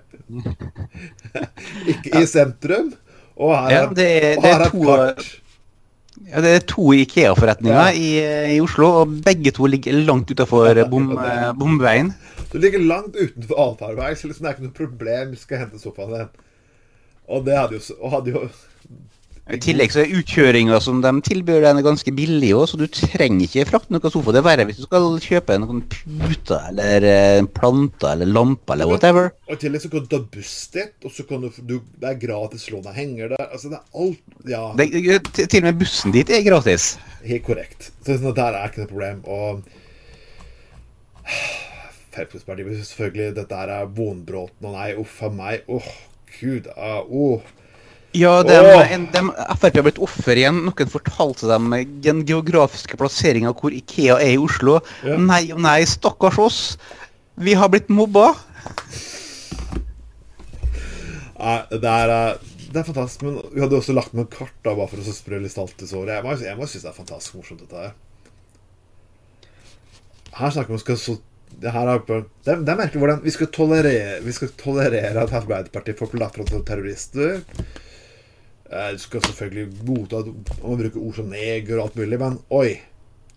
Ikke 1.92 2.23
i 2.23 2.26
sentrum. 2.26 2.92
Og 3.37 3.52
her 3.54 3.71
Ja, 3.75 3.83
er, 3.85 3.94
det 3.94 4.09
er- 4.25 4.40
det 4.42 4.50
er 4.54 4.64
to-. 4.71 5.43
Ja, 6.31 6.40
det 6.40 6.50
er 6.57 6.62
to 6.71 6.93
Ikea-forretninger 6.97 7.75
Ja. 7.75 7.90
i, 7.93 8.54
i 8.57 8.61
Oslo, 8.64 8.87
og 9.02 9.16
begge 9.26 9.52
to 9.52 9.66
ligger 9.69 9.93
langt 10.07 10.31
utafor 10.31 10.78
bom, 10.90 11.11
bomveien. 11.59 12.14
Du 12.52 12.59
ligger 12.62 12.81
langt 12.81 13.16
utenfor 13.16 13.59
allfarvei, 13.61 14.14
så 14.16 14.28
liksom 14.31 14.47
det 14.47 14.50
er 14.52 14.57
ikke 14.57 14.69
noe 14.69 14.78
problem 14.78 15.35
skal 15.37 15.64
hente 15.64 15.81
sofaen 15.83 16.14
din. 16.14 16.31
Og 17.28 17.45
det 17.47 17.57
hadde 17.59 17.78
jo, 17.78 17.97
og 18.00 18.14
hadde 18.19 18.35
jo 18.35 18.45
I 19.44 19.58
tillegg 19.60 19.92
så 19.92 20.00
er 20.00 20.12
utkjøringa 20.16 20.78
som 20.80 21.02
de 21.04 21.10
tilbyr, 21.26 21.58
den 21.60 21.76
er 21.76 21.84
ganske 21.84 22.08
billig 22.16 22.54
òg, 22.56 22.62
så 22.70 22.78
du 22.80 22.86
trenger 22.88 23.42
ikke 23.44 23.66
frakte 23.68 23.92
noe 23.92 24.08
sofa. 24.08 24.32
Det 24.32 24.40
er 24.40 24.46
verre 24.46 24.64
hvis 24.64 24.78
du 24.80 24.86
skal 24.86 25.08
kjøpe 25.20 25.58
noen 25.60 25.82
puter 25.90 26.70
eller 26.70 27.04
eh, 27.04 27.40
planter 27.52 28.14
eller 28.14 28.30
lamper 28.32 28.72
eller 28.72 28.88
whatever. 28.88 29.28
Og 29.44 29.58
i 29.58 29.60
tillegg 29.60 29.82
så 29.84 29.90
kan 29.92 30.06
du 30.06 30.08
ta 30.14 30.20
buss 30.32 30.54
dit, 30.72 30.94
og 31.04 31.12
så 31.12 31.26
kan 31.28 31.44
du, 31.44 31.50
du 31.60 31.74
Det 32.00 32.08
er 32.08 32.16
gratis 32.22 32.64
lån 32.72 32.88
av 32.88 32.96
henger 32.96 33.34
der. 33.34 33.44
Altså, 33.50 33.68
det 33.68 33.80
er 33.82 34.00
alt 34.06 34.48
Ja, 34.48 34.62
Det, 34.80 34.86
til 35.36 35.50
til 35.52 35.60
og 35.60 35.68
med 35.68 35.80
bussen 35.82 36.14
dit 36.16 36.32
er 36.32 36.46
gratis. 36.46 36.94
helt 37.24 37.44
korrekt. 37.44 37.90
Så 38.06 38.16
sånn 38.16 38.36
der 38.38 38.56
er 38.56 38.72
ikke 38.72 38.86
noe 38.86 38.92
problem. 38.94 39.20
Og 39.28 39.60
Fremskrittspartiet 42.14 42.80
selvfølgelig 42.86 43.36
Dette 43.36 43.60
er 43.60 43.92
vonbråten, 43.92 44.70
og 44.70 44.72
nei, 44.78 44.88
uff 45.04 45.20
a 45.20 45.28
meg. 45.28 45.68
Åh, 45.68 45.88
gud. 46.40 46.68
ah, 46.76 47.02
åh. 47.04 47.44
Ja, 48.14 48.35
de, 48.47 48.54
en, 48.94 49.09
de, 49.11 49.21
Frp 49.59 49.75
har 49.75 49.85
blitt 49.88 49.99
offer 50.02 50.38
igjen. 50.38 50.61
Noen 50.68 50.90
fortalte 50.90 51.49
dem 51.50 51.73
den 52.04 52.23
geografiske 52.28 52.99
plasseringa 53.00 53.50
hvor 53.59 53.75
Ikea 53.75 54.21
er 54.23 54.37
i 54.37 54.40
Oslo. 54.40 54.78
Ja. 55.02 55.18
Nei 55.18 55.49
nei, 55.59 55.80
stakkars 55.90 56.38
oss. 56.38 56.61
Vi 57.35 57.56
har 57.59 57.73
blitt 57.73 57.90
mobba. 57.90 58.28
Nei, 61.40 61.59
det 61.75 61.90
er, 61.90 62.12
eh, 62.14 62.54
det 62.71 62.80
er 62.80 62.87
fantastisk. 62.87 63.26
Men 63.26 63.40
vi 63.50 63.64
hadde 63.64 63.80
også 63.80 63.97
lagt 63.99 64.14
med 64.14 64.30
kart 64.30 64.54
da, 64.62 64.76
bare 64.76 64.87
for 64.92 65.02
å 65.02 65.18
sprø 65.18 65.42
litt 65.42 65.56
salt 65.56 65.83
i 65.83 65.90
såret. 65.90 66.14
Jeg 66.14 66.47
jeg 66.47 66.59
må 66.61 66.71
synes 66.71 66.87
det 66.87 66.92
er 66.92 67.00
fantastisk 67.02 67.40
morsomt, 67.40 67.66
dette 67.66 67.83
her. 67.83 67.94
Her 70.38 70.54
snakker 70.54 70.71
vi 70.71 70.78
om 70.78 70.85
skal 70.87 70.99
så 70.99 71.18
det 71.62 71.71
her 71.71 71.87
er, 71.87 72.00
det, 72.02 72.54
det 72.66 72.71
er 72.73 72.78
merkelig 72.78 72.99
hvordan 72.99 73.21
vi 73.23 73.30
skal 73.30 73.47
tolerere 73.54 74.16
Vi 74.25 74.33
skal 74.35 74.49
tolerere 74.59 75.23
at 75.23 75.35
Arbeiderpartiet 75.38 76.00
får 76.00 76.11
plattform 76.11 76.49
lagt 76.50 76.66
terrorister. 76.66 77.42
Du 78.75 78.99
skal 78.99 79.23
selvfølgelig 79.23 79.85
godta 79.87 80.25
at 80.25 80.31
man 80.64 80.81
bruker 80.81 80.99
ord 80.99 81.14
som 81.21 81.31
neger 81.31 81.76
og 81.78 81.85
alt 81.85 81.99
mulig, 82.00 82.19
men 82.19 82.40
oi! 82.50 82.81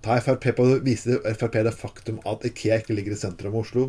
Ta 0.06 0.18
Frp 0.22 0.46
på 0.56 0.66
det, 0.66 0.78
viser 0.86 1.20
Frp 1.38 1.60
det 1.66 1.74
faktum 1.78 2.18
at 2.30 2.46
Ikea 2.48 2.80
ikke 2.82 2.96
ligger 2.98 3.14
i 3.14 3.20
sentrum 3.20 3.54
av 3.54 3.62
Oslo. 3.66 3.88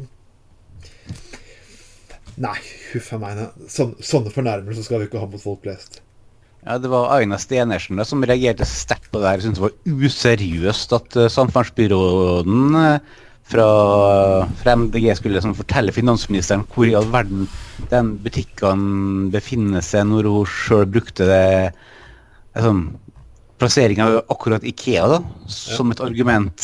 Nei, 2.39 2.59
huff 2.93 3.09
a 3.15 3.21
meg. 3.23 3.41
Sånn, 3.71 3.97
sånne 4.05 4.33
fornærmelser 4.35 4.87
skal 4.87 5.03
vi 5.03 5.09
ikke 5.09 5.23
ha 5.23 5.29
mot 5.31 5.43
folk 5.43 5.65
flest. 5.65 6.03
Ja, 6.65 6.77
Det 6.79 6.91
var 6.91 7.15
Aina 7.17 7.39
Stenersen 7.41 8.01
som 8.05 8.25
reagerte 8.27 8.67
sterkt 8.69 9.11
på 9.13 9.23
det 9.23 9.31
her. 9.31 9.43
Syntes 9.43 9.63
det 9.63 9.67
var 9.67 10.05
useriøst 10.09 10.95
at 10.99 11.19
uh, 11.19 11.31
samferdselsbyråden 11.33 12.79
uh, 12.79 13.19
fra, 13.49 13.67
fra 14.61 14.77
MDG 14.77 15.11
skulle 15.17 15.39
liksom, 15.39 15.57
fortelle 15.57 15.95
finansministeren 15.95 16.67
hvor 16.73 16.89
i 16.89 16.95
all 16.99 17.09
verden 17.13 17.47
den 17.89 18.15
butikken 18.25 19.29
befinner 19.33 19.85
seg 19.85 20.09
når 20.11 20.29
hun 20.29 20.51
sjøl 20.53 20.87
brukte 20.91 21.29
det 21.29 21.45
liksom, 22.57 22.89
Plassering 23.59 23.99
av 24.05 24.21
akkurat 24.31 24.63
Ikea 24.63 25.09
da, 25.11 25.17
som 25.51 25.91
et 25.91 25.99
argument. 25.99 26.63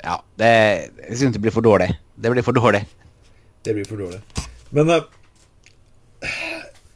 Ja, 0.00 0.14
det, 0.40 0.52
jeg 1.02 1.18
synes 1.20 1.34
det 1.34 1.42
blir 1.44 1.52
for 1.52 1.64
dårlig. 1.66 1.90
Det 2.16 2.32
blir 2.32 2.46
for 2.46 2.56
dårlig. 2.56 2.80
Det 3.60 3.74
blir 3.76 3.84
for 3.84 4.00
dårlig. 4.00 4.22
Men 4.72 4.88
uh, 4.88 5.02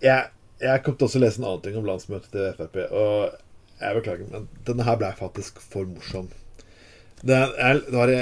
jeg, 0.01 0.31
jeg 0.65 0.83
kom 0.87 0.97
til 0.97 1.11
også 1.11 1.21
å 1.21 1.25
lese 1.27 1.43
en 1.43 1.49
annen 1.51 1.67
ting 1.67 1.77
om 1.77 1.85
landsmøtet 1.91 2.33
til 2.33 2.49
Frp. 2.57 2.81
Og 2.89 3.37
jeg 3.83 3.99
beklager, 3.99 4.33
men 4.33 4.49
denne 4.65 4.89
her 4.89 4.97
ble 5.03 5.13
faktisk 5.19 5.61
for 5.61 5.85
morsom. 5.85 6.33
Det, 7.21 7.37
er, 7.37 7.83
det, 7.85 7.93
var, 7.93 8.15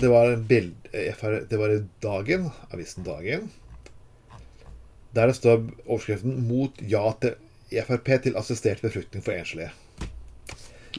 det 0.00 0.10
var 0.10 0.32
en 0.32 0.44
bilde 0.46 0.72
Det 1.50 1.58
var 1.58 1.74
Dagen, 2.02 2.50
avisen 2.70 3.04
Dagen, 3.06 3.48
der 5.14 5.26
det 5.26 5.36
står 5.36 5.64
overskriften 5.86 6.48
'Mot 6.48 6.82
ja 6.90 7.12
til 7.20 7.34
Frp 7.86 8.08
til 8.22 8.36
assistert 8.36 8.82
befruktning 8.82 9.22
for 9.24 9.32
enslige'. 9.32 9.70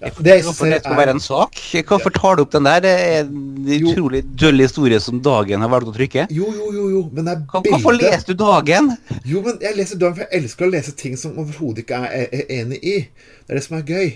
Ja, 0.01 0.09
det 0.19 0.33
jeg 0.33 0.43
Hvorfor 0.43 0.65
det 0.65 0.81
skal 0.83 0.97
være 0.97 1.11
en 1.15 1.19
sak? 1.23 1.59
Hvorfor 1.87 2.09
tar 2.09 2.35
du 2.35 2.41
opp 2.43 2.51
den 2.51 2.67
der? 2.67 2.79
Det 2.83 2.91
er 2.91 3.21
en 3.23 3.85
utrolig 3.87 4.23
døll 4.41 4.59
historie 4.59 4.99
som 4.99 5.21
Dagen 5.23 5.63
har 5.63 5.71
valgt 5.71 5.87
å 5.87 5.93
trykke. 5.95 6.27
Jo, 6.35 6.49
jo, 6.51 6.67
jo, 6.75 6.89
jo, 6.91 7.03
men 7.13 7.29
det 7.29 7.35
er 7.35 7.45
bildet 7.45 7.71
Hvorfor 7.71 7.95
leser 7.95 8.27
du 8.27 8.33
Dagen? 8.41 8.91
Jo, 9.23 9.43
men 9.45 9.61
jeg 9.63 9.77
leser 9.77 10.01
Dagen, 10.01 10.17
for 10.17 10.25
jeg 10.25 10.41
elsker 10.41 10.67
å 10.67 10.73
lese 10.73 10.95
ting 10.99 11.15
som 11.19 11.39
overhodet 11.39 11.85
ikke 11.85 12.01
er, 12.09 12.11
er, 12.25 12.27
er 12.41 12.53
enig 12.59 12.81
i. 12.83 12.97
Det 13.45 13.55
er 13.55 13.61
det 13.61 13.65
som 13.67 13.79
er 13.79 13.87
gøy. 13.87 14.13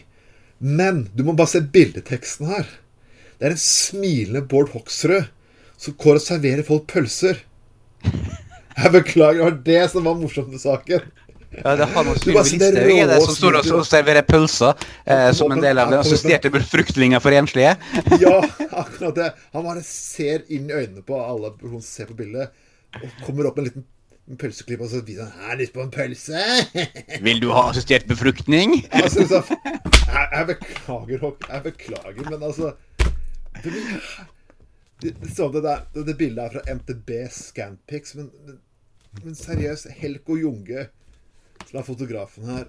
Men 0.59 1.05
du 1.15 1.23
må 1.23 1.37
bare 1.39 1.53
se 1.53 1.63
bildeteksten 1.63 2.51
her. 2.51 2.67
Det 3.39 3.47
er 3.47 3.53
en 3.55 3.61
smilende 3.61 4.41
Bård 4.51 4.73
Hoksrud 4.73 5.29
som 5.79 5.95
går 5.95 6.17
og 6.19 6.23
serverer 6.25 6.65
folk 6.67 6.89
pølser. 6.91 7.37
Jeg 8.03 8.91
beklager, 8.91 9.37
det 9.39 9.45
var 9.45 9.59
det 9.63 9.83
som 9.93 10.03
var 10.03 10.17
morsomt 10.19 10.49
med 10.51 10.59
saken. 10.59 11.05
Ja, 11.49 11.77
det 11.79 11.87
har 11.93 12.03
noe 12.05 12.19
Du 12.19 12.33
bare 12.35 12.43
Sylvi 12.45 12.97
det 13.09 13.19
som 13.23 13.37
står 13.37 13.57
og 13.61 13.85
serverer 13.87 14.25
pølser 14.27 14.75
eh, 15.07 15.29
som 15.35 15.55
en 15.55 15.63
del 15.63 15.79
av 15.79 15.87
den 15.89 16.01
assisterte 16.01 16.51
befruktninga 16.51 17.21
for 17.23 17.35
enslige. 17.35 17.77
Ja, 18.25 18.35
akkurat 18.67 19.15
det. 19.15 19.29
Han 19.55 19.65
bare 19.69 19.85
ser 19.87 20.43
inn 20.51 20.67
i 20.67 20.75
øynene 20.75 21.05
på 21.07 21.21
alle 21.23 21.53
som 21.63 21.79
ser 21.85 22.11
på 22.11 22.19
bildet, 22.19 22.51
og 22.99 23.07
kommer 23.23 23.47
opp 23.47 23.57
med 23.61 23.69
en 23.69 23.71
liten 23.71 23.87
pølseklipp 24.39 24.83
og 24.83 24.91
så 24.91 24.99
viser 25.01 25.31
han 25.31 25.47
'Har 25.47 25.57
lyst 25.63 25.73
på 25.73 25.81
en 25.81 25.95
pølse?' 25.95 26.83
Vil 27.25 27.39
du 27.39 27.49
ha 27.55 27.69
assistert 27.71 28.05
befruktning? 28.05 28.83
Altså, 28.91 29.23
jeg, 29.23 30.27
jeg 30.35 30.45
beklager. 30.51 31.33
Jeg 31.49 31.63
beklager, 31.71 32.29
men 32.29 32.43
altså 32.43 32.75
Det, 33.63 33.73
det, 35.01 35.13
det, 35.21 35.63
der, 35.63 35.85
det, 35.93 36.05
det 36.07 36.17
bildet 36.19 36.43
er 36.43 36.55
fra 36.55 36.75
MTB 36.75 37.11
Scanpics, 37.31 38.15
men, 38.19 38.29
men, 38.45 38.59
men 39.23 39.37
seriøst, 39.37 39.91
Helko 39.99 40.35
Junge, 40.39 40.87
som 41.65 41.79
er 41.79 41.87
fotografen 41.87 42.49
her 42.49 42.67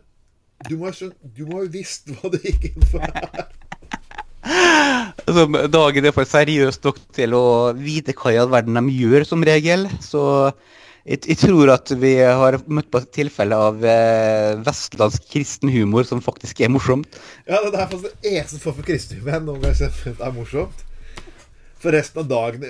Du 0.69 0.77
må 0.77 0.91
ha 0.93 1.65
visst 1.73 2.11
hva 2.13 2.31
det 2.35 2.43
gikk 2.45 2.69
inn 2.71 2.87
for 2.91 3.07
her. 3.07 3.47
Altså, 5.31 5.47
Dagen 5.73 6.07
er 6.09 6.15
for 6.17 6.29
seriøst 6.29 6.85
nok 6.85 6.99
til 7.17 7.35
å 7.39 7.45
vite 7.77 8.15
hva 8.19 8.35
i 8.35 8.39
all 8.41 8.51
verden 8.53 8.79
de 8.79 8.95
gjør, 8.99 9.25
som 9.29 9.45
regel. 9.47 9.87
Så 10.05 10.23
jeg, 11.05 11.23
jeg 11.27 11.39
tror 11.41 11.73
at 11.75 11.93
vi 12.01 12.13
har 12.21 12.59
møtt 12.69 12.91
på 12.93 13.01
et 13.01 13.11
tilfelle 13.15 13.57
av 13.57 13.81
eh, 13.87 14.59
vestlandsk 14.67 15.27
kristen 15.33 15.73
humor 15.73 16.07
som 16.09 16.23
faktisk 16.25 16.61
er 16.61 16.73
morsomt. 16.73 17.19
Ja, 17.47 17.63
det 17.65 17.75
er 17.75 17.89
faktisk 17.89 18.21
det 18.23 18.35
eneste 18.35 18.61
form 18.63 18.79
for 18.81 18.89
kristne 18.91 19.21
jeg 19.21 19.45
noen 19.47 19.63
gang 19.63 19.73
har 19.73 19.81
sett 19.81 20.21
er 20.21 20.37
morsomt. 20.37 20.87
For 21.81 21.97
resten 21.97 22.21
av 22.21 22.27
dagen 22.29 22.65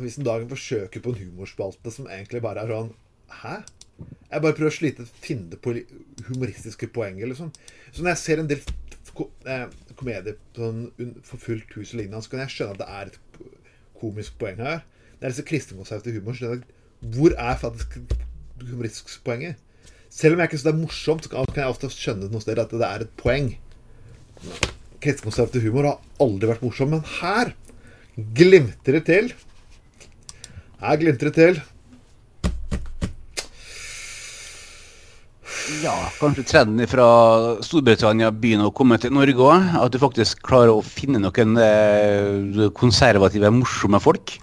Hvis 0.00 0.14
en 0.16 0.24
Dagen 0.24 0.48
forsøker 0.48 1.02
på 1.04 1.12
en 1.12 1.18
humorspalte 1.20 1.92
som 1.92 2.06
egentlig 2.08 2.40
bare 2.40 2.62
er 2.64 2.72
sånn 2.72 2.92
Hæ? 3.42 3.58
Jeg 4.32 4.44
bare 4.44 4.56
prøver 4.56 4.72
å 4.72 4.74
slite 4.74 5.04
finne 5.20 5.58
på 5.60 5.74
humoristiske 6.30 6.88
poenger, 6.94 7.28
liksom. 7.28 7.50
Så 7.92 8.02
når 8.02 8.14
jeg 8.14 8.20
ser 8.22 8.40
en 8.40 8.48
del 8.48 8.62
eh, 9.52 9.66
komedier 9.98 10.38
sånn 10.56 10.86
for 11.28 11.40
fullt 11.40 11.76
hus 11.76 11.92
og 11.92 12.00
lignende, 12.00 12.22
så 12.24 12.32
kan 12.32 12.42
jeg 12.42 12.54
skjønne 12.54 12.74
at 12.74 12.80
det 12.80 12.88
er 12.88 13.10
et 13.12 13.18
komisk 14.00 14.38
poeng 14.40 14.60
her. 14.64 14.80
Det 15.18 15.28
er 15.28 15.34
disse 15.34 15.46
kristenkonservative 15.48 16.22
humor. 16.22 16.64
Hvor 17.02 17.34
er 17.34 17.58
faktisk 17.58 17.98
humoristisk 18.62 19.24
poenget? 19.26 19.58
Selv 20.12 20.36
om 20.36 20.42
jeg 20.42 20.50
ikke 20.50 20.58
syns 20.60 20.66
det 20.68 20.72
er 20.72 20.82
morsomt, 20.82 21.24
så 21.24 21.32
kan 21.32 21.48
kan 21.50 21.64
jeg 21.64 21.74
ofte 21.74 21.90
skjønne 21.90 22.30
noe 22.30 22.42
sted 22.44 22.60
at 22.62 22.70
det 22.70 22.86
er 22.86 23.04
et 23.06 23.14
poeng 23.18 23.54
Kretskonservativ 25.02 25.64
humor 25.66 25.88
har 25.88 25.98
aldri 26.22 26.50
vært 26.50 26.62
morsom, 26.62 26.92
men 26.94 27.02
her 27.18 27.50
glimter 28.38 28.98
det 28.98 29.02
til. 29.08 29.32
Her 30.82 30.98
glimter 31.00 31.30
det 31.30 31.34
til. 31.38 31.60
Ja, 35.82 35.94
kanskje 36.20 36.44
trenden 36.46 36.86
fra 36.90 37.06
Storbritannia 37.64 38.30
begynner 38.34 38.68
å 38.68 38.74
komme 38.74 38.98
til 39.02 39.14
Norge 39.14 39.42
òg. 39.42 39.68
At 39.80 39.94
du 39.94 39.98
faktisk 40.02 40.42
klarer 40.46 40.74
å 40.74 40.84
finne 40.86 41.22
noen 41.22 41.58
eh, 41.58 42.68
konservative, 42.78 43.50
morsomme 43.54 43.98
folk. 44.02 44.36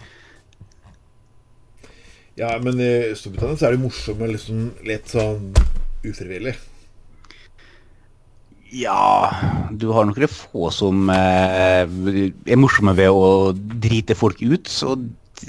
Ja, 2.40 2.54
men 2.64 2.80
i 2.80 3.12
Storbritannia 3.20 3.60
så 3.60 3.68
er 3.68 3.76
det 3.76 3.84
morsomt, 3.84 4.20
men 4.22 4.32
liksom 4.32 4.60
litt 4.88 5.12
sånn 5.12 5.50
ufrivillig. 6.08 6.54
Ja, 8.72 9.34
du 9.74 9.90
har 9.92 10.06
nok 10.06 10.20
det 10.22 10.30
få 10.32 10.70
som 10.72 11.10
eh, 11.12 11.84
er 11.84 12.60
morsomme 12.62 12.94
ved 12.96 13.12
å 13.12 13.52
drite 13.82 14.16
folk 14.16 14.40
ut. 14.46 14.70
Og, 14.88 15.08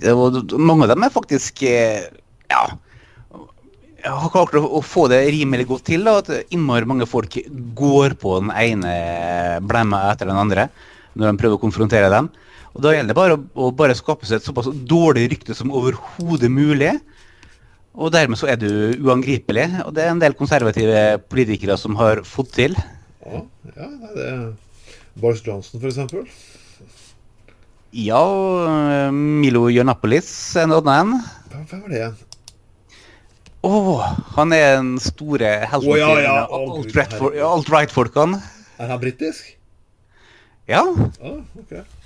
og 0.08 0.54
mange 0.56 0.88
av 0.88 0.94
dem 0.94 1.06
er 1.06 1.14
faktisk 1.14 1.62
eh, 1.68 2.08
Ja. 2.50 2.64
Jeg 4.00 4.16
har 4.16 4.32
klart 4.32 4.54
å 4.56 4.80
få 4.80 5.04
det 5.12 5.18
rimelig 5.28 5.66
godt 5.68 5.84
til. 5.90 6.06
da, 6.08 6.22
At 6.22 6.52
innmari 6.56 6.88
mange 6.88 7.06
folk 7.06 7.36
går 7.76 8.16
på 8.18 8.38
den 8.40 8.48
ene 8.56 8.94
blemma 9.60 10.06
etter 10.14 10.30
den 10.30 10.40
andre 10.40 10.70
når 11.12 11.26
de 11.28 11.40
prøver 11.42 11.58
å 11.58 11.60
konfrontere 11.60 12.08
dem. 12.08 12.30
Og 12.74 12.84
Da 12.84 12.92
gjelder 12.94 13.10
det 13.10 13.18
bare 13.18 13.36
å, 13.36 13.42
å 13.66 13.70
bare 13.74 13.96
skape 13.98 14.28
seg 14.28 14.38
et 14.38 14.46
såpass 14.46 14.70
dårlig 14.70 15.26
rykte 15.32 15.56
som 15.58 15.72
overhodet 15.74 16.50
mulig. 16.52 16.94
Og 17.98 18.12
dermed 18.14 18.38
så 18.38 18.46
er 18.52 18.60
du 18.60 18.70
uangripelig. 19.02 19.66
Og 19.84 19.94
det 19.96 20.04
er 20.04 20.14
en 20.14 20.22
del 20.22 20.36
konservative 20.38 21.18
politikere 21.30 21.76
som 21.80 21.98
har 21.98 22.22
fått 22.26 22.54
til. 22.60 22.78
Ja, 23.26 23.42
ja 23.74 23.90
det 24.14 24.28
er 24.28 24.40
Boris 25.20 25.42
Johnson, 25.46 25.82
eksempel. 25.82 26.24
Ja, 27.90 28.22
og, 28.22 29.12
Milo 29.12 29.66
Yiannopoulos 29.66 30.30
er 30.54 30.68
en 30.68 30.76
annen. 30.78 31.16
en. 31.50 31.64
hvem 31.66 31.80
var 31.82 31.88
det 31.90 31.98
igjen? 31.98 32.18
Å, 33.60 33.72
han 34.38 34.54
er 34.56 34.78
den 34.78 34.94
store 35.02 35.50
helten 35.68 35.90
oh, 35.90 35.98
ja, 35.98 36.12
ja, 36.22 36.36
alt-right-folkene. 36.48 38.38
Alt. 38.38 38.76
Er 38.80 38.94
han 38.94 39.00
britisk? 39.02 39.50
ja, 40.70 40.80
Ja, 41.20 41.34
ok. 41.58 41.99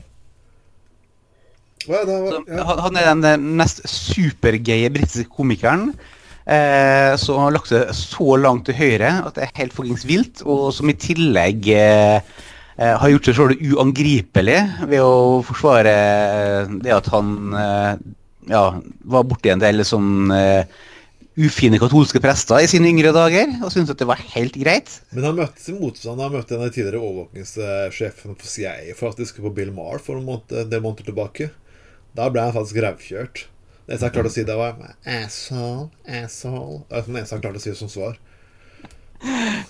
Ja, 1.88 2.02
var, 2.06 2.40
ja. 2.48 2.64
han, 2.84 2.98
er 2.98 3.08
den 3.10 3.24
eh, 3.28 3.48
mest 3.62 3.82
supergaye 3.90 4.92
britiske 4.94 5.28
komikeren. 5.32 5.92
Eh, 6.44 7.14
som 7.16 7.40
har 7.40 7.54
lagt 7.54 7.70
seg 7.72 7.88
så 7.96 8.34
langt 8.36 8.66
til 8.68 8.76
høyre 8.76 9.14
at 9.24 9.36
det 9.36 9.46
er 9.46 9.54
helt 9.62 9.76
fuckings 9.76 10.04
vilt. 10.08 10.42
Og 10.44 10.68
som 10.76 10.90
i 10.92 10.96
tillegg 11.00 11.70
eh, 11.72 12.18
eh, 12.76 12.96
har 13.00 13.12
gjort 13.12 13.30
seg 13.30 13.38
sjøl 13.38 13.54
uangripelig 13.74 14.58
ved 14.90 15.00
å 15.00 15.40
forsvare 15.46 15.94
det 16.84 16.92
at 16.92 17.08
han 17.14 17.36
eh, 17.60 17.94
ja, 18.52 18.66
var 19.08 19.24
borti 19.28 19.52
en 19.52 19.62
del 19.62 19.84
sånn 19.88 20.34
eh, 20.34 20.66
ufine 21.34 21.80
katolske 21.82 22.20
prester 22.22 22.62
i 22.62 22.68
sine 22.70 22.86
yngre 22.92 23.10
dager, 23.14 23.48
og 23.64 23.72
syntes 23.72 23.94
at 23.94 24.02
det 24.02 24.06
var 24.06 24.20
helt 24.36 24.54
greit. 24.60 24.92
Men 25.16 25.26
han 25.30 25.40
møtte 25.40 25.62
sin 25.62 25.80
motstand. 25.80 26.22
Han 26.22 26.36
møtte 26.36 26.54
en 26.54 26.62
av 26.62 26.68
de 26.68 26.76
tidligere 26.76 27.02
overvåkningssjefene 27.02 28.38
for 28.38 28.52
CIA 28.52 28.94
faktisk 28.98 29.40
på 29.42 29.52
Bill 29.56 29.72
Marr 29.74 30.02
for 30.02 30.20
en 30.20 30.28
måned, 30.28 30.54
en 30.60 30.70
del 30.70 30.84
måneder 30.84 31.10
tilbake. 31.10 31.50
Da 32.14 32.28
ble 32.30 32.44
han 32.46 32.54
faktisk 32.54 32.78
rævkjørt. 32.84 33.44
Det 33.84 33.92
eneste 33.92 34.06
jeg 34.08 34.14
klarte 34.14 34.30
å 34.30 34.32
si, 34.32 34.44
det 34.48 34.56
var 34.56 34.76
'asshole, 35.04 35.90
asshole'. 36.08 36.82
Det 36.88 36.96
er 36.98 37.02
det 37.08 37.16
eneste 37.18 37.34
jeg 37.36 37.42
klarte 37.42 37.60
å 37.60 37.64
si 37.64 37.74
som 37.76 37.88
svar. 37.92 38.16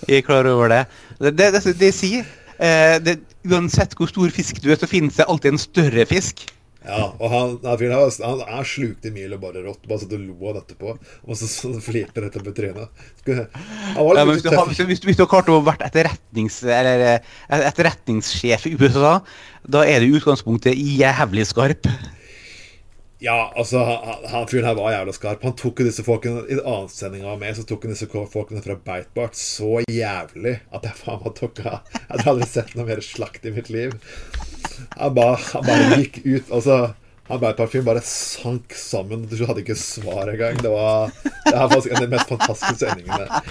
Jeg 0.07 0.17
er 0.21 0.25
klar 0.27 0.47
over 0.47 0.69
det. 0.71 0.81
Det, 1.19 1.31
det, 1.37 1.47
det, 1.55 1.73
det 1.79 1.93
sier 1.95 2.25
eh, 2.59 2.97
det, 3.03 3.19
Uansett 3.47 3.93
hvor 3.97 4.09
stor 4.11 4.29
fisk 4.35 4.59
du 4.63 4.71
er, 4.71 4.79
så 4.79 4.87
finnes 4.89 5.15
det 5.19 5.27
alltid 5.29 5.53
en 5.53 5.61
større 5.61 6.05
fisk. 6.09 6.45
Ja, 6.85 7.07
og 7.17 7.29
han, 7.33 7.53
han, 7.65 7.77
fyren 7.81 7.95
her, 7.97 8.11
han, 8.25 8.41
han 8.45 8.65
slukte 8.69 9.09
mil 9.13 9.31
og 9.33 9.39
bare 9.41 9.63
rått. 9.65 9.87
Bare 9.89 10.03
satt 10.03 10.11
og 10.13 10.21
lo 10.21 10.49
av 10.51 10.59
dette 10.59 10.75
på. 10.77 10.91
Og 11.25 11.37
så, 11.39 11.47
så 11.49 11.71
flirte 11.81 12.21
rett 12.21 12.35
opp 12.37 12.49
i 12.51 12.53
trynet. 12.57 13.05
Ja, 13.25 14.25
hvis, 14.29 14.43
du 14.45 14.51
har, 14.53 14.67
hvis, 14.69 14.77
du- 14.77 14.85
hvis, 15.09 15.17
du- 15.17 15.23
har 15.25 15.31
klart 15.31 15.49
å 15.49 15.63
vært 15.65 15.81
etterretnings, 15.87 16.59
eller, 16.63 17.05
eh, 17.15 17.63
etterretningssjef 17.71 18.67
i 18.69 18.75
USA, 18.77 19.15
da 19.65 19.81
er 19.87 19.99
du 20.05 20.11
i 20.11 20.19
utgangspunktet 20.19 20.77
jævlig 20.77 21.47
skarp. 21.49 21.89
Ja, 23.23 23.53
altså, 23.55 23.79
han, 23.87 24.25
han 24.27 24.47
fyren 24.51 24.65
her 24.67 24.75
var 24.75 24.91
jævla 24.91 25.13
skarp. 25.15 25.43
Han 25.47 25.53
tok 25.55 25.79
jo 25.79 25.85
disse 25.87 26.03
folkene 26.03 26.41
I 26.51 26.57
annensendinga 26.57 26.65
annen 26.67 26.91
sending 26.91 27.23
av 27.31 27.37
meg, 27.39 27.53
så 27.55 27.63
tok 27.67 27.85
han 27.87 27.93
disse 27.95 28.09
folkene 28.11 28.63
fra 28.65 28.75
Beitbart 28.89 29.37
så 29.39 29.77
jævlig 29.87 30.57
at 30.75 30.83
jeg 30.89 30.99
faen 30.99 31.21
meg 31.23 31.35
tok 31.39 31.61
av. 31.63 31.77
Jeg 31.95 32.09
hadde 32.11 32.27
aldri 32.33 32.49
sett 32.51 32.75
noe 32.75 32.87
mer 32.89 33.01
slakt 33.05 33.47
i 33.47 33.53
mitt 33.55 33.71
liv. 33.71 33.95
Han 34.99 35.15
bare, 35.15 35.39
han 35.53 35.63
bare 35.63 35.99
gikk 36.01 36.19
ut 36.25 36.51
Altså, 36.57 36.79
han 37.29 37.39
Beitbart-fyren 37.41 37.87
bare 37.87 38.03
sank 38.05 38.75
sammen. 38.77 39.23
Du 39.31 39.37
hadde 39.47 39.63
ikke 39.63 39.79
svar 39.79 40.29
engang. 40.33 40.59
Det 40.61 40.73
var 40.75 41.15
Det 41.23 41.55
er 41.55 41.71
faktisk 41.71 41.89
en 41.93 41.97
av 42.01 42.03
de 42.05 42.11
mest 42.17 42.35
fantastiske 42.35 42.83
sendingene. 42.83 43.41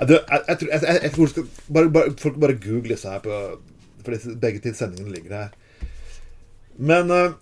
Jeg, 0.00 0.58
tror- 0.64 2.18
Folk 2.24 2.40
bare 2.42 2.56
google 2.58 2.96
disse 2.96 3.12
her 3.12 3.20
på 3.22 3.36
For 4.02 4.16
disse, 4.16 4.32
begge 4.40 4.72
sendingene 4.74 5.12
ligger 5.14 5.36
her. 5.44 5.54
Men 6.80 7.10
eh, 7.14 7.36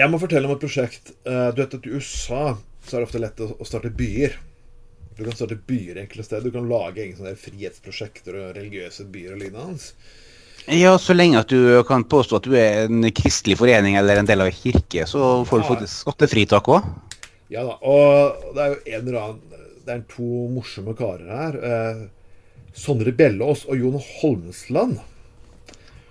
jeg 0.00 0.10
må 0.12 0.18
fortelle 0.22 0.48
om 0.48 0.54
et 0.56 0.62
prosjekt. 0.62 1.12
Eh, 1.26 1.50
Du 1.54 1.60
vet 1.62 1.74
at 1.78 1.86
I 1.86 1.92
USA 1.96 2.56
så 2.86 2.96
er 2.96 3.00
det 3.02 3.08
ofte 3.08 3.20
lett 3.22 3.40
å 3.44 3.66
starte 3.68 3.90
byer. 3.92 4.36
Du 5.18 5.24
kan 5.26 5.36
starte 5.36 5.58
byer 5.68 5.98
enkelte 6.00 6.24
steder. 6.24 6.46
Du 6.48 6.54
kan 6.54 6.68
lage 6.70 7.02
egne 7.04 7.18
sånne 7.18 7.36
frihetsprosjekter 7.36 8.38
og 8.40 8.54
religiøse 8.56 9.04
byer 9.12 9.34
og 9.36 9.42
lignende. 9.42 9.92
Ja, 10.70 10.94
så 11.00 11.14
lenge 11.16 11.40
at 11.40 11.48
du 11.52 11.82
kan 11.88 12.04
påstå 12.04 12.36
at 12.36 12.46
du 12.48 12.54
er 12.56 12.84
en 12.86 13.02
kristelig 13.16 13.56
forening 13.60 13.96
eller 13.96 14.20
en 14.20 14.28
del 14.28 14.42
av 14.44 14.50
en 14.50 14.56
kirke, 14.56 15.06
så 15.08 15.44
får 15.48 15.58
du 15.60 15.64
Ja. 15.64 15.68
faktisk 15.74 16.02
skattefritak 16.04 16.68
òg. 16.68 16.84
Ja 17.50 17.64
da. 17.64 17.76
Og 17.82 18.54
det 18.54 18.60
er 18.62 18.68
jo 18.74 18.80
en 18.86 19.08
eller 19.08 19.20
annen 19.20 19.40
Det 19.86 19.94
er 19.96 20.02
to 20.08 20.22
morsomme 20.52 20.92
karer 20.94 21.26
her. 21.26 21.54
Eh, 21.64 22.06
Sondre 22.76 23.10
Bellås 23.16 23.64
og 23.66 23.76
Jon 23.80 23.96
Holmsland. 24.20 25.00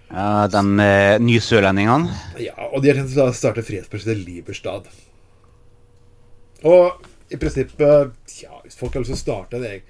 Ja, 0.09 0.47
de 0.49 0.63
eh, 0.81 1.19
nysørlendingene. 1.21 2.09
Ja, 2.41 2.55
og 2.71 2.81
de 2.81 2.91
har 2.91 2.97
tenkt 2.97 3.17
å 3.21 3.29
starte 3.35 3.65
fredsprosjektet 3.65 4.23
Liberstad. 4.25 4.89
Og 6.65 7.05
i 7.29 7.37
prinsippet 7.39 8.39
Ja, 8.41 8.57
hvis 8.65 8.75
folk 8.75 8.95
har 8.97 9.03
lyst 9.03 9.13
til 9.13 9.19
å 9.19 9.21
starte 9.21 9.59
en 9.59 9.67
egen 9.69 9.85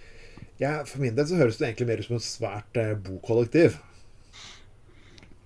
ja, 0.60 0.84
For 0.86 1.00
min 1.02 1.16
del 1.16 1.26
så 1.26 1.40
høres 1.40 1.58
det 1.58 1.70
egentlig 1.70 1.88
mer 1.88 2.02
ut 2.04 2.10
som 2.10 2.18
et 2.20 2.26
svært 2.26 2.78
eh, 2.78 2.92
bokollektiv. 3.00 3.80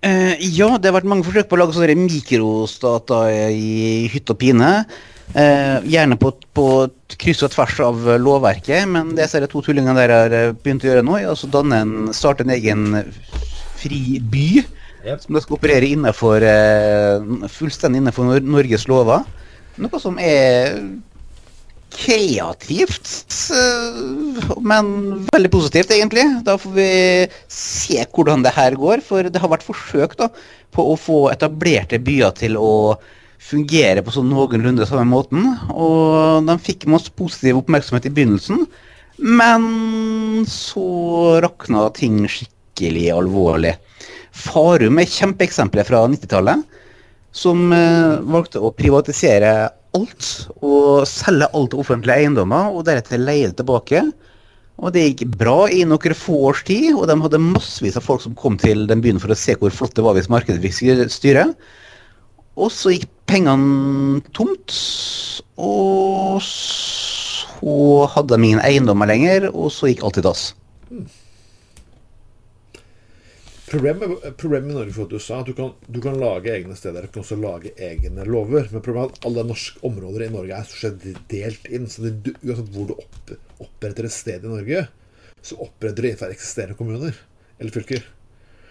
Eh, 0.04 0.34
ja, 0.52 0.74
det 0.76 0.90
har 0.90 0.98
vært 0.98 1.08
mange 1.08 1.24
forsøk 1.24 1.46
på 1.48 1.56
å 1.56 1.62
lage 1.62 1.76
sånne 1.76 1.94
mikrostater 1.96 3.30
i 3.54 4.08
hytt 4.12 4.32
og 4.34 4.40
pine. 4.42 4.72
Eh, 5.32 5.86
gjerne 5.88 6.18
på, 6.20 6.34
på 6.52 6.66
kryss 7.14 7.44
og 7.46 7.54
tvers 7.54 7.78
av 7.86 8.02
lovverket, 8.20 8.84
men 8.90 9.14
det 9.16 9.30
ser 9.30 9.46
jeg 9.46 9.54
to 9.54 9.62
tullingene 9.64 9.96
der 9.96 10.12
har 10.12 10.34
eh, 10.34 10.52
begynt 10.52 10.84
å 10.84 10.90
gjøre 10.90 11.06
nå. 11.06 11.16
er 11.20 11.30
Altså 11.30 11.48
danne 11.54 11.80
en, 11.86 11.94
starte 12.16 12.44
en 12.44 12.52
egen 12.58 12.90
fri 13.84 14.18
by 14.18 14.48
Yep. 15.04 15.20
som 15.20 15.36
da 15.36 15.40
skal 15.44 15.58
operere 15.58 15.88
innenfor, 15.92 16.42
eh, 16.42 17.48
fullstendig 17.52 18.00
innenfor 18.00 18.38
Norges 18.40 18.86
lover. 18.88 19.24
Noe 19.76 20.00
som 20.00 20.16
er 20.18 20.78
kreativt, 21.94 23.10
eh, 23.52 24.54
men 24.60 25.26
veldig 25.28 25.50
positivt, 25.52 25.92
egentlig. 25.92 26.24
Da 26.46 26.56
får 26.56 26.72
vi 26.72 26.88
se 27.48 28.00
hvordan 28.14 28.42
det 28.42 28.54
her 28.56 28.78
går. 28.80 29.02
For 29.02 29.28
det 29.28 29.40
har 29.42 29.52
vært 29.52 29.66
forsøk 29.66 30.16
da, 30.16 30.30
på 30.72 30.88
å 30.88 30.96
få 30.98 31.20
etablerte 31.34 32.00
byer 32.02 32.34
til 32.34 32.56
å 32.56 32.96
fungere 33.38 34.02
på 34.02 34.14
sånn 34.14 34.32
noenlunde 34.32 34.88
samme 34.88 35.04
måten. 35.04 35.44
Og 35.70 36.46
de 36.48 36.56
fikk 36.64 36.88
masse 36.88 37.12
positiv 37.12 37.60
oppmerksomhet 37.60 38.08
i 38.08 38.14
begynnelsen. 38.14 38.66
Men 39.18 40.44
så 40.48 41.40
rakna 41.44 41.92
ting 41.94 42.24
skikkelig 42.24 42.53
alvorlig. 43.14 43.76
Farum 44.34 44.98
er 44.98 45.06
kjempeeksempelet 45.06 45.86
fra 45.86 46.04
90-tallet 46.10 46.64
som 47.34 47.72
eh, 47.74 48.20
valgte 48.30 48.62
å 48.62 48.72
privatisere 48.74 49.70
alt 49.94 50.28
og 50.62 51.06
selge 51.06 51.48
alt 51.54 51.74
av 51.74 51.82
offentlige 51.82 52.24
eiendommer, 52.24 52.70
og 52.74 52.86
deretter 52.86 53.18
leie 53.22 53.50
det 53.50 53.58
tilbake. 53.60 54.02
Og 54.82 54.90
det 54.94 55.04
gikk 55.06 55.36
bra 55.38 55.68
i 55.70 55.84
noen 55.86 56.16
få 56.18 56.50
års 56.50 56.64
tid, 56.66 56.92
og 56.94 57.06
de 57.10 57.18
hadde 57.22 57.42
massevis 57.42 57.98
av 57.98 58.06
folk 58.06 58.22
som 58.24 58.34
kom 58.38 58.58
til 58.58 58.88
den 58.90 59.02
byen 59.04 59.20
for 59.22 59.30
å 59.30 59.38
se 59.38 59.54
hvor 59.58 59.74
flott 59.74 59.94
det 59.94 60.02
var 60.06 60.18
hvis 60.18 60.30
markedet 60.32 60.62
fikk 60.62 61.06
styre-. 61.14 61.52
Og 62.54 62.70
så 62.70 62.94
gikk 62.94 63.08
pengene 63.30 64.20
tomt, 64.34 64.74
og 65.58 66.42
så 66.42 67.76
hadde 68.14 68.34
de 68.34 68.46
ingen 68.50 68.62
eiendommer 68.62 69.10
lenger, 69.10 69.48
og 69.50 69.72
så 69.74 69.90
gikk 69.90 70.04
alt 70.06 70.20
i 70.22 70.26
dass. 70.26 70.48
Problemet, 73.74 74.36
problemet 74.38 74.70
i 74.70 74.74
Norge 74.76 74.92
for 74.94 75.08
at 75.08 75.10
du 75.10 75.18
sa 75.18 75.40
at 75.42 75.48
du 75.50 75.54
kan, 75.58 75.72
du 75.90 75.96
kan 76.02 76.14
lage 76.20 76.52
egne 76.52 76.76
steder, 76.78 77.08
du 77.08 77.10
kan 77.10 77.24
også 77.24 77.38
lage 77.42 77.72
egne 77.82 78.22
lover. 78.28 78.68
Men 78.70 78.84
problemet 78.84 79.16
er 79.16 79.18
at 79.18 79.26
alle 79.26 79.46
norske 79.48 79.82
områder 79.88 80.28
i 80.28 80.28
Norge 80.30 80.54
er 80.54 80.68
stort 80.68 80.82
sett 80.84 81.24
delt 81.32 81.66
inn. 81.66 81.88
Så 81.90 82.04
det, 82.06 82.36
uansett 82.44 82.70
hvor 82.74 82.86
du 82.92 82.94
opp, 82.94 83.32
oppretter 83.64 84.06
et 84.06 84.14
sted 84.14 84.46
i 84.46 84.52
Norge, 84.52 84.84
så 85.42 85.58
oppretter 85.66 86.04
du 86.06 86.10
innenfor 86.12 86.36
eksisterende 86.36 86.78
kommuner 86.78 87.18
eller 87.58 87.74
fylker. 87.74 88.06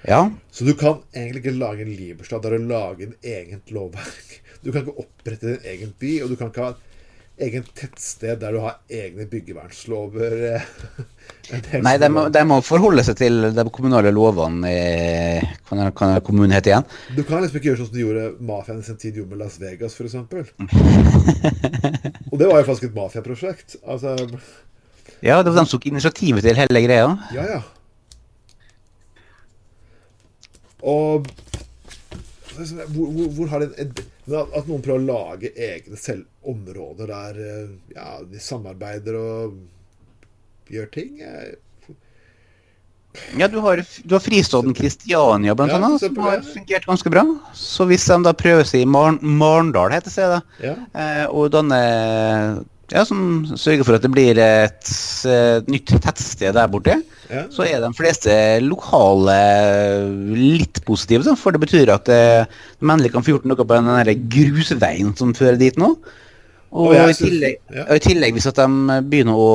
Ja, 0.08 0.32
Så 0.52 0.64
du 0.64 0.74
kan 0.76 1.02
egentlig 1.16 1.44
ikke 1.44 1.56
lage 1.56 1.84
en 1.84 1.94
Liberstad 1.96 2.44
der 2.44 2.58
du 2.58 2.66
lager 2.68 3.06
en 3.08 3.20
eget 3.24 3.72
lovverk. 3.72 4.40
Du 4.64 4.72
kan 4.72 4.84
ikke 4.84 5.04
opprette 5.04 5.48
din 5.48 5.70
egen 5.74 5.94
by, 6.00 6.14
og 6.24 6.32
du 6.32 6.40
kan 6.40 6.52
ikke 6.52 6.66
ha 6.70 6.74
egen 7.42 7.64
tettsted 7.74 8.38
der 8.44 8.52
du 8.54 8.60
har 8.62 8.76
egne 8.94 9.26
byggevernslover. 9.30 10.32
eh, 10.54 10.62
Nei, 11.86 11.96
de 12.00 12.10
må, 12.14 12.28
de 12.32 12.44
må 12.48 12.60
forholde 12.64 13.04
seg 13.04 13.16
til 13.20 13.34
de 13.56 13.64
kommunale 13.74 14.12
lovene 14.14 14.70
i 14.70 15.42
Hva 15.68 15.90
hva 15.90 16.08
er 16.14 16.22
kommunen 16.26 16.54
heter 16.54 16.72
igjen? 16.74 16.86
Du 17.18 17.24
kan 17.26 17.42
liksom 17.44 17.58
ikke 17.60 17.70
gjøre 17.72 17.80
sånn 17.82 17.90
som 17.90 17.98
de 17.98 18.04
gjorde 18.06 18.26
mafiaen 18.40 18.82
i 18.84 18.88
sin 18.88 19.00
tid 19.02 19.14
gjorde 19.20 19.32
med 19.34 19.42
Las 19.44 19.56
Vegas, 19.62 19.94
f.eks. 19.98 20.16
Og 22.32 22.36
det 22.40 22.48
var 22.50 22.58
jo 22.62 22.68
faktisk 22.70 22.86
et 22.92 22.98
mafiaprosjekt. 22.98 23.70
Altså, 23.84 24.10
Ja, 25.24 25.36
det 25.42 25.50
var 25.52 25.58
de 25.58 25.62
som 25.66 25.72
tok 25.74 25.86
initiativet 25.90 26.42
til 26.46 26.56
hele 26.60 26.80
greia. 26.86 27.08
ja, 27.36 27.44
ja. 27.58 27.62
Og 30.84 31.28
hvor, 32.56 33.10
hvor, 33.12 33.28
hvor 33.38 33.52
har 33.52 33.64
det 33.64 33.72
et, 33.82 34.02
at, 34.30 34.68
noen 34.68 34.82
prøver 34.86 35.02
å 35.02 35.08
lage 35.08 35.52
egne 35.56 36.00
selv 36.00 36.26
områder 36.48 37.10
der 37.12 37.40
eh, 37.44 37.70
ja, 37.96 38.08
de 38.28 38.42
samarbeider 38.44 39.18
og 39.20 39.60
gjør 40.74 40.90
ting 40.94 41.22
eh, 41.24 41.54
Ja, 43.38 43.48
du 43.48 43.60
har, 43.62 43.78
du 44.04 44.16
har 44.16 44.24
fristaden 44.26 44.74
Kristiania, 44.74 45.54
blant 45.54 45.70
Ja, 45.74 45.78
annet, 45.78 46.02
som 46.02 46.18
har 46.24 46.42
fungert 46.42 46.88
ganske 46.90 47.12
bra. 47.14 47.22
Så 47.54 47.86
hvis 47.86 48.08
de 48.10 48.18
da 48.26 48.34
prøver 48.34 48.66
seg 48.66 48.88
i 48.88 48.90
Mar 48.90 49.20
Marndal, 49.22 49.94
heter 49.94 50.16
da, 50.32 50.40
Ja. 50.64 50.74
eh, 50.98 51.26
og 51.30 51.52
danne 51.54 51.78
ja, 52.94 53.04
som 53.10 53.44
sørger 53.58 53.84
for 53.88 53.98
at 53.98 54.04
det 54.06 54.12
blir 54.14 54.38
et 54.38 54.92
eh, 55.26 55.60
nytt 55.74 55.96
tettsted 56.04 56.54
der 56.56 56.70
borte, 56.72 57.00
Ja. 57.34 57.46
så 57.50 57.64
er 57.66 57.80
de 57.82 57.90
fleste 57.98 58.34
lokale 58.62 59.38
litt 60.38 60.82
positive, 60.86 61.24
da, 61.26 61.34
for 61.40 61.56
det 61.56 61.62
betyr 61.64 61.90
at 61.94 62.10
eh, 62.14 62.44
de 62.78 62.90
endelig 62.92 63.14
kan 63.16 63.24
få 63.26 63.36
gjort 63.38 63.48
noe 63.50 63.58
på 63.64 63.80
den 63.80 64.28
grusveien 64.30 65.14
som 65.18 65.34
fører 65.38 65.58
dit 65.62 65.80
nå. 65.82 65.94
Og 66.74 66.88
Og 66.90 66.96
i 66.98 67.14
tillegg, 67.14 67.58
ja. 67.70 67.84
og 67.86 67.96
i 68.00 68.02
tillegg 68.02 68.34
hvis 68.34 68.48
at 68.50 68.58
de 68.58 68.96
begynner 69.06 69.38
å 69.38 69.50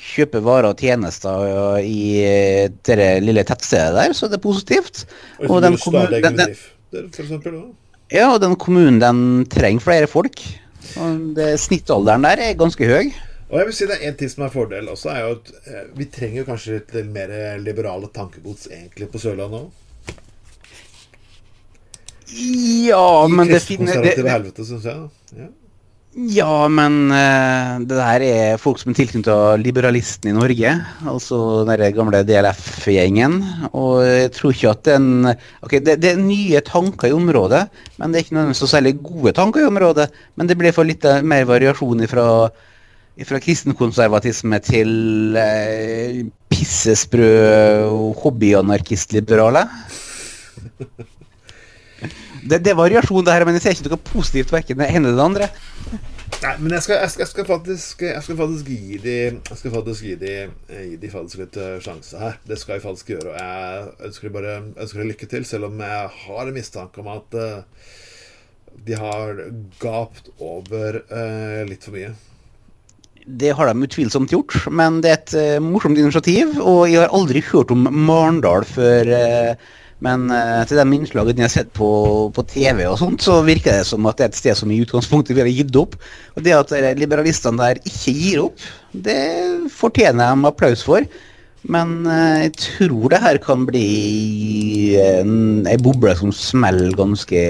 kjøpe 0.00 0.40
varer 0.40 0.70
og 0.72 0.80
tjenester 0.80 1.80
i 1.84 2.00
eh, 2.24 2.70
det 2.88 3.10
lille 3.26 3.44
tettstedet 3.44 3.92
der, 3.98 4.14
så 4.16 4.24
er 4.26 4.32
det 4.34 4.40
positivt. 4.44 5.02
Og, 5.42 5.50
Og 5.50 5.60
den 5.62 5.74
den 5.76 5.80
kommun- 5.82 6.08
kommunen, 6.08 6.36
den- 6.38 6.56
den- 6.96 7.10
for 7.12 7.22
eksempel. 7.26 7.58
Ja, 8.10 8.30
og 8.34 8.40
den 8.42 8.56
kommunen 8.56 8.98
den 9.02 9.44
trenger 9.52 9.84
flere 9.84 10.08
folk. 10.08 10.40
Det, 11.36 11.50
snittalderen 11.60 12.24
der 12.24 12.42
er 12.46 12.56
ganske 12.58 12.86
høy. 12.88 13.10
Og 13.50 13.58
jeg 13.58 13.66
vil 13.66 13.74
si 13.74 13.86
det 13.90 13.96
er 13.98 14.08
En 14.08 14.16
ting 14.18 14.30
som 14.30 14.44
er 14.46 14.52
fordel 14.54 14.88
også, 14.92 15.10
er 15.10 15.24
jo 15.26 15.36
at 15.36 15.52
eh, 15.66 15.86
vi 15.98 16.06
trenger 16.12 16.46
kanskje 16.46 16.78
litt, 16.78 16.94
mer 17.10 17.32
liberale 17.62 18.10
tankegods 18.14 18.68
egentlig 18.70 19.10
på 19.10 19.22
Sørlandet 19.22 19.64
òg. 19.64 19.70
Ja, 22.30 23.26
men 23.26 23.48
det 23.50 23.58
finner 23.64 23.90
det, 23.90 23.96
Konservative 23.96 24.26
det, 24.28 24.34
helvete, 24.36 24.66
syns 24.68 24.86
jeg. 24.86 25.08
Ja. 25.34 25.48
Ja, 26.10 26.66
men 26.66 27.06
uh, 27.14 27.78
det 27.86 27.94
der 27.94 28.22
er 28.26 28.56
folk 28.58 28.80
som 28.80 28.90
er 28.90 28.96
tilknyttet 28.98 29.60
liberalisten 29.62 30.32
i 30.32 30.34
Norge. 30.34 30.72
Altså 31.06 31.62
den 31.68 31.84
gamle 31.94 32.24
DLF-gjengen. 32.26 33.36
Og 33.70 34.02
jeg 34.02 34.32
tror 34.34 34.56
ikke 34.56 34.72
at 34.72 34.82
den 34.88 35.28
Ok, 35.62 35.76
det, 35.78 36.00
det 36.02 36.10
er 36.10 36.18
nye 36.18 36.62
tanker 36.66 37.12
i 37.12 37.14
området, 37.14 37.68
men 38.00 38.10
det 38.10 38.18
er 38.18 38.26
ikke 38.26 38.34
nødvendigvis 38.34 38.62
så 38.64 38.72
særlig 38.72 38.96
gode 39.04 39.36
tanker 39.38 39.62
i 39.62 39.68
området. 39.70 40.08
Men 40.34 40.50
det 40.50 40.58
blir 40.58 40.74
for 40.74 40.88
litt 40.88 41.06
eh, 41.06 41.22
mer 41.22 41.46
variasjon 41.46 42.02
fra 42.10 42.26
Fra 43.28 43.38
kristenkonservatisme 43.42 44.58
til 44.64 45.36
eh, 45.36 46.24
pissesprø 46.48 47.30
hobbyanarkistliberale. 48.22 49.66
Det, 52.40 52.60
det 52.64 52.72
er 52.72 52.78
variasjon, 52.78 53.24
det 53.26 53.34
her, 53.34 53.44
men 53.46 53.56
jeg 53.58 53.64
ser 53.64 53.76
ikke 53.76 53.92
noe 53.92 54.08
positivt 54.12 54.52
verken 54.54 54.80
det 54.80 54.88
ene 54.88 55.10
eller 55.10 55.18
det 55.18 55.26
andre. 55.26 55.48
Nei, 56.40 56.52
men 56.62 56.72
jeg 56.76 56.84
skal, 56.86 57.00
jeg 57.02 57.10
skal, 57.10 57.20
jeg 57.20 57.28
skal 57.30 57.46
faktisk 57.48 58.02
Jeg 58.06 58.22
skal 58.22 58.36
faktisk 58.38 58.68
gi 58.70 58.98
de 59.02 59.16
Jeg 59.34 59.56
skal 59.58 59.72
faktisk 59.74 60.04
gi 60.06 60.14
de, 60.20 60.34
gi 60.70 60.94
de 61.02 61.10
faktisk 61.12 61.42
litt 61.42 61.58
eh, 61.60 61.80
sjanse 61.84 62.20
her. 62.20 62.38
Det 62.46 62.56
skal 62.60 62.76
jeg 62.76 62.84
faktisk 62.84 63.10
gjøre. 63.12 63.32
Og 63.32 63.40
jeg 63.42 64.08
ønsker 64.08 64.28
de 64.28 64.34
bare 64.38 64.54
ønsker 64.70 65.02
de 65.02 65.08
lykke 65.10 65.28
til, 65.34 65.44
selv 65.48 65.68
om 65.68 65.82
jeg 65.84 66.14
har 66.22 66.46
en 66.46 66.56
mistanke 66.56 67.02
om 67.02 67.10
at 67.12 67.36
uh, 67.36 67.90
de 68.86 68.96
har 68.96 69.44
gapt 69.82 70.30
over 70.38 71.02
uh, 71.10 71.60
litt 71.68 71.84
for 71.84 71.98
mye. 71.98 72.14
Det 73.26 73.52
har 73.58 73.68
de 73.68 73.84
utvilsomt 73.84 74.32
gjort, 74.32 74.56
men 74.72 75.02
det 75.04 75.10
er 75.10 75.18
et 75.18 75.36
uh, 75.36 75.64
morsomt 75.64 75.98
initiativ. 76.00 76.56
Og 76.62 76.86
jeg 76.88 77.02
har 77.02 77.12
aldri 77.16 77.44
hørt 77.50 77.74
om 77.74 77.84
Marendal 77.90 78.64
før. 78.64 79.12
eh, 79.18 79.70
men 80.04 80.30
uh, 80.32 80.62
til 80.68 80.80
de 80.80 80.96
innslagene 80.96 81.42
jeg 81.42 81.46
har 81.46 81.52
sett 81.52 81.72
på, 81.76 81.88
på 82.32 82.44
TV, 82.48 82.86
og 82.88 82.96
sånt, 83.00 83.20
så 83.24 83.40
virker 83.44 83.80
det 83.80 83.88
som 83.88 84.06
at 84.08 84.16
det 84.16 84.26
er 84.26 84.32
et 84.32 84.38
sted 84.38 84.56
som 84.56 84.72
i 84.72 84.80
utgangspunktet 84.80 85.36
ville 85.36 85.52
gitt 85.52 85.76
opp. 85.76 85.98
Og 86.36 86.46
det 86.46 86.56
at 86.56 86.72
liberalistene 86.96 87.60
der 87.60 87.82
ikke 87.84 88.14
gir 88.16 88.46
opp, 88.46 88.64
det 88.92 89.20
fortjener 89.76 90.32
de 90.32 90.48
applaus 90.48 90.86
for. 90.86 91.04
Men 91.68 92.08
uh, 92.08 92.40
jeg 92.46 92.56
tror 92.64 93.12
det 93.12 93.20
her 93.26 93.42
kan 93.44 93.68
bli 93.68 94.96
en, 95.04 95.68
ei 95.68 95.76
boble 95.76 96.16
som 96.16 96.32
smeller 96.32 96.96
ganske 96.96 97.44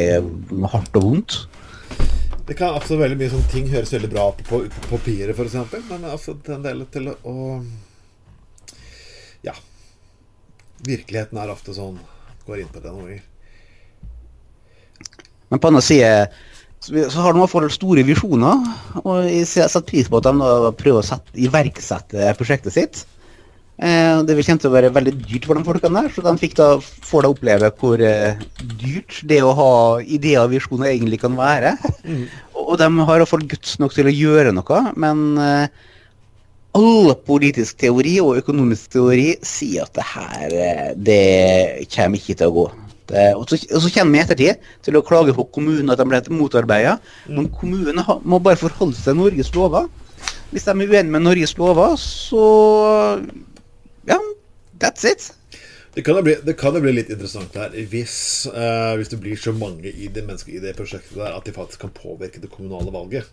hardt 0.75 0.99
og 0.99 1.07
vondt. 1.07 1.41
Det 2.51 2.57
kan 2.59 2.75
absolutt 2.75 3.05
veldig 3.05 3.21
mye 3.21 3.31
sånne 3.31 3.51
ting 3.53 3.69
høres 3.71 3.93
veldig 3.95 4.09
bra 4.11 4.31
på 4.35 4.49
på, 4.49 4.65
på 4.75 4.89
papiret, 4.97 5.39
f.eks., 5.39 5.85
men 5.87 6.09
altså 6.11 6.35
en 6.51 6.67
del 6.67 6.83
til 6.91 7.13
å 7.15 7.35
Ja. 9.47 9.55
Virkeligheten 10.83 11.39
er 11.39 11.53
ofte 11.53 11.77
sånn 11.77 12.01
går 12.51 12.65
inn 12.65 12.73
på 12.73 12.83
det 12.83 12.93
noen 12.93 13.07
ganger. 13.07 13.27
Men 15.51 15.63
på 15.63 15.71
andre 15.71 15.83
side 15.83 16.11
så, 16.81 17.21
har 17.21 17.35
de 17.35 17.41
i 17.41 17.43
hvert 17.43 17.53
fall 17.53 17.71
store 17.73 18.05
visjoner, 18.09 18.61
og 19.03 19.25
jeg 19.29 19.49
setter 19.51 19.85
pris 19.85 20.09
på 20.09 20.21
at 20.21 20.29
de 20.31 20.51
prøver 20.81 21.03
å 21.03 21.07
sette, 21.07 21.35
iverksette 21.37 22.31
prosjektet 22.39 22.77
sitt. 22.77 23.03
Eh, 23.81 24.21
det 24.29 24.37
vil 24.37 24.45
kjent 24.45 24.61
til 24.65 24.69
å 24.69 24.75
være 24.75 24.93
veldig 24.93 25.13
dyrt 25.23 25.47
for 25.49 25.57
de 25.57 25.65
folkene 25.65 26.03
der, 26.03 26.13
så 26.13 26.25
de 26.25 26.33
fikk 26.41 26.57
da, 26.59 26.69
får 26.81 27.25
da 27.25 27.33
oppleve 27.33 27.71
hvor 27.81 28.03
eh, 28.05 28.41
dyrt 28.81 29.21
det 29.29 29.41
å 29.45 29.55
ha 29.57 29.71
ideer 30.05 30.43
og 30.43 30.53
visjoner 30.53 30.91
egentlig 30.91 31.21
kan 31.23 31.37
være. 31.37 31.75
og 32.61 32.75
de 32.81 32.89
har 32.89 33.15
i 33.17 33.23
hvert 33.23 33.33
fall 33.33 33.47
guts 33.49 33.79
nok 33.81 33.97
til 33.97 34.09
å 34.09 34.17
gjøre 34.17 34.53
noe, 34.57 34.83
men 35.01 35.25
eh, 35.41 35.87
all 36.77 37.15
politisk 37.27 37.81
teori 37.81 38.19
og 38.23 38.39
økonomisk 38.41 38.93
teori 38.95 39.33
sier 39.47 39.89
at 39.89 39.97
det 39.97 40.07
her 40.13 40.55
eh, 40.55 40.91
det 40.97 41.89
kommer 41.93 42.21
ikke 42.21 42.37
til 42.39 42.51
å 42.51 42.57
gå. 42.57 42.67
Det, 43.11 43.25
og, 43.35 43.47
så, 43.51 43.59
og 43.75 43.83
så 43.83 43.91
kommer 43.95 44.15
vi 44.15 44.21
i 44.21 44.23
ettertid 44.23 44.69
til 44.87 44.99
å 44.99 45.05
klage 45.07 45.35
på 45.35 45.49
kommunen 45.55 45.91
at 45.91 45.99
de 45.99 46.07
ble 46.07 46.21
motarbeida. 46.37 46.99
Men 47.27 47.51
kommunene 47.55 48.05
må 48.23 48.39
bare 48.43 48.61
forholde 48.61 48.95
seg 48.99 49.11
til 49.11 49.19
Norges 49.19 49.51
lover. 49.57 49.91
Hvis 50.51 50.67
de 50.67 50.75
er 50.75 50.81
uenige 50.87 51.11
med 51.11 51.27
Norges 51.27 51.57
lover, 51.59 51.99
så 51.99 52.47
Ja, 54.09 54.17
that's 54.81 55.05
it. 55.07 55.33
Det 55.95 56.05
kan 56.07 56.21
jo 56.21 56.23
bli, 56.23 56.37
det 56.47 56.55
kan 56.59 56.75
jo 56.75 56.81
bli 56.85 56.93
litt 56.95 57.11
interessant 57.11 57.57
her 57.59 57.73
hvis, 57.91 58.47
uh, 58.47 58.95
hvis 58.99 59.11
det 59.11 59.19
blir 59.23 59.39
så 59.39 59.51
mange 59.53 59.91
i 59.91 60.07
det 60.07 60.23
mennesket 60.23 60.55
i 60.55 60.63
det 60.63 60.77
prosjektet 60.79 61.19
der 61.19 61.35
at 61.35 61.47
de 61.47 61.55
faktisk 61.55 61.83
kan 61.83 61.95
påvirke 61.95 62.43
det 62.43 62.51
kommunale 62.53 62.95
valget. 62.95 63.27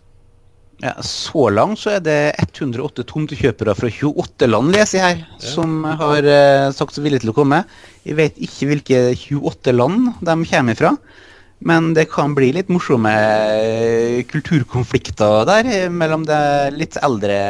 Ja, 0.78 0.92
så 1.02 1.48
langt 1.50 1.80
så 1.80 1.96
er 1.96 2.02
det 2.06 2.18
108 2.38 3.02
tomtekjøpere 3.10 3.74
fra 3.74 3.88
28 3.90 4.46
land, 4.46 4.70
leser 4.70 5.00
jeg 5.00 5.16
her, 5.16 5.24
som 5.42 5.80
har 5.82 6.22
eh, 6.22 6.68
sagt 6.74 6.94
seg 6.94 7.02
villige 7.02 7.24
til 7.24 7.32
å 7.32 7.34
komme. 7.34 7.64
Jeg 8.06 8.14
vet 8.20 8.38
ikke 8.46 8.68
hvilke 8.70 9.00
28 9.16 9.74
land 9.74 10.12
de 10.22 10.36
kommer 10.46 10.78
fra, 10.78 10.92
men 11.66 11.90
det 11.96 12.06
kan 12.12 12.36
bli 12.38 12.52
litt 12.54 12.70
morsomme 12.70 13.10
eh, 13.10 14.20
kulturkonflikter 14.30 15.42
der 15.50 15.72
eh, 15.72 15.88
mellom 15.90 16.22
det 16.28 16.38
litt 16.76 17.00
eldre 17.02 17.40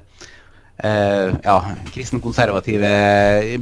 eh, 0.00 1.28
ja, 1.44 1.58
kristenkonservative 1.92 2.94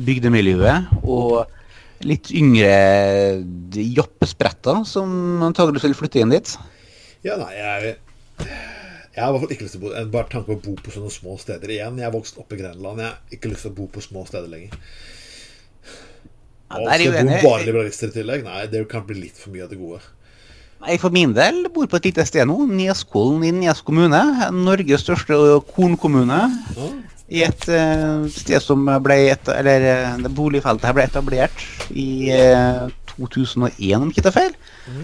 bygdemiljøet 0.06 1.02
og 1.02 2.06
litt 2.06 2.30
yngre 2.30 3.42
jappespretter 3.74 4.86
som 4.86 5.42
antageligvis 5.50 5.88
vil 5.88 5.98
flytte 5.98 6.22
inn 6.22 6.38
dit. 6.38 6.54
Ja, 7.26 7.40
nei, 7.42 7.52
jeg 7.58 7.96
Jeg 9.16 9.24
har 9.24 9.30
i 9.30 9.32
hvert 9.32 9.46
fall 9.46 9.52
ikke 9.54 9.64
lyst 9.64 9.78
til 9.78 9.80
å 9.80 9.86
bo 9.86 10.06
Bare 10.12 10.28
tanken 10.28 10.48
på 10.50 10.56
å 10.58 10.64
bo 10.66 10.74
på 10.84 10.92
sånne 10.92 11.12
små 11.14 11.36
steder 11.40 11.70
igjen. 11.72 12.00
Jeg 12.02 12.08
er 12.08 12.12
vokst 12.12 12.40
opp 12.42 12.50
i 12.52 12.58
Grenland. 12.60 13.00
Jeg 13.00 13.14
har 13.14 13.38
ikke 13.38 13.52
lyst 13.52 13.64
til 13.64 13.72
å 13.72 13.76
bo 13.78 13.86
på 13.94 14.02
små 14.04 14.26
steder 14.28 14.50
lenger. 14.52 14.76
Ja, 16.66 16.82
Og 16.82 16.90
skal 16.90 17.16
bo 17.16 17.38
bare 17.46 17.64
liberalister 17.64 18.12
i 18.12 18.16
tillegg? 18.18 18.44
Nei, 18.44 18.66
det 18.68 18.84
kan 18.90 19.06
bli 19.08 19.22
litt 19.22 19.40
for 19.40 19.54
mye 19.54 19.64
av 19.64 19.72
det 19.72 19.80
gode. 19.80 20.02
Jeg 20.86 21.00
for 21.00 21.14
min 21.14 21.32
del 21.32 21.62
bor 21.72 21.88
på 21.88 21.96
et 21.96 22.10
lite 22.10 22.26
sted 22.28 22.44
nå, 22.50 22.58
Neskollen 22.68 23.46
i 23.48 23.54
Nes 23.56 23.80
kommune. 23.86 24.20
Norges 24.52 25.06
største 25.06 25.38
kornkommune. 25.72 26.42
Ja. 26.76 26.90
I 27.26 27.42
et 27.48 27.64
uh, 27.72 28.28
sted 28.30 28.60
som 28.62 28.84
ble 29.02 29.16
et, 29.32 29.48
eller 29.50 29.82
eh, 29.82 30.12
det 30.22 30.30
boligfeltet 30.36 30.86
her 30.86 30.94
ble 30.94 31.06
etablert 31.08 31.64
i 31.90 32.28
eh, 32.30 32.84
2001, 33.24 34.02
om 34.02 34.12
ikke 34.12 34.24
tar 34.26 34.34
feil. 34.36 34.54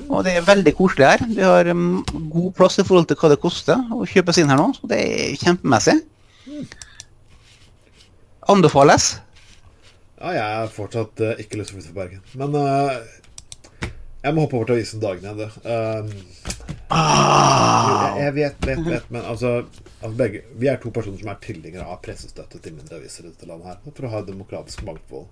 Og 0.09 0.23
det 0.27 0.37
er 0.37 0.47
veldig 0.47 0.75
koselig 0.77 1.09
her. 1.09 1.25
Vi 1.29 1.43
har 1.43 1.71
um, 1.73 2.03
god 2.33 2.53
plass 2.59 2.79
i 2.79 2.87
forhold 2.87 3.09
til 3.11 3.19
hva 3.21 3.33
det 3.33 3.41
koster 3.43 3.81
å 3.95 4.05
kjøpe 4.09 4.35
seg 4.35 4.45
inn 4.45 4.53
her 4.53 4.61
nå. 4.61 4.69
Så 4.77 4.91
det 4.91 5.01
er 5.01 5.41
kjempemessig. 5.41 5.99
Anbefales. 8.53 9.15
Ja, 10.19 10.35
jeg 10.37 10.59
har 10.61 10.71
fortsatt 10.75 11.25
uh, 11.25 11.35
ikke 11.43 11.59
lyst 11.59 11.73
til 11.73 11.79
å 11.79 11.81
flytte 11.81 11.91
til 11.91 11.99
Bergen. 11.99 12.25
Men 12.39 12.59
uh, 12.59 13.01
jeg 14.23 14.37
må 14.37 14.45
hoppe 14.45 14.59
over 14.59 14.69
til 14.69 14.79
avisen 14.79 15.01
Dagen 15.03 15.25
igjen, 15.25 15.41
det. 15.41 15.49
ah. 16.95 18.13
jeg, 18.15 18.21
jeg 18.21 18.35
vet, 18.37 18.61
vet, 18.69 18.85
vet, 18.87 19.09
men 19.11 19.25
altså, 19.27 19.65
altså 19.99 20.13
begge, 20.21 20.45
Vi 20.61 20.69
er 20.71 20.79
to 20.83 20.93
personer 20.95 21.19
som 21.19 21.33
er 21.33 21.41
tilhengere 21.43 21.89
av 21.91 21.99
pressestøtte 22.05 22.61
til 22.63 22.77
mindre 22.77 23.01
aviser 23.01 23.27
i 23.27 23.33
dette 23.33 23.49
landet 23.51 23.73
her. 23.73 23.81
For 23.89 24.07
å 24.07 24.13
ha 24.13 24.23
demokratisk 24.29 24.85
mangfold. 24.87 25.27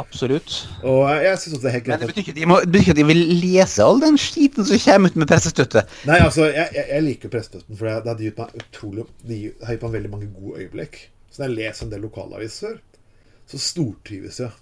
Absolutt. 0.00 0.54
Og 0.82 1.04
jeg, 1.22 1.38
synes 1.38 1.56
også 1.56 1.62
det 1.62 1.70
er 1.70 1.76
helt 1.76 1.90
Men 1.92 2.00
det 2.00 2.08
betyr 2.10 2.22
ikke 2.24 2.32
at 2.34 2.38
de, 2.38 2.46
må, 2.50 2.56
det 2.64 2.70
betyr 2.72 2.82
ikke 2.82 2.94
at 2.94 3.00
de 3.00 3.06
vil 3.10 3.22
lese 3.44 3.84
all 3.84 4.00
den 4.02 4.18
skiten 4.18 4.66
som 4.66 4.80
kommer 4.86 5.12
ut 5.12 5.20
med 5.22 5.30
pressestøtte. 5.30 5.84
Nei, 6.08 6.18
altså, 6.18 6.48
jeg, 6.50 6.66
jeg, 6.74 6.86
jeg 6.90 7.06
liker 7.08 7.32
pressestøtten, 7.34 7.78
for 7.78 7.90
det 7.90 8.10
har 8.10 8.24
gitt 8.24 8.42
meg 8.42 8.58
utrolig 8.62 9.06
Det 9.22 9.38
har 9.62 9.76
gitt 9.76 9.86
meg 9.86 9.94
veldig 9.98 10.12
mange 10.16 10.32
gode 10.34 10.64
øyeblikk. 10.64 10.98
Så 11.30 11.42
når 11.42 11.48
jeg 11.50 11.58
leser 11.60 11.86
en 11.86 11.94
del 11.94 12.04
lokalaviser, 12.08 12.76
så 13.50 13.62
stortrives 13.70 14.42
jeg. 14.42 14.52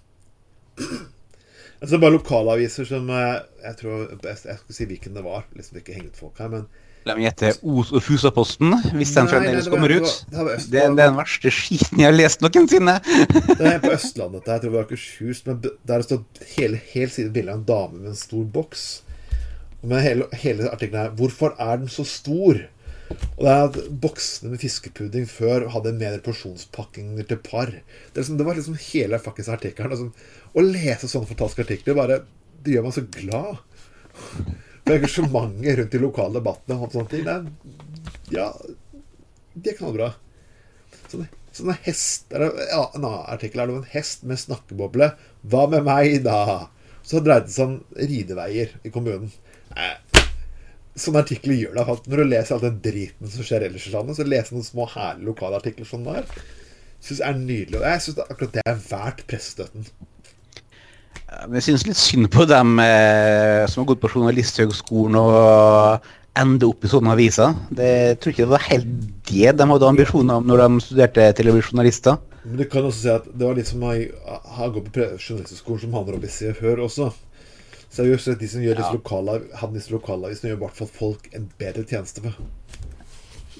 Altså 1.82 1.98
bare 1.98 2.14
lokalaviser 2.14 2.86
som 2.86 3.08
eh, 3.10 3.40
Jeg 3.64 3.76
tror 3.80 4.04
Jeg, 4.22 4.36
jeg 4.46 4.58
skulle 4.60 4.76
si 4.76 4.84
hvilken 4.86 5.14
det 5.18 5.24
var. 5.26 5.44
Liksom 5.58 5.80
ikke 5.82 5.94
henge 5.96 6.12
ut 6.12 6.16
folk 6.20 6.38
her, 6.38 6.48
men 6.52 6.66
La 7.02 7.16
meg 7.18 7.24
gjette 7.26 7.48
Os- 7.66 7.88
og 7.90 7.98
Fusaposten, 8.06 8.70
hvis 8.94 9.10
den 9.16 9.26
fremdeles 9.26 9.64
det 9.66 9.72
kommer 9.72 9.90
det 9.90 9.96
ut. 10.04 10.10
var- 10.30 10.30
det 10.30 10.44
var 10.46 10.60
Det 10.70 10.82
er 10.84 10.92
den 11.00 11.16
verste 11.18 11.50
skiten 11.50 11.98
jeg 11.98 12.06
har 12.06 12.14
lest 12.14 12.44
noensinne. 12.44 12.94
Det 13.58 13.66
er 13.72 13.80
på 13.82 13.90
Østlandet. 13.96 14.46
Jeg 14.46 14.60
tror 14.62 14.70
det 14.70 14.76
var 14.76 14.84
Akershus. 14.86 15.40
Men 15.48 15.58
der 15.62 15.96
det 15.98 16.04
står 16.06 16.22
hele, 16.54 16.78
hele 16.92 17.10
siden 17.10 17.32
bilde 17.34 17.50
av 17.50 17.58
en 17.58 17.64
dame 17.66 17.98
med 18.04 18.12
en 18.12 18.20
stor 18.20 18.44
boks. 18.54 18.84
Men 19.82 19.98
hele, 20.04 20.28
hele 20.44 20.70
artikkelen 20.70 21.02
er 21.08 21.10
'Hvorfor 21.18 21.56
er 21.58 21.76
den 21.82 21.88
så 21.90 22.04
stor?' 22.06 22.68
Og 23.12 23.42
det 23.44 23.52
er 23.52 23.64
at 23.66 23.78
Boksene 24.02 24.52
med 24.52 24.62
fiskepudding 24.62 25.26
før 25.30 25.68
hadde 25.74 25.94
mer 25.98 26.18
porsjonspakkinger 26.24 27.28
til 27.28 27.40
par. 27.44 27.72
Det, 27.72 28.14
er 28.14 28.20
liksom, 28.20 28.38
det 28.40 28.46
var 28.48 28.58
liksom 28.58 28.78
hele 28.88 29.20
fuckings 29.22 29.50
artikkelen. 29.52 29.92
Liksom, 29.92 30.12
å 30.52 30.64
lese 30.66 31.10
sånne 31.10 31.30
fantastiske 31.30 31.66
artikler 31.66 31.98
bare, 31.98 32.20
det 32.62 32.76
gjør 32.76 32.86
meg 32.86 32.96
så 32.96 33.04
glad. 33.16 33.62
For 34.82 34.96
engasjementet 34.96 35.78
rundt 35.78 35.94
de 35.94 36.02
lokale 36.02 36.38
debattene 36.38 36.78
og 36.78 36.94
sånne 36.94 37.12
ting, 37.12 37.24
det 37.26 37.36
er, 37.38 37.46
ja, 38.34 38.48
det 39.54 39.76
kan 39.78 39.90
være 39.90 39.98
bra. 39.98 40.10
Sånne, 41.12 41.28
sånne 41.52 41.76
hest 41.84 42.32
er 42.32 42.46
det, 42.46 42.68
ja, 42.70 42.86
En 42.96 43.04
annen 43.04 43.26
artikkel 43.34 43.62
er 43.62 43.68
det 43.68 43.76
om 43.76 43.82
en 43.82 43.92
hest 43.92 44.24
med 44.28 44.40
snakkeboble. 44.40 45.12
Hva 45.42 45.66
med 45.72 45.86
meg, 45.88 46.22
da? 46.26 46.68
Så 47.02 47.20
dreide 47.20 47.48
det 47.48 47.56
seg 47.56 47.68
om 47.68 47.78
rideveier 47.98 48.76
i 48.86 48.92
kommunen. 48.94 49.32
Nei, 49.74 49.92
Sånne 50.92 51.22
artikler 51.24 51.56
gjør 51.56 51.76
deg 51.78 51.88
fast. 51.88 52.08
Når 52.10 52.20
du 52.20 52.28
leser 52.28 52.54
all 52.56 52.64
den 52.66 52.80
driten 52.84 53.32
som 53.32 53.46
skjer 53.46 53.66
ellers 53.68 53.86
i 53.88 53.92
landet, 53.94 54.18
så 54.18 54.26
leser 54.28 54.56
noen 54.56 54.66
små 54.66 54.86
herlige 54.92 55.28
lokale 55.30 55.60
artikler 55.62 55.88
som 55.88 56.04
der. 56.04 56.26
Syns 57.02 57.22
er 57.24 57.38
nydelig. 57.38 57.78
Og 57.80 57.86
jeg 57.88 58.02
syns 58.04 58.24
akkurat 58.26 58.58
det 58.58 58.64
er 58.68 58.82
verdt 58.90 59.22
pressestøtten. 59.30 59.86
Jeg 61.32 61.64
syns 61.64 61.86
litt 61.88 61.96
synd 61.96 62.28
på 62.32 62.44
dem 62.44 62.76
eh, 62.82 63.64
som 63.70 63.82
har 63.82 63.88
gått 63.92 64.02
på 64.02 64.10
Journalisthøgskolen 64.12 65.16
og 65.16 66.10
ender 66.38 66.68
opp 66.68 66.84
i 66.84 66.90
sånne 66.92 67.14
aviser. 67.16 67.56
Det 67.72 67.88
jeg 67.88 68.20
tror 68.20 68.34
ikke 68.34 68.44
det 68.44 68.52
var 68.52 68.68
helt 68.68 68.92
det 69.32 69.56
de 69.56 69.68
hadde 69.72 69.88
ambisjoner 69.88 70.40
om 70.40 70.48
når 70.48 70.62
de 70.62 70.84
studerte 70.84 71.26
til 71.38 71.48
å 71.48 71.56
bli 71.56 71.64
journalister. 71.64 72.20
Men 72.44 72.58
du 72.58 72.64
kan 72.68 72.86
også 72.88 73.00
si 73.00 73.10
at 73.12 73.26
det 73.32 73.46
var 73.46 73.56
litt 73.56 73.70
som 73.70 73.84
å 73.86 73.92
ha 74.58 74.70
gått 74.74 74.92
på 74.94 75.08
journalisthøgskolen 75.16 75.84
som 75.86 75.96
handler 75.96 76.18
om 76.18 76.24
i 76.26 76.32
Se 76.32 76.52
og 76.52 76.62
Hør 76.64 76.84
også. 76.88 77.12
Seriøst, 77.92 78.32
de 78.40 78.48
som 78.48 78.62
gjør 78.64 78.78
disse 78.80 78.94
lokale, 78.96 79.38
disse 79.74 79.92
lokalavisene, 79.92 80.52
gjør 80.52 80.60
i 80.60 80.62
hvert 80.64 80.78
fall 80.78 80.92
folk 80.96 81.26
en 81.36 81.48
bedre 81.60 81.84
tjeneste 81.84 82.24
for. 82.24 82.38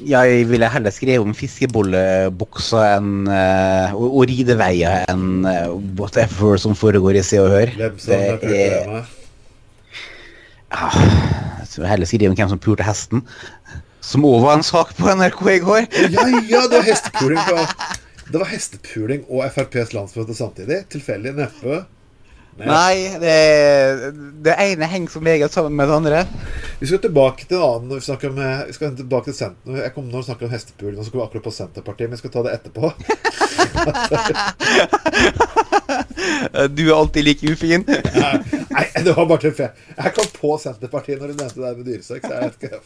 Jeg 0.08 0.46
ville 0.48 0.70
heller 0.72 0.94
skrevet 0.94 1.26
om 1.26 1.34
fiskebollebukser 1.36 2.86
enn 2.96 3.28
uh, 3.28 3.92
og, 3.92 4.06
og 4.08 4.24
rideveier 4.30 5.04
enn 5.12 5.44
uh, 5.44 5.74
whatever 5.98 6.56
som 6.58 6.72
foregår 6.78 7.20
i 7.20 7.24
Se 7.26 7.42
og 7.42 7.52
Hør. 7.52 7.74
Hvem 7.76 8.00
som 8.00 8.24
det 8.40 8.62
er? 8.72 9.12
Ja, 10.72 10.88
jeg 11.60 11.68
tror 11.74 11.90
heller 11.92 12.08
skrive 12.08 12.32
om 12.32 12.38
hvem 12.40 12.52
som 12.54 12.62
pulte 12.64 12.88
hesten. 12.88 13.26
Som 14.02 14.24
òg 14.26 14.40
var 14.46 14.56
en 14.56 14.66
sak 14.66 14.96
på 14.96 15.12
NRK 15.12 15.42
i 15.52 15.60
går. 15.62 15.84
Ja, 16.08 16.24
ja, 16.48 16.62
det 16.72 16.80
var 16.80 16.88
hestepuling 16.88 17.44
på 17.46 17.66
Det 18.32 18.40
var 18.40 18.48
hestepuling 18.48 19.26
og 19.28 19.44
FrPs 19.52 19.92
landsmøte 19.92 20.34
samtidig. 20.34 20.86
Tilfeldig 20.90 21.36
neppe. 21.36 21.84
Nei, 22.60 23.08
det, 23.20 24.12
det, 24.44 24.54
ene 24.60 24.84
henger 24.84 25.10
som 25.10 25.24
meget 25.24 25.52
sammen 25.52 25.76
med 25.76 25.88
det 25.88 25.94
andre. 25.94 26.26
Vi 26.80 26.86
skal 26.86 27.00
tilbake 27.00 27.46
til 27.48 27.56
en 27.56 27.62
annen 27.64 27.88
når 27.88 27.96
vi 28.02 28.04
snakker 28.04 28.28
om, 28.28 28.40
vi 28.68 28.72
skal 28.76 28.96
tilbake 28.96 29.30
til 29.30 29.38
Senten. 29.38 29.76
Jeg 29.80 29.94
kommer 29.94 30.12
nå 30.12 30.18
og 30.20 30.26
snakker 30.26 30.46
om 30.46 30.52
hestepulen, 30.52 30.98
og 30.98 31.04
så 31.04 31.10
kom 31.10 31.20
vi 31.22 31.24
akkurat 31.24 31.46
på 31.46 31.54
Senterpartiet, 31.56 32.08
men 32.10 32.16
vi 32.18 32.20
skal 32.20 32.34
ta 32.34 32.40
det 32.44 32.52
etterpå. 32.58 32.84
du 36.76 36.82
er 36.90 36.94
alltid 36.96 37.22
like 37.24 37.42
ufin. 37.52 37.82
Nei, 37.88 38.86
det 39.00 39.16
var 39.16 39.24
bare 39.30 39.42
tilfeldig. 39.46 39.88
Jeg 39.96 40.10
kom 40.18 40.28
på 40.36 40.50
Senterpartiet 40.60 41.18
når 41.22 41.28
du 41.32 41.34
nevnte 41.40 41.60
det 41.62 41.76
med 41.78 41.86
dyresex. 41.88 42.20
Jeg 42.28 42.40
vet 42.42 42.54
ikke, 42.58 42.72
jeg 42.74 42.80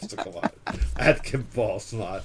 vet 1.09 1.19
ikke 1.25 1.41
hva 1.57 1.71
som 1.83 1.97
er 2.07 2.19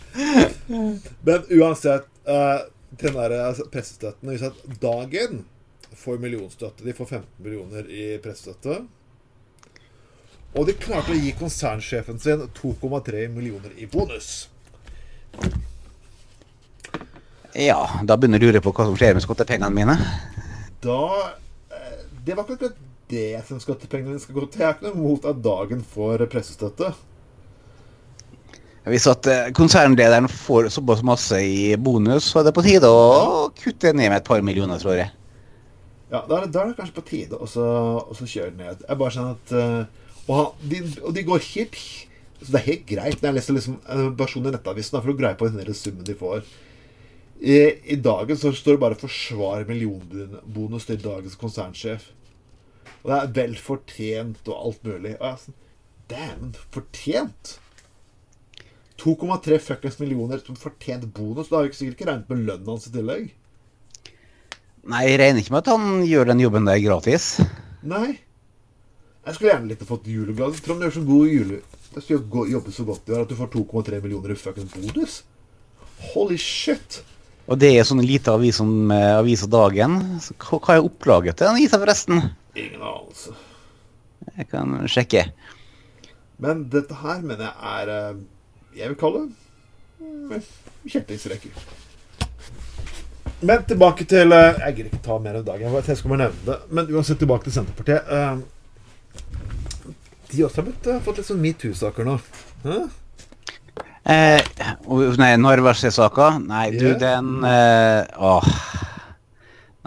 Men 1.26 1.38
uansett, 1.59 2.07
uh, 2.31 2.61
den 3.00 3.14
der 3.16 3.33
pressestøtten 3.33 3.70
pressestøtten 3.72 4.31
vist 4.31 4.46
at 4.46 4.57
dagen 4.83 5.42
får 5.98 6.18
millionstøtte. 6.22 6.85
De 6.85 6.94
får 6.96 7.07
15 7.07 7.44
millioner 7.44 7.88
i 7.90 8.07
pressestøtte. 8.22 8.83
Og 10.52 10.66
de 10.68 10.76
klarte 10.76 11.14
å 11.14 11.18
gi 11.18 11.33
konsernsjefen 11.37 12.18
sin 12.20 12.42
2,3 12.59 13.28
millioner 13.33 13.72
i 13.81 13.87
bonus. 13.88 14.48
Ja, 17.57 17.81
da 18.05 18.16
begynner 18.16 18.40
du 18.40 18.48
å 18.48 18.52
lure 18.52 18.64
på 18.64 18.72
hva 18.72 18.88
som 18.88 18.96
skjer 18.96 19.16
med 19.16 19.24
skattepengene 19.24 19.72
mine. 19.76 19.96
Da 20.85 21.00
eh, 21.72 22.02
Det 22.24 22.37
var 22.37 22.44
ikke 22.44 22.59
akkurat 22.59 22.83
det 23.12 23.40
som 23.48 23.61
skattepengene 23.61 24.20
skal 24.20 24.37
gå 24.37 24.44
til. 24.46 24.61
Jeg 24.62 24.68
er 24.68 24.76
ikke 24.76 24.90
noe 24.90 25.00
imot 25.00 25.26
at 25.28 25.40
Dagen 25.44 25.83
får 25.94 26.26
pressestøtte. 26.33 26.92
Hvis 28.88 29.07
at 29.07 29.28
eh, 29.31 29.50
konsernlederen 29.55 30.28
får 30.28 30.72
såpass 30.74 31.05
masse 31.07 31.38
i 31.38 31.76
bonus, 31.78 32.26
så 32.28 32.40
er 32.40 32.48
det 32.48 32.57
på 32.57 32.64
tide 32.66 32.88
å 32.90 33.50
kutte 33.57 33.92
ned 33.92 34.11
med 34.11 34.18
et 34.18 34.26
par 34.26 34.42
millioner, 34.42 34.81
tror 34.83 34.98
jeg. 34.98 35.12
Ja, 36.12 36.20
da 36.29 36.37
er, 36.37 36.44
det, 36.44 36.53
da 36.53 36.62
er 36.62 36.70
det 36.70 36.77
kanskje 36.77 36.98
på 36.98 37.07
tide 37.09 37.38
å 37.40 37.48
kjøre 37.48 38.53
ned. 38.59 38.83
Jeg 38.85 39.01
bare 39.01 39.14
sånn 39.14 39.31
at 39.33 39.55
og, 40.27 40.33
han, 40.37 40.51
de, 40.70 40.83
og, 41.03 41.12
de, 41.16 41.25
går 41.27 41.42
helt 41.48 41.79
Så 42.42 42.51
det 42.51 42.61
er 42.61 42.68
helt 42.68 42.85
greit. 42.87 43.16
Når 43.20 43.29
jeg 43.29 43.38
leser 43.38 43.57
liksom, 43.57 43.79
uh, 43.87 44.11
versjonen 44.18 44.51
i 44.51 44.55
Nettavisen, 44.57 44.98
for 45.01 45.12
å 45.12 45.18
greie 45.18 45.38
på 45.38 45.48
den 45.51 45.79
summen 45.79 46.07
de 46.07 46.16
får. 46.18 46.44
I, 47.42 47.57
I, 47.94 47.98
dagen 47.98 48.38
så 48.38 48.53
står 48.55 48.77
det 48.77 48.83
bare 48.85 48.98
'forsvar 48.98 49.64
millionbonus 49.66 50.87
til 50.87 51.01
dagens 51.03 51.38
konsernsjef'. 51.38 52.12
Og 53.03 53.11
det 53.11 53.18
er 53.18 53.33
vel 53.40 53.57
fortjent 53.59 54.46
og 54.46 54.59
alt 54.59 54.85
mulig. 54.87 55.16
Og 55.18 55.27
jeg 55.27 55.33
er 55.33 55.42
sånn 55.46 55.61
Dæven, 56.12 56.57
fortjent! 56.75 57.57
2,3 59.03 59.59
fuckings 59.59 59.98
millioner 59.98 60.38
som 60.38 60.59
fortjent 60.59 61.09
bonus. 61.14 61.48
Da 61.48 61.59
har 61.59 61.66
vi 61.66 61.75
sikkert 61.75 61.96
ikke 61.96 62.11
regnet 62.11 62.31
med 62.31 62.44
lønnen 62.46 62.68
hans 62.70 62.87
i 62.87 62.92
tillegg. 62.94 63.33
Nei, 64.82 65.04
jeg 65.06 65.18
regner 65.20 65.42
ikke 65.44 65.54
med 65.54 65.62
at 65.62 65.70
han 65.70 66.02
gjør 66.08 66.32
den 66.32 66.40
jobben 66.42 66.66
der 66.66 66.80
gratis. 66.82 67.26
Nei. 67.86 68.16
Jeg 69.22 69.36
skulle 69.36 69.52
gjerne 69.52 69.70
likt 69.70 69.84
å 69.84 69.86
fått 69.86 70.08
julegave. 70.10 70.58
Trond 70.64 70.82
gjør 70.82 70.96
så 70.96 71.04
god 71.06 71.30
jule... 71.30 71.60
Jeg 71.92 72.06
skulle 72.06 72.46
jobbe 72.48 72.72
så 72.72 72.86
godt 72.88 73.02
du 73.04 73.12
gjør 73.12 73.26
at 73.26 73.30
du 73.30 73.36
får 73.36 73.50
2,3 73.52 73.98
millioner 74.00 74.32
i 74.32 74.36
fucking 74.40 74.70
bonus. 74.72 75.18
Holy 76.14 76.38
shit. 76.40 77.02
Og 77.44 77.58
det 77.60 77.68
er 77.76 77.84
sånn 77.84 78.00
lite 78.00 78.32
avis 78.32 78.56
som 78.62 78.70
uh, 78.88 79.18
Avisa 79.18 79.46
Dagen. 79.50 79.98
Så 80.24 80.34
hva 80.40 80.78
er 80.78 80.86
opplaget 80.86 81.36
til 81.36 81.50
den 81.50 81.60
avisa, 81.60 81.78
forresten? 81.82 82.22
Ingen 82.56 82.80
anelse. 82.80 83.36
Jeg 84.38 84.48
kan 84.48 84.74
sjekke. 84.90 85.26
Men 86.42 86.64
dette 86.72 86.96
her 87.02 87.20
mener 87.20 87.50
jeg 87.50 87.74
er 87.74 87.92
uh, 87.92 88.22
Jeg 88.78 88.94
vil 88.94 88.98
kalle 89.04 89.26
det 89.28 90.40
mm, 90.40 90.50
kjettingsreker. 90.88 91.60
Men 93.42 93.64
tilbake 93.66 94.07
til 94.07 94.33
eh, 94.33 94.59
Jeg 94.66 94.76
gidder 94.76 94.90
ikke 94.92 95.05
ta 95.07 95.18
mer 95.22 95.40
av 95.40 95.46
dagen. 95.46 95.78
Jeg 95.83 95.98
skal 95.98 96.14
bare 96.14 96.24
nevne 96.26 96.46
det. 96.46 96.59
Men 96.70 96.90
uansett 96.94 97.18
tilbake 97.22 97.48
til 97.48 97.57
Senterpartiet. 97.57 98.02
Eh, 98.07 98.37
de 100.33 100.44
også 100.46 100.62
har 100.62 100.68
blitt, 100.68 100.87
uh, 100.88 101.00
fått 101.05 101.18
litt 101.20 101.28
sånn 101.28 101.42
metoo-saker 101.42 102.07
nå. 102.09 102.14
Eh, 104.02 104.40
nei, 105.20 105.33
Narvesen-saka? 105.38 106.31
Nei, 106.46 106.70
du, 106.74 106.88
yeah. 106.88 106.98
den 107.02 107.44
eh, 107.46 108.00
Åh. 108.16 108.48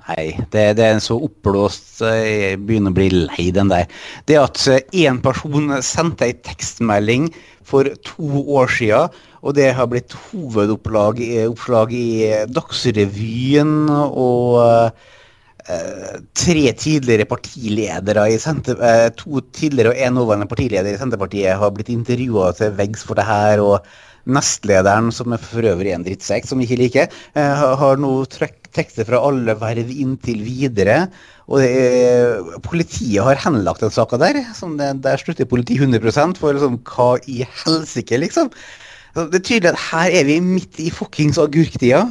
Nei, 0.06 0.26
det, 0.54 0.66
det, 0.78 0.86
er 0.86 1.00
så 1.02 1.18
oppblåst 1.26 2.04
Jeg 2.06 2.60
begynner 2.62 2.94
å 2.94 2.96
bli 2.96 3.08
lei 3.26 3.48
den 3.56 3.72
der. 3.74 3.90
Det 4.30 4.38
at 4.38 4.62
én 4.94 5.18
person 5.24 5.74
sendte 5.82 6.30
ei 6.30 6.36
tekstmelding 6.46 7.32
for 7.66 7.90
to 8.06 8.46
år 8.54 8.70
sia 8.70 9.08
og 9.46 9.54
det 9.58 9.70
har 9.78 9.90
blitt 9.90 10.16
hovedoppslag 10.32 11.20
oppslag 11.46 11.92
i 11.94 12.08
Dagsrevyen 12.50 13.76
og 13.92 14.56
uh, 14.58 16.16
tre 16.38 16.64
tidligere 16.74 17.28
partiledere 17.30 18.26
i 18.34 18.40
Senter, 18.42 18.80
uh, 18.82 19.12
To 19.20 19.44
tidligere 19.54 19.94
og 19.94 20.02
en 20.02 20.18
nåværende 20.18 20.50
partileder 20.50 20.96
i 20.96 20.98
Senterpartiet 20.98 21.62
har 21.62 21.74
blitt 21.76 21.94
intervjua 21.94 22.52
til 22.58 22.74
veggs 22.80 23.06
for 23.06 23.22
det 23.22 23.28
her. 23.30 23.62
og 23.62 23.86
Nestlederen, 24.26 25.12
som 25.14 25.36
er 25.36 25.38
for 25.38 25.62
øvrig 25.62 25.92
en 25.94 26.02
drittsekk 26.02 26.48
som 26.50 26.62
ikke 26.64 26.80
liker, 26.80 27.12
uh, 27.38 27.76
har 27.78 28.02
nå 28.02 28.16
trukket 28.34 28.98
fra 29.06 29.20
alle 29.28 29.54
verv 29.62 29.92
inntil 29.94 30.42
videre. 30.42 31.04
Og 31.46 31.62
er, 31.62 32.42
politiet 32.66 33.22
har 33.22 33.38
henlagt 33.46 33.86
den 33.86 33.94
saka 33.94 34.18
der. 34.18 34.42
Det, 34.42 34.90
der 35.06 35.22
slutter 35.22 35.46
politiet 35.46 35.86
100% 35.86 36.42
for 36.42 36.58
liksom, 36.58 36.82
hva 36.90 37.12
i 37.30 37.46
helsike, 37.46 38.18
liksom. 38.26 38.50
Det 39.16 39.40
er 39.40 39.46
tydelig 39.48 39.72
at 39.72 39.80
her 39.94 40.18
er 40.20 40.26
vi 40.28 40.40
midt 40.44 40.80
i 40.84 40.90
fuckings 40.92 41.38
agurktida. 41.40 42.02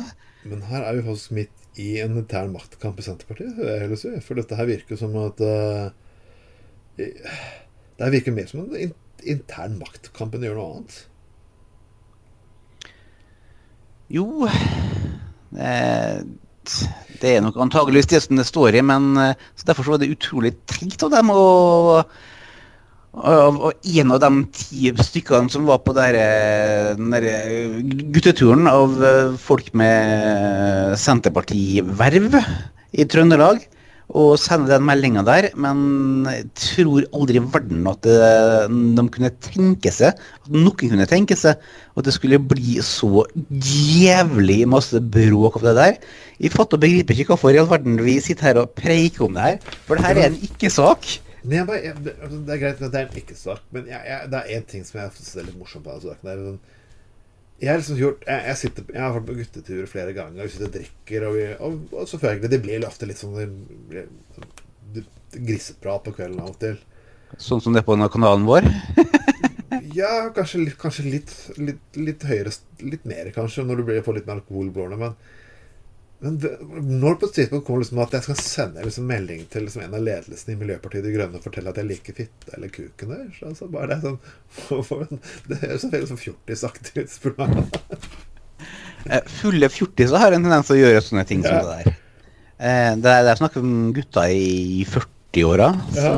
Men 0.48 0.62
her 0.70 0.86
er 0.86 0.96
vi 0.96 1.04
faktisk 1.04 1.34
midt 1.36 1.80
i 1.80 1.98
en 2.00 2.16
intern 2.16 2.52
maktkamp 2.54 2.98
i 3.00 3.04
Senterpartiet. 3.04 3.98
Si. 4.00 4.12
For 4.24 4.38
dette 4.38 4.56
her 4.56 4.68
virker 4.68 4.96
som 4.96 5.16
at 5.20 5.40
uh, 5.44 5.90
Det 6.96 8.12
virker 8.14 8.32
mer 8.32 8.48
som 8.48 8.64
en 8.64 8.94
intern 9.24 9.76
maktkamp 9.80 10.34
enn 10.36 10.46
å 10.46 10.48
gjøre 10.48 10.60
noe 10.60 10.78
annet. 10.78 10.96
Jo 14.14 14.26
Det 17.20 17.30
er 17.30 17.42
nok 17.44 17.58
antageligvis 17.62 18.08
det 18.10 18.20
som 18.24 18.38
det 18.38 18.46
står 18.48 18.78
i, 18.78 18.82
men 18.84 19.12
eh, 19.20 19.36
så 19.54 19.68
derfor 19.68 19.86
så 19.86 19.94
var 19.94 20.00
det 20.02 20.12
utrolig 20.12 20.54
teit 20.70 21.02
av 21.04 21.12
dem 21.12 21.30
å 21.30 22.02
og, 23.14 23.60
og 23.68 23.90
en 24.00 24.14
av 24.14 24.22
de 24.24 24.30
ti 24.58 24.90
stykkene 24.98 25.52
som 25.52 25.68
var 25.68 25.82
på 25.84 25.94
der, 25.96 26.16
eh, 26.18 26.88
den 26.98 27.12
der 27.14 27.28
eh, 27.30 27.76
gutteturen 28.14 28.66
av 28.70 28.98
eh, 28.98 29.36
folk 29.38 29.70
med 29.78 30.96
Senterparti-verv 30.98 32.34
i 32.94 33.06
Trøndelag, 33.06 33.62
og 34.14 34.34
sende 34.36 34.68
den 34.68 34.84
meldinga 34.84 35.22
der, 35.24 35.46
men 35.56 36.26
jeg 36.28 36.44
tror 36.60 37.06
aldri 37.16 37.38
i 37.40 37.44
verden 37.54 37.86
at 37.88 38.04
det, 38.04 38.18
de 38.98 39.04
kunne 39.14 39.30
tenke 39.46 39.92
seg, 39.94 40.18
at 40.18 40.50
noen 40.52 40.76
kunne 40.76 41.08
tenke 41.08 41.38
seg 41.38 41.56
at 41.94 42.04
det 42.04 42.12
skulle 42.14 42.42
bli 42.42 42.76
så 42.84 43.24
jævlig 43.48 44.60
masse 44.68 45.00
bråk 45.00 45.56
av 45.62 45.68
det 45.70 45.76
der. 45.78 45.98
Jeg 46.42 46.52
fatter 46.52 46.76
og 46.76 46.84
begriper 46.84 47.16
ikke 47.16 47.32
hvorfor 47.32 47.56
i 47.56 47.62
all 47.62 47.70
verden 47.70 47.96
vi 48.04 48.18
sitter 48.22 48.50
her 48.50 48.62
og 48.66 48.74
preiker 48.76 49.26
om 49.28 49.38
det 49.38 49.48
her, 49.48 49.76
for 49.88 49.96
det 49.96 50.06
her 50.06 50.20
er 50.20 50.32
en 50.32 50.42
ikke-sak. 50.50 51.14
Jeg 51.44 51.66
bare, 51.68 51.82
jeg, 51.84 51.96
altså, 52.14 52.38
det 52.40 52.54
er 52.54 52.60
greit 52.62 52.80
det 52.80 53.00
er 53.00 53.04
en 53.04 53.18
ikke-sak, 53.20 53.66
men 53.74 53.90
jeg, 53.90 54.00
jeg, 54.08 54.30
det 54.32 54.38
er 54.40 54.54
én 54.56 54.64
ting 54.68 54.86
som 54.88 55.00
jeg 55.00 55.12
syns 55.18 55.34
er 55.36 55.48
litt 55.48 55.58
morsomt 55.60 55.84
på 55.84 55.92
denne 55.92 56.14
saken. 56.14 56.46
Sånn, 56.46 56.62
jeg 57.60 57.70
har 57.70 57.80
liksom 57.80 57.98
gjort 58.00 58.24
jeg, 58.26 58.56
sitter, 58.60 58.86
jeg, 58.90 59.02
har 59.02 59.12
vært 59.14 59.28
på 59.28 59.36
gutteturer 59.38 59.90
flere 59.90 60.14
ganger, 60.16 60.40
og 60.40 60.48
vi 60.48 60.54
sitter 60.54 60.70
og 60.70 60.74
drikker, 60.78 61.26
og, 61.28 61.36
vi, 61.36 61.44
og, 61.54 61.76
og 61.92 62.08
selvfølgelig 62.10 62.50
Det 62.54 62.62
blir 62.64 62.88
ofte 62.88 63.08
litt 63.10 63.20
sånn 63.20 63.60
griseprat 65.34 66.04
på 66.06 66.14
kvelden 66.16 66.42
av 66.42 66.52
og 66.54 66.58
til. 66.62 66.80
Sånn 67.42 67.62
som 67.62 67.74
det 67.74 67.82
er 67.82 67.86
på 67.88 67.96
kanalen 68.14 68.46
vår? 68.48 68.66
ja, 70.00 70.10
kanskje, 70.34 70.66
kanskje 70.80 71.06
litt, 71.08 71.32
litt, 71.58 71.98
litt, 71.98 72.26
høyere 72.28 72.52
Litt 72.84 73.06
mer, 73.08 73.30
kanskje, 73.34 73.64
når 73.66 73.80
du 73.80 73.88
blir, 73.88 74.04
får 74.06 74.20
litt 74.20 74.28
mer 74.28 74.38
alkohol 74.40 74.68
i 74.68 74.74
blodårene. 74.74 75.00
Men 75.00 75.16
men 76.24 76.38
når 77.02 77.18
på 77.20 77.28
et 77.28 77.34
tidspunkt 77.36 77.66
kommer 77.66 77.82
liksom 77.82 77.98
at 78.00 78.14
jeg 78.16 78.24
skal 78.24 78.38
sende 78.40 78.84
liksom 78.86 79.08
melding 79.10 79.42
til 79.52 79.66
liksom 79.66 79.82
en 79.84 79.96
av 79.98 80.04
ledelsene 80.06 80.54
i 80.54 80.60
Miljøpartiet 80.62 81.04
De 81.04 81.12
Grønne 81.12 81.36
og 81.36 81.44
fortelle 81.44 81.72
at 81.74 81.80
jeg 81.80 81.88
liker 81.90 82.16
fitte 82.16 82.54
eller 82.56 82.72
kuken 82.72 83.12
deres 83.12 83.42
altså 83.44 83.68
bare 83.72 83.90
Det 83.90 83.98
er 83.98 84.06
sånn 84.06 85.18
Det 85.50 85.58
høres 85.60 85.84
så 85.84 85.90
veldig 85.92 86.08
sånn 86.12 86.22
fjortisaktig 86.22 87.04
ut. 87.04 87.12
Eh, 89.04 89.20
fulle 89.42 89.68
fjortiser 89.68 90.16
har 90.22 90.32
en 90.32 90.46
tendens 90.46 90.70
til 90.70 90.78
å 90.78 90.80
gjøre 90.80 91.04
sånne 91.04 91.26
ting 91.28 91.44
som 91.44 91.60
det 91.60 91.76
der. 91.76 92.00
Eh, 92.56 92.90
det 92.96 93.12
er, 93.12 93.22
det 93.26 93.34
er 93.34 93.40
snakk 93.42 93.60
om 93.60 93.70
gutta 93.96 94.24
i 94.32 94.86
40-åra. 94.88 95.70
Ja. 95.98 96.16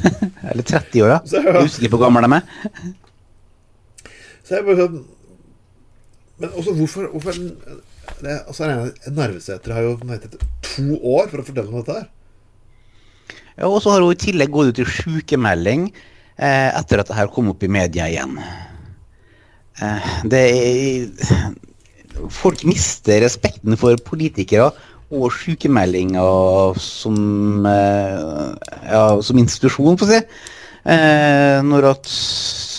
eller 0.50 0.66
30-åra. 0.66 1.20
Jeg 1.30 1.46
er 1.46 1.62
usikker 1.62 1.94
på 1.94 2.00
hvor 2.00 2.08
gamle 2.08 2.26
de 2.26 2.40
er. 2.40 2.94
Så 4.44 4.58
jeg 4.58 4.66
bare 4.66 4.82
sånn 4.82 5.02
Men 6.42 6.50
også 6.58 6.72
hvorfor, 6.74 7.12
hvorfor 7.14 7.36
det, 8.20 8.40
altså, 8.48 8.70
Narvesæter 9.10 9.74
har 9.76 9.86
jo 9.86 9.96
ventet 10.02 10.36
to 10.64 10.98
år 10.98 11.30
for 11.30 11.42
å 11.42 11.46
fortelle 11.46 11.70
om 11.70 11.80
dette 11.80 11.98
her. 11.98 12.08
Ja, 13.54 13.68
og 13.68 13.80
så 13.82 13.94
har 13.94 14.02
hun 14.02 14.14
i 14.14 14.18
tillegg 14.18 14.50
gått 14.54 14.72
ut 14.74 14.82
i 14.82 14.88
sykemelding 14.90 15.88
eh, 15.90 16.70
etter 16.74 17.02
at 17.02 17.10
det 17.10 17.18
her 17.18 17.30
kom 17.32 17.52
opp 17.52 17.62
i 17.62 17.70
media 17.70 18.08
igjen. 18.10 18.40
Eh, 19.82 20.10
det 20.30 20.42
er 20.48 21.52
Folk 22.30 22.60
mister 22.62 23.24
respekten 23.24 23.74
for 23.74 23.98
politikere 24.06 24.68
og 25.14 25.32
sykemeldinger 25.34 26.78
som, 26.80 27.16
eh, 27.66 28.54
ja, 28.86 29.20
som 29.20 29.38
institusjon, 29.38 29.98
for 29.98 30.06
å 30.06 30.12
si. 30.12 30.20
Eh, 30.84 31.58
når 31.64 31.86
at 31.94 32.08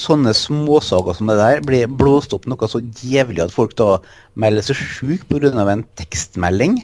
sånne 0.05 0.35
småsaker 0.37 1.17
som 1.17 1.31
det 1.31 1.39
der 1.39 1.63
blir 1.65 1.89
blåst 1.89 2.35
opp 2.37 2.45
noe 2.49 2.69
så 2.69 2.83
jævlig 3.01 3.41
at 3.41 3.53
folk 3.53 3.73
da 3.79 3.97
melder 4.37 4.67
seg 4.67 4.77
sjuk 4.77 5.25
pga. 5.29 5.49
en 5.71 5.85
tekstmelding. 5.97 6.83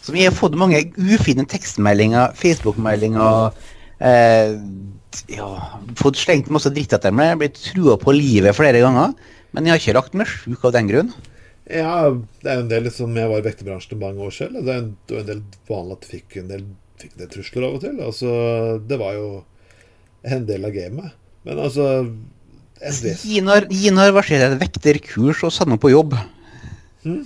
Så 0.00 0.14
vi 0.14 0.24
har 0.24 0.32
fått 0.32 0.54
mange 0.54 0.84
ufine 0.96 1.44
tekstmeldinger, 1.44 2.32
Facebook-meldinger 2.38 3.50
eh, 3.98 4.54
ja, 5.32 5.48
Fått 5.98 6.20
slengt 6.20 6.50
masse 6.52 6.70
dritt 6.70 6.92
etter 6.94 7.10
meg, 7.10 7.38
blitt 7.40 7.58
trua 7.72 7.96
på 7.98 8.14
livet 8.14 8.56
flere 8.56 8.80
ganger. 8.84 9.16
Men 9.52 9.66
jeg 9.66 9.72
har 9.72 9.82
ikke 9.82 9.96
lagt 9.96 10.14
meg 10.18 10.30
sjuk 10.30 10.64
av 10.68 10.76
den 10.76 10.90
grunn. 10.90 11.10
Ja, 11.66 12.12
det 12.44 12.50
er 12.52 12.60
en 12.62 12.70
del 12.70 12.84
liksom, 12.86 13.16
jeg 13.18 13.30
var 13.30 13.42
i 13.42 13.46
vekterbransjen 13.48 13.98
mange 13.98 14.22
år 14.22 14.34
selv. 14.34 14.60
Det 14.62 14.72
er 14.72 14.82
en, 14.84 14.92
en 15.10 15.26
del 15.26 15.40
vanlig 15.66 15.96
at 15.96 16.04
du 16.04 16.10
fikk 16.12 16.36
en 16.38 16.52
del, 16.52 16.66
fikk 17.00 17.16
det 17.20 17.30
trusler 17.32 17.68
av 17.68 17.76
og 17.78 17.84
til. 17.84 18.00
Altså, 18.04 18.30
det 18.86 18.98
var 19.00 19.16
jo 19.16 19.28
en 20.26 20.46
del 20.48 20.66
av 20.66 20.74
gamet. 20.74 21.14
Men 21.46 21.62
altså 21.62 21.88
Gi 22.76 23.40
Narvarsete 23.94 24.50
et 24.50 24.60
vekterkurs 24.60 25.44
og 25.46 25.54
sender 25.54 25.78
på 25.80 25.94
jobb. 25.94 26.16
Hmm? 27.06 27.22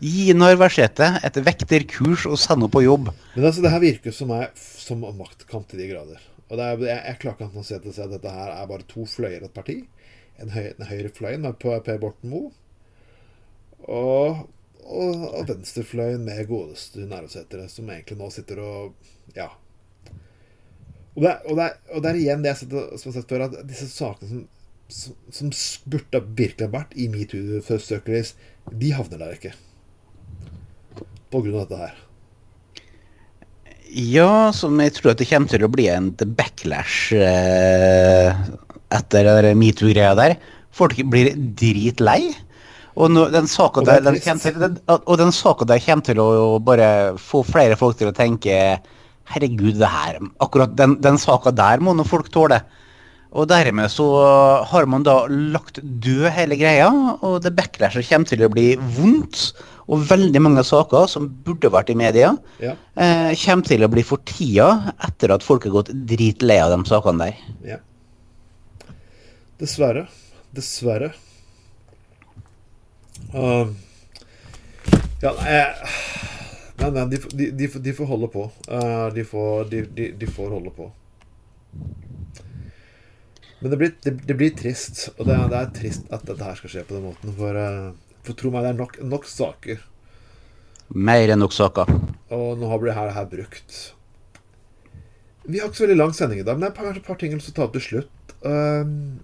Ginar 0.00 0.54
Narvarsete 0.54 1.10
et 1.26 1.38
vekterkurs 1.44 2.24
og 2.30 2.38
sender 2.40 2.70
på 2.72 2.80
jobb. 2.86 3.10
Men 3.34 3.44
altså, 3.44 3.60
det 3.60 3.72
her 3.74 3.82
virker 3.82 4.14
som, 4.16 4.30
er, 4.32 4.48
som 4.56 5.02
maktkamp 5.04 5.68
til 5.68 5.82
de 5.82 5.90
grader. 5.90 6.22
Og 6.48 6.56
er, 6.56 6.80
jeg, 6.86 7.02
jeg, 7.04 7.18
klarer 7.20 7.50
ikke 7.50 7.60
å 7.60 7.66
se 7.66 7.76
til 7.82 7.92
at 7.92 8.14
dette 8.14 8.32
her 8.32 8.54
er 8.54 8.70
bare 8.70 8.86
to 8.88 9.04
fløyer 9.06 9.44
et 9.44 9.52
parti. 9.54 9.76
En, 10.40 10.48
høy, 10.54 10.70
en 10.72 11.52
på 11.52 11.74
med 11.74 11.84
Per 11.84 12.00
Borten 12.00 12.32
Moe. 12.32 12.48
Og, 13.84 14.40
og, 14.84 15.24
og 15.34 15.48
venstrefløyen 15.48 16.22
med 16.26 16.46
godeste 16.48 17.06
Nærøysetere, 17.08 17.68
som 17.70 17.90
egentlig 17.90 18.18
nå 18.20 18.30
sitter 18.34 18.62
og 18.64 19.10
Ja. 19.36 19.50
Og 21.16 21.24
det, 21.24 21.32
og, 21.50 21.56
det, 21.58 21.66
og 21.90 22.02
det, 22.02 22.10
er 22.10 22.18
igjen 22.20 22.42
det 22.42 22.52
jeg 22.52 22.68
har 22.70 23.14
sett 23.14 23.32
før, 23.32 23.48
at 23.48 23.56
disse 23.66 23.88
sakene 23.90 24.28
som, 24.30 24.44
som, 24.88 25.16
som 25.30 25.90
burde 25.90 26.20
virkelig 26.38 26.70
vært 26.72 26.94
i 26.94 27.08
metoo-søkelys, 27.10 28.34
de 28.70 28.92
havner 28.94 29.20
der 29.22 29.34
ikke. 29.34 29.52
På 31.30 31.42
grunn 31.42 31.58
av 31.58 31.66
dette 31.66 31.80
her. 31.82 31.98
Ja, 33.90 34.52
som 34.54 34.78
jeg 34.78 34.94
tror 34.94 35.12
at 35.12 35.22
det 35.22 35.26
kommer 35.30 35.50
til 35.50 35.66
å 35.66 35.72
bli 35.72 35.88
en 35.90 36.12
backlash 36.14 37.10
eh, 37.18 38.30
etter 38.94 39.50
metoo-greia 39.58 40.14
der. 40.18 40.36
Folk 40.74 40.94
blir 41.10 41.34
dritlei. 41.34 42.30
Og 43.00 43.12
no, 43.12 43.26
den 43.32 43.48
saka 43.48 43.82
der, 43.86 44.02
der, 44.04 44.18
der 44.18 45.84
kommer 45.84 46.04
til 46.04 46.20
å 46.22 46.58
bare 46.62 46.90
få 47.20 47.42
flere 47.46 47.78
folk 47.80 47.98
til 48.00 48.10
å 48.10 48.16
tenke 48.16 48.54
Herregud, 49.30 49.78
det 49.78 49.88
her 49.88 50.18
Akkurat 50.42 50.72
den, 50.76 50.98
den 51.02 51.18
saka 51.20 51.52
der 51.54 51.82
må 51.84 51.94
nå 51.94 52.04
folk 52.08 52.28
tåle. 52.34 52.60
Og 53.30 53.46
dermed 53.46 53.92
så 53.92 54.06
har 54.66 54.88
man 54.90 55.04
da 55.06 55.22
lagt 55.30 55.78
død 55.78 56.26
hele 56.34 56.58
greia, 56.58 56.88
og 57.22 57.44
det 57.44 57.52
backlashet 57.54 58.08
kommer 58.08 58.26
til 58.26 58.42
å 58.42 58.50
bli 58.50 58.72
vondt. 58.96 59.52
Og 59.90 60.02
veldig 60.06 60.42
mange 60.42 60.62
saker 60.66 61.06
som 61.10 61.28
burde 61.46 61.70
vært 61.70 61.88
i 61.90 61.96
media, 61.98 62.32
ja. 62.62 62.76
eh, 62.94 63.30
kommer 63.42 63.66
til 63.66 63.82
å 63.82 63.90
bli 63.90 64.04
for 64.06 64.22
tida 64.26 64.92
etter 65.06 65.34
at 65.34 65.46
folk 65.46 65.66
har 65.66 65.74
gått 65.80 65.90
dritlei 66.10 66.60
av 66.62 66.74
de 66.74 66.90
sakene 66.90 67.26
der. 67.30 67.40
Ja. 67.72 67.80
Dessverre. 69.62 70.06
Dessverre. 70.54 71.10
Uh, 73.30 73.70
ja, 75.22 75.34
jeg 75.46 75.66
Nei, 76.80 76.88
nei, 76.94 77.02
de, 77.12 77.18
de, 77.36 77.50
de, 77.52 77.66
de 77.84 77.92
får 77.92 78.08
holde 78.08 78.28
på. 78.32 78.46
Uh, 78.64 79.10
de, 79.12 79.24
får, 79.28 79.68
de, 79.68 80.28
får, 80.32 80.48
holde 80.54 80.70
på. 80.72 80.86
Men 83.60 83.74
det 83.74 83.78
blir, 83.82 83.92
det, 84.00 84.14
det 84.24 84.36
blir 84.40 84.54
trist. 84.56 85.02
Og 85.18 85.28
det, 85.28 85.36
det, 85.52 85.58
er 85.58 85.74
trist 85.76 86.08
at 86.08 86.24
dette 86.24 86.46
her 86.46 86.56
skal 86.56 86.72
skje 86.72 86.86
på 86.88 86.96
den 86.96 87.04
måten. 87.10 87.34
For, 87.36 87.60
uh, 87.60 88.16
for 88.24 88.38
tro 88.40 88.52
meg, 88.54 88.64
det 88.64 88.72
er 88.72 88.80
nok, 88.80 88.96
nok, 89.12 89.28
saker. 89.28 89.84
Mer 90.96 91.34
enn 91.34 91.44
nok 91.44 91.52
saker. 91.54 91.92
Og 92.32 92.56
nå 92.58 92.72
har 92.72 92.86
det 92.86 92.96
her, 92.96 93.12
her 93.18 93.28
brukt. 93.28 93.80
Vi 95.44 95.60
har 95.60 95.68
ikke 95.68 95.82
så 95.82 95.84
veldig 95.84 96.00
lang 96.00 96.16
sending 96.16 96.40
i 96.40 96.46
dag, 96.46 96.56
men 96.56 96.64
det 96.64 96.72
er 96.72 96.78
kanskje 96.80 97.02
et 97.02 97.04
par, 97.04 97.18
par 97.18 97.20
ting 97.20 97.36
som 97.36 97.56
tar 97.56 97.68
opp 97.68 97.76
til 97.76 97.86
slutt. 97.90 98.34
Uh, 98.40 99.20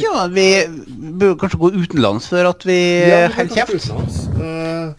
ja, 0.00 0.26
vi 0.32 0.46
bør 1.20 1.36
kanskje 1.40 1.60
gå 1.60 1.70
utenlands 1.76 2.26
før 2.30 2.50
at 2.52 2.66
vi 2.68 2.80
ja, 3.08 3.28
holder 3.34 3.54
kjeft. 3.56 3.90
Uh, 4.36 4.92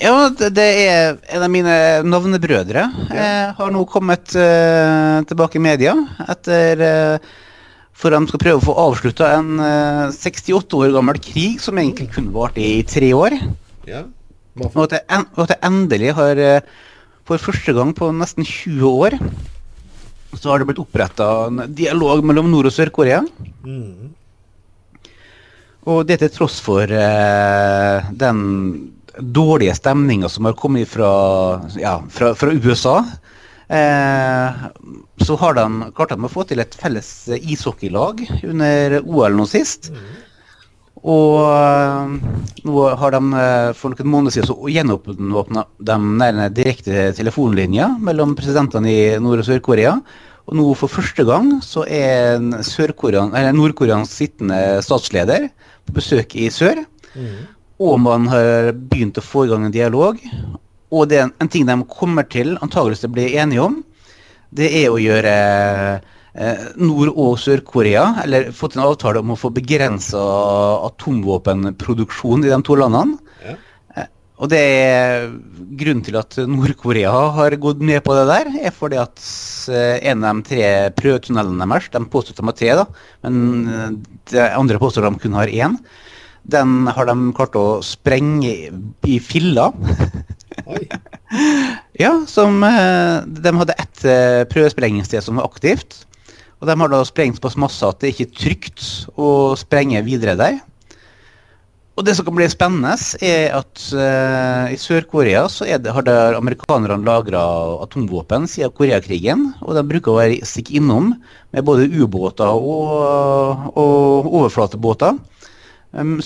ja, 0.00 0.14
det, 0.32 0.64
er 0.64 1.16
en 1.36 1.44
av 1.46 1.50
mine 1.52 1.74
navnebrødre. 2.06 2.84
Ja. 3.14 3.14
Eh, 3.14 3.54
har 3.58 3.72
nå 3.74 3.84
kommet 3.90 4.34
uh, 4.34 5.22
tilbake 5.28 5.60
i 5.60 5.62
media 5.62 5.94
etter 6.26 6.82
uh, 6.82 7.32
For 7.94 8.10
de 8.10 8.18
skal 8.26 8.42
prøve 8.42 8.58
å 8.58 8.64
få 8.64 8.74
avslutta 8.88 9.30
en 9.36 9.52
68 10.10 10.50
eh, 10.50 10.80
år 10.80 10.94
gammel 10.96 11.20
krig 11.22 11.62
som 11.62 11.78
egentlig 11.78 12.10
kunne 12.16 12.34
varte 12.34 12.62
i 12.62 12.82
tre 12.88 13.12
år. 13.14 13.38
Ja. 13.86 14.02
Og 14.58 14.80
at 14.86 14.98
jeg, 14.98 15.26
og 15.34 15.44
at 15.44 15.54
jeg 15.54 15.62
endelig 15.66 16.12
har 16.14 16.38
eh, 16.38 16.66
For 17.26 17.42
første 17.42 17.72
gang 17.74 17.90
på 17.96 18.10
nesten 18.14 18.46
20 18.46 18.84
år 18.86 19.18
så 20.34 20.50
har 20.50 20.58
det 20.60 20.66
blitt 20.66 20.82
oppretta 20.82 21.26
en 21.46 21.62
dialog 21.78 22.24
mellom 22.26 22.48
Nord- 22.50 22.66
og 22.66 22.74
Sør-Korea. 22.74 23.20
Mm. 23.62 24.10
Og 25.84 26.06
det 26.08 26.20
til 26.22 26.32
tross 26.32 26.60
for 26.64 26.88
eh, 26.88 28.12
den 28.16 28.38
dårlige 29.18 29.74
stemninga 29.76 30.28
som 30.32 30.48
har 30.48 30.56
kommet 30.58 30.88
fra, 30.88 31.10
ja, 31.78 31.98
fra, 32.10 32.32
fra 32.34 32.52
USA, 32.52 32.96
eh, 33.68 34.64
så 35.24 35.36
har 35.40 35.58
de 35.58 35.90
klart 35.96 36.14
å 36.16 36.30
få 36.32 36.46
til 36.48 36.62
et 36.64 36.76
felles 36.80 37.10
ishockeylag 37.36 38.24
under 38.48 39.00
OL 39.04 39.36
nå 39.36 39.46
sist. 39.50 39.92
Og 41.04 41.40
eh, 41.52 42.14
nå 42.64 42.84
har 42.96 43.14
de 43.14 43.22
eh, 43.44 43.70
for 43.76 43.92
noen 43.92 44.12
måneder 44.14 44.38
siden 44.38 44.50
så 44.50 44.72
gjenåpna 44.72 45.66
de 45.84 46.50
direkte 46.56 47.10
telefonlinja 47.18 47.92
mellom 48.00 48.32
presidentene 48.38 48.88
i 48.88 49.02
Nord- 49.20 49.44
og 49.44 49.50
Sør-Korea. 49.50 49.98
Og 50.44 50.56
nå 50.58 50.64
for 50.76 50.92
første 50.92 51.24
gang 51.24 51.54
så 51.64 51.86
er 51.88 52.40
Nord-Koreans 52.40 54.12
sittende 54.12 54.80
statsleder 54.84 55.48
på 55.84 55.98
besøk 56.00 56.36
i 56.40 56.50
sør. 56.52 56.82
Mm 57.14 57.54
og 57.82 57.98
man 58.02 58.28
har 58.30 58.72
begynt 58.72 59.18
å 59.18 59.24
få 59.24 59.46
i 59.46 59.50
gang 59.50 59.66
en 59.66 59.74
dialog. 59.74 60.20
Og 60.94 61.08
det 61.10 61.18
er 61.18 61.30
en, 61.30 61.50
ting 61.50 61.66
de 61.66 61.78
kommer 61.90 62.26
til 62.30 62.54
antageligvis 62.62 63.06
å 63.08 63.14
bli 63.14 63.30
enige 63.40 63.64
om, 63.64 63.80
det 64.54 64.68
er 64.84 64.92
å 64.92 65.00
gjøre 65.02 65.32
eh, 65.34 66.66
Nord- 66.78 67.16
og 67.18 67.34
Sør-Korea, 67.42 68.04
eller 68.22 68.52
fått 68.54 68.76
en 68.76 68.84
avtale 68.84 69.24
om 69.24 69.34
å 69.34 69.38
få 69.38 69.50
begrensa 69.54 70.22
atomvåpenproduksjon 70.86 72.46
i 72.46 72.52
de 72.52 72.60
to 72.62 72.78
landene. 72.78 73.18
Og 74.44 74.50
det 74.52 74.60
er 74.60 75.30
grunnen 75.80 76.02
til 76.04 76.18
at 76.20 76.36
Nord-Korea 76.44 77.12
har 77.32 77.54
gått 77.62 77.80
med 77.80 78.02
på 78.04 78.12
det 78.12 78.24
der, 78.28 78.50
er 78.68 78.74
fordi 78.76 78.98
at 79.00 79.22
eh, 79.72 80.02
en 80.10 80.26
av 80.26 80.42
de 80.42 80.50
tre 80.50 80.66
prøvetunnelene 80.98 81.64
deres, 81.70 81.88
de 81.94 82.02
påstår 82.12 82.36
de 82.36 82.44
har 82.50 82.58
tre, 82.58 82.74
da, 82.82 82.84
men 83.24 83.38
eh, 83.72 83.86
de 84.34 84.42
andre 84.50 84.80
påstår 84.82 85.08
de 85.08 85.22
kun 85.22 85.38
har 85.38 85.48
én. 85.48 85.78
Den 86.44 86.90
har 86.92 87.08
de 87.08 87.16
klart 87.32 87.56
å 87.56 87.80
sprenge 87.80 88.52
i 89.08 89.16
filler. 89.24 89.72
ja, 92.04 92.12
som 92.28 92.60
eh, 92.68 93.24
De 93.24 93.54
hadde 93.62 93.78
ett 93.78 94.02
prøvesprengningssted 94.04 94.52
prøvesprengingssted 94.52 95.24
som 95.24 95.40
var 95.40 95.48
aktivt. 95.48 96.02
Og 96.60 96.68
de 96.68 96.76
har 96.82 96.92
da 96.92 97.00
sprengt 97.08 97.40
på 97.40 97.54
masse 97.60 97.88
at 97.88 98.04
det 98.04 98.12
ikke 98.12 98.28
er 98.28 98.36
trygt 98.42 98.84
å 99.16 99.30
sprenge 99.56 100.04
videre 100.04 100.36
der. 100.36 100.60
Og 101.94 102.02
det 102.02 102.16
som 102.18 102.26
kan 102.26 102.34
bli 102.34 102.46
spennende, 102.50 102.96
er 103.22 103.52
at 103.54 103.82
uh, 103.94 104.66
i 104.74 104.78
Sør-Korea 104.80 105.44
så 105.46 105.66
det, 105.78 105.92
har 105.94 106.02
det 106.02 106.16
amerikanerne 106.34 107.06
lagra 107.06 107.42
atomvåpen 107.84 108.48
siden 108.50 108.74
Koreakrigen. 108.74 109.52
Og 109.62 109.78
de 109.78 109.84
bruker 109.86 110.10
å 110.10 110.18
være 110.18 110.40
stikke 110.48 110.74
innom 110.80 111.12
med 111.54 111.66
både 111.66 111.86
ubåter 111.94 112.50
og, 112.50 113.70
og 113.78 114.26
overflatebåter 114.26 115.20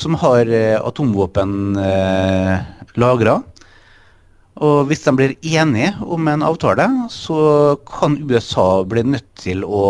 som 0.00 0.16
har 0.24 0.48
uh, 0.48 0.80
atomvåpen 0.88 1.76
uh, 1.76 1.84
eh, 1.84 2.60
lagra. 2.96 3.38
Og 4.58 4.88
hvis 4.88 5.04
de 5.04 5.12
blir 5.14 5.36
enige 5.44 5.92
om 6.02 6.28
en 6.28 6.42
avtale, 6.42 6.88
så 7.12 7.76
kan 7.86 8.16
USA 8.24 8.82
bli 8.88 9.04
nødt 9.06 9.28
til 9.38 9.62
å 9.62 9.84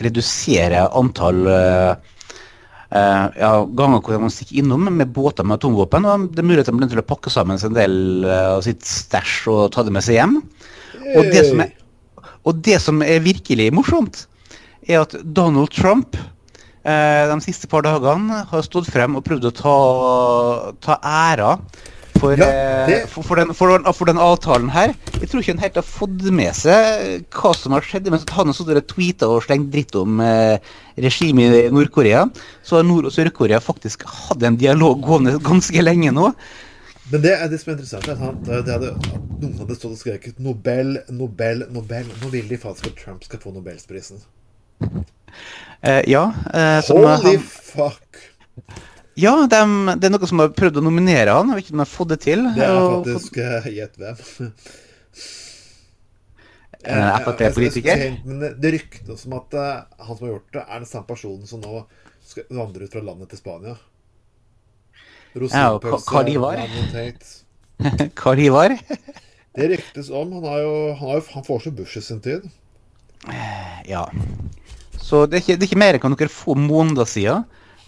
redusere 0.00 0.88
antall 0.96 1.44
uh, 1.46 2.15
ja, 2.90 3.50
ganger 3.78 4.02
hvor 4.04 4.20
de 4.20 4.30
stikker 4.30 4.60
innom 4.62 4.86
med 4.86 5.10
båter 5.14 5.46
med 5.46 5.58
atomvåpen. 5.58 6.06
Og 6.06 6.28
det 6.34 6.42
er 6.42 6.46
mulig 6.46 6.62
at 6.62 6.70
de 6.70 6.76
blir 6.76 6.90
til 6.92 7.02
å 7.02 7.06
pakke 7.06 7.32
sammen 7.32 7.58
en 7.58 7.76
del 7.76 8.26
eh, 8.26 8.52
av 8.54 8.62
sitt 8.66 8.86
stæsj 8.86 9.34
og 9.52 9.66
ta 9.74 9.84
det 9.86 9.94
med 9.96 10.06
seg 10.06 10.20
hjem. 10.20 10.38
Og 11.16 11.28
det, 11.32 11.42
som 11.48 11.62
er, 11.64 11.74
og 12.46 12.62
det 12.66 12.78
som 12.82 13.02
er 13.04 13.24
virkelig 13.24 13.68
morsomt, 13.74 14.24
er 14.86 15.02
at 15.02 15.16
Donald 15.22 15.72
Trump 15.74 16.16
eh, 16.16 17.26
de 17.30 17.38
siste 17.44 17.70
par 17.70 17.86
dagene 17.86 18.44
har 18.50 18.66
stått 18.66 18.90
frem 18.90 19.18
og 19.18 19.26
prøvd 19.26 19.50
å 19.50 19.54
ta, 19.56 19.76
ta 20.86 20.98
æra 21.02 21.56
for, 22.20 22.38
Ja, 22.40 22.48
eh, 22.86 23.06
for, 23.10 23.26
for, 23.26 23.40
den, 23.40 23.52
for, 23.56 23.72
den, 23.72 23.88
for 23.96 24.10
den 24.10 24.20
avtalen 24.22 24.70
her. 24.74 24.94
Jeg 25.16 25.30
tror 25.30 25.42
ikke 25.42 25.54
han 25.54 25.64
helt 25.64 25.80
har 25.80 25.86
fått 25.86 26.26
med 26.34 26.52
seg 26.56 27.26
hva 27.36 27.52
som 27.56 27.76
har 27.76 27.86
skjedd. 27.86 28.10
Mens 28.12 28.26
han 28.36 28.50
har 28.50 28.56
stått 28.56 28.74
og 28.74 28.86
tweeta 28.92 29.30
og 29.32 29.42
slengt 29.46 29.72
dritt 29.74 29.96
om 29.98 30.20
eh, 30.24 30.56
regimet 31.02 31.58
i 31.58 31.66
Nord-Korea, 31.74 32.26
så 32.66 32.78
har 32.78 32.86
Nord- 32.86 33.10
og 33.10 33.14
Sør-Korea 33.14 33.60
faktisk 33.64 34.06
hatt 34.08 34.46
en 34.46 34.58
dialog 34.60 35.02
gående 35.04 35.36
ganske 35.44 35.84
lenge 35.84 36.14
nå. 36.14 36.30
Men 37.10 37.22
det 37.22 37.36
er 37.36 37.50
det 37.50 37.60
som 37.62 37.70
er 37.70 37.76
interessant. 37.76 38.08
Er 38.10 38.62
at 38.62 38.66
det 38.66 38.74
hadde, 38.74 38.94
at 38.96 39.42
noen 39.42 39.58
hadde 39.60 39.76
stått 39.78 39.92
og 39.92 40.00
skreket 40.00 40.40
'Nobel, 40.42 40.96
Nobel, 41.14 41.66
Nobel'. 41.70 42.10
Nå 42.22 42.32
vil 42.32 42.48
de 42.50 42.58
faktisk 42.58 42.90
at 42.90 42.98
Trump 43.04 43.22
skal 43.24 43.42
få 43.42 43.54
Nobelsprisen. 43.54 44.24
Eh, 45.82 46.02
ja, 46.10 46.32
eh, 46.54 46.82
Holy 46.88 47.36
han, 47.36 47.38
fuck! 47.46 48.22
Ja 49.16 49.32
dem- 49.50 49.90
det 49.98 50.04
er 50.08 50.12
noen 50.14 50.28
som 50.30 50.38
har 50.42 50.52
prøvd 50.56 50.80
å 50.80 50.84
nominere 50.84 51.32
han. 51.36 51.48
Jeg 51.52 51.56
vet 51.58 51.64
ikke 51.66 51.74
om 51.76 51.80
de 51.80 51.84
har 51.86 51.92
fått 51.94 52.12
det 52.12 52.20
til. 52.26 52.44
Det 52.56 52.66
er 52.66 52.78
faktisk 53.00 53.38
eh, 53.42 53.68
Gjett 53.76 53.96
hvem. 54.02 54.52
Eh, 56.86 57.20
FrP-politiker? 57.24 58.04
Men 58.24 58.38
det- 58.40 58.54
det 58.62 58.72
ryktes 58.76 59.26
om 59.26 59.32
at 59.40 59.54
eh, 59.54 59.82
han 60.06 60.16
som 60.16 60.26
har 60.26 60.34
gjort 60.36 60.52
det, 60.52 60.64
er 60.68 60.78
den 60.78 60.86
samme 60.90 61.06
personen 61.08 61.46
som 61.46 61.60
nå 61.60 61.84
skal 62.26 62.44
vandre 62.50 62.84
ut 62.86 62.92
fra 62.92 63.02
landet 63.02 63.28
til 63.32 63.38
Spania. 63.38 63.76
Ja, 65.36 65.72
og 65.74 65.84
Ivar. 65.84 66.00
hva 66.08 66.22
de 66.24 66.36
var? 66.40 66.56
Lemon 66.56 66.92
Tate. 66.92 68.12
Hva 68.16 68.32
de 68.38 68.46
var? 68.54 68.72
Det 69.56 69.66
ryktes 69.70 70.08
om. 70.10 70.32
Han, 70.32 70.44
har 70.48 70.62
jo, 70.62 70.70
han, 70.96 71.08
har 71.08 71.18
jo, 71.20 71.24
han 71.34 71.44
får 71.44 71.60
seg 71.66 71.74
Bush 71.76 71.98
i 71.98 72.00
sin 72.00 72.20
tid. 72.24 72.46
Ja. 73.88 74.06
Så 75.00 75.26
det 75.28 75.36
er 75.38 75.42
ikke, 75.44 75.56
det 75.58 75.66
er 75.66 75.70
ikke 75.70 75.80
mer 75.82 75.98
enn 75.98 76.14
noen 76.14 76.32
få 76.32 76.54
måneder 76.56 77.04
siden 77.08 77.44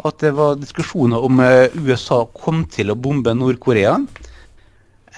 at 0.07 0.19
det 0.23 0.31
var 0.37 0.59
diskusjoner 0.61 1.25
om 1.27 1.41
eh, 1.43 1.75
USA 1.75 2.23
kom 2.39 2.65
til 2.71 2.93
å 2.93 2.99
bombe 2.99 3.35
Nord-Korea. 3.35 3.97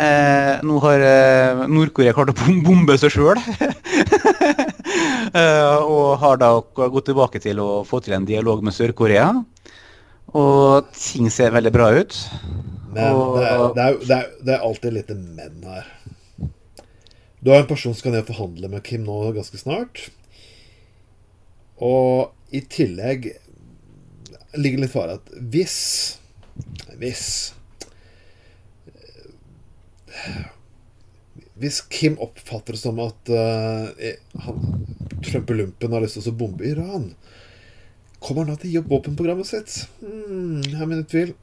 Eh, 0.00 0.54
nå 0.64 0.78
har 0.86 1.02
eh, 1.04 1.62
Nord-Korea 1.68 2.14
klart 2.16 2.32
å 2.32 2.38
bombe 2.64 2.96
seg 3.00 3.12
sjøl. 3.12 3.40
eh, 5.36 5.76
og 5.84 6.16
har 6.22 6.40
da 6.40 6.54
gått 6.62 7.10
tilbake 7.10 7.42
til 7.44 7.60
å 7.60 7.82
få 7.88 8.00
til 8.04 8.16
en 8.16 8.28
dialog 8.28 8.64
med 8.64 8.76
Sør-Korea. 8.76 9.34
Og 10.30 10.88
ting 10.94 11.28
ser 11.32 11.52
veldig 11.52 11.74
bra 11.74 11.90
ut. 11.98 12.16
Men 12.94 13.12
Og- 13.18 13.36
det, 13.36 13.44
er, 13.50 13.58
det, 13.74 13.84
er, 13.84 14.00
det, 14.00 14.16
er, 14.16 14.32
det 14.46 14.56
er 14.56 14.66
alltid 14.70 14.96
litt 14.96 15.12
menn 15.12 15.60
her. 15.66 15.92
Du 17.40 17.52
har 17.52 17.62
en 17.62 17.68
person 17.68 17.94
som 17.94 18.00
skal 18.00 18.12
ned 18.14 18.24
og 18.24 18.32
forhandle 18.34 18.68
med 18.68 18.84
Kim 18.84 19.04
nå 19.06 19.20
ganske 19.36 19.60
snart. 19.60 20.06
Og 21.80 22.32
i 22.52 22.60
tillegg 22.68 23.30
ligger 24.58 24.82
litt 24.82 24.92
fare 24.94 25.18
at 25.20 25.32
hvis 25.52 25.76
Hvis 27.00 27.24
Hvis 31.60 31.82
Kim 31.92 32.16
oppfatter 32.20 32.74
det 32.74 32.80
som 32.80 32.98
at 33.04 33.30
uh, 33.32 33.90
han, 34.44 34.62
har 35.28 36.00
lyst 36.00 36.16
til 36.16 36.30
å 36.30 36.36
bombe 36.36 36.64
Iran, 36.64 37.10
kommer 38.16 38.46
han 38.46 38.54
da 38.54 38.62
til 38.62 38.70
å 38.70 38.72
gi 38.72 38.78
opp 38.80 38.88
våpenprogrammet 38.94 39.48
sitt? 39.48 39.74
Hmm, 40.00 40.62
jeg 40.64 40.78
er 40.80 40.88
min 40.88 41.04
tvil. 41.04 41.34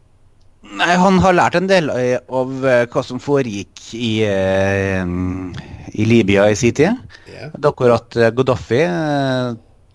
Nei, 0.73 0.89
han 0.97 1.21
har 1.21 1.37
lært 1.37 1.59
en 1.59 1.69
del 1.69 1.91
eh, 1.93 2.17
av 2.33 2.49
hva 2.65 3.03
som 3.05 3.21
foregikk 3.21 3.91
i, 3.93 4.25
i 4.25 6.09
Libya 6.09 6.47
i 6.49 6.57
sin 6.57 6.73
tid. 6.81 6.97
Yeah. 7.29 7.53
Er 7.53 7.69
akkurat 7.69 8.17
Gaddafi 8.33 8.81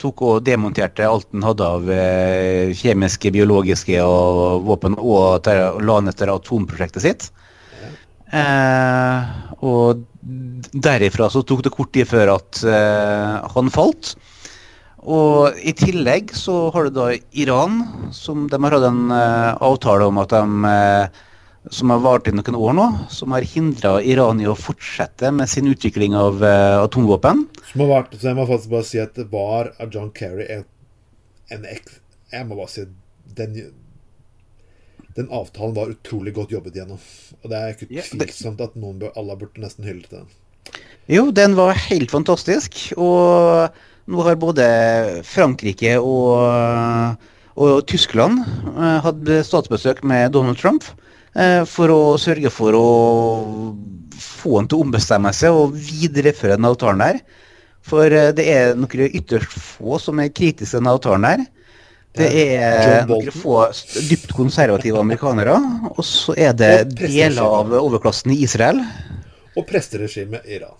tok 0.03 0.25
og 0.27 0.43
demonterte 0.47 1.07
alt 1.07 1.29
den 1.31 1.47
hadde 1.47 1.69
av 1.77 1.89
eh, 1.91 2.73
kjemiske, 2.77 3.33
biologiske 3.35 4.03
og 4.03 4.67
våpen, 4.67 4.99
og 4.99 5.43
ter, 5.47 5.79
la 5.81 6.01
ned 6.03 6.27
atomprosjektet 6.27 7.07
sitt. 7.07 7.31
Eh, 8.33 9.33
og 9.63 10.03
derifra 10.73 11.29
så 11.31 11.43
tok 11.47 11.65
det 11.67 11.75
kort 11.75 11.93
tid 11.95 12.09
før 12.11 12.37
at 12.37 12.63
eh, 12.67 13.51
han 13.55 13.73
falt. 13.73 14.15
Og 15.03 15.59
i 15.59 15.75
tillegg 15.75 16.31
så 16.39 16.71
har 16.75 16.87
du 16.87 16.95
da 16.95 17.09
Iran, 17.35 17.83
som 18.15 18.47
de 18.51 18.61
har 18.63 18.77
hatt 18.77 18.87
en 18.87 19.05
eh, 19.11 19.51
avtale 19.67 20.07
om 20.07 20.21
at 20.23 20.35
de 20.35 20.73
eh, 20.73 21.23
som 21.71 21.91
har 21.91 22.01
vart 22.03 22.27
i 22.27 22.35
noen 22.35 22.57
år 22.59 22.75
nå, 22.75 22.87
som 23.13 23.35
har 23.37 23.47
hindra 23.47 23.95
Iran 24.03 24.41
i 24.43 24.49
å 24.51 24.57
fortsette 24.59 25.31
med 25.35 25.51
sin 25.51 25.69
utvikling 25.71 26.17
av 26.19 26.43
uh, 26.43 26.83
atomvåpen. 26.83 27.45
Som 27.71 27.85
har 27.85 27.93
vært, 27.93 28.17
så 28.19 28.33
jeg 28.33 28.39
må 28.39 28.47
faktisk 28.49 28.73
bare 28.73 28.89
si 28.89 29.01
at 29.03 29.15
det 29.19 29.29
var 29.31 29.71
av 29.79 29.93
John 29.95 30.11
Kerry 30.17 30.49
en, 30.59 30.67
en 31.55 31.69
ek, 31.71 31.95
Jeg 32.33 32.49
må 32.49 32.59
bare 32.59 32.73
si 32.73 32.87
den, 33.37 33.59
den 35.15 35.31
avtalen 35.31 35.77
var 35.77 35.93
utrolig 35.93 36.35
godt 36.35 36.55
jobbet 36.57 36.81
gjennom. 36.81 37.01
Og 37.43 37.53
det 37.53 37.61
er 37.61 37.77
ikke 37.77 37.91
Ja, 37.93 38.07
tvilsomt 38.11 38.63
at 38.65 38.75
noen 38.75 38.99
bør, 39.03 39.13
alle 39.21 39.39
burde 39.39 39.63
nesten 39.63 39.87
hyllet 39.87 40.11
den. 40.11 40.31
Jo, 41.11 41.29
den 41.35 41.55
var 41.59 41.79
helt 41.79 42.11
fantastisk. 42.11 42.79
Og 42.97 43.71
nå 44.11 44.25
har 44.27 44.41
både 44.41 44.67
Frankrike 45.29 45.95
og, 46.01 47.23
og 47.55 47.87
Tyskland 47.87 48.43
eh, 48.43 48.99
hatt 49.05 49.33
statsbesøk 49.47 50.03
med 50.07 50.33
Donald 50.35 50.59
Trump 50.59 50.89
for 51.69 51.93
å 51.95 52.01
sørge 52.21 52.51
for 52.53 52.77
å 52.77 52.89
få 54.23 54.59
han 54.59 54.69
til 54.69 54.81
å 54.81 54.87
ombestemme 54.87 55.33
seg 55.37 55.57
og 55.57 55.75
videreføre 55.77 56.59
den 56.59 56.69
avtalen 56.69 57.03
der. 57.03 57.23
For 57.87 58.15
eh, 58.15 58.31
det 58.37 58.47
er 58.53 58.77
noen 58.79 59.09
ytterst 59.09 59.57
få 59.57 59.99
som 60.03 60.23
er 60.23 60.33
kritiske 60.35 60.77
til 60.77 60.83
den 60.83 60.93
avtalen 60.93 61.27
der. 61.27 61.45
Det 62.13 62.29
er 62.29 63.07
noen 63.09 63.33
få 63.33 63.57
dypt 64.11 64.35
konservative 64.37 65.01
amerikanere, 65.01 65.57
og 65.95 66.05
så 66.05 66.35
er 66.37 66.53
det 66.53 66.73
deler 66.93 67.41
av 67.41 67.73
overklassen 67.79 68.35
i 68.35 68.43
Israel. 68.45 68.83
Og 69.57 69.65
presteregimet 69.69 70.45
i 70.45 70.59
Iran. 70.59 70.77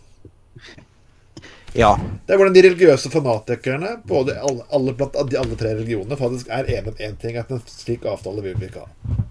Ja, 1.73 1.95
Det 2.27 2.35
er 2.35 2.37
hvordan 2.37 2.53
de 2.53 2.67
religiøse 2.67 3.09
fanatikerne, 3.09 3.95
både 4.05 4.35
alle, 4.37 4.67
alle 4.77 4.93
blant 4.93 5.17
de 5.33 5.39
alle 5.41 5.57
tre 5.57 5.73
religionene, 5.73 6.19
faktisk 6.21 6.53
er 6.53 6.69
enige 6.69 6.93
om 6.93 7.01
én 7.01 7.17
ting, 7.17 7.39
at 7.41 7.49
en 7.49 7.63
slik 7.65 8.05
avtale 8.05 8.45
vil 8.45 8.59
vi 8.61 8.69
ikke 8.69 8.85
ha. 8.85 9.23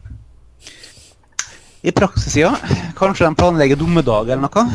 I 1.81 1.91
praksis, 1.91 2.35
ja. 2.37 2.51
Kanskje 2.97 3.25
de 3.25 3.37
planlegger 3.37 3.79
dommedag 3.79 4.29
eller 4.29 4.45
noe. 4.45 4.65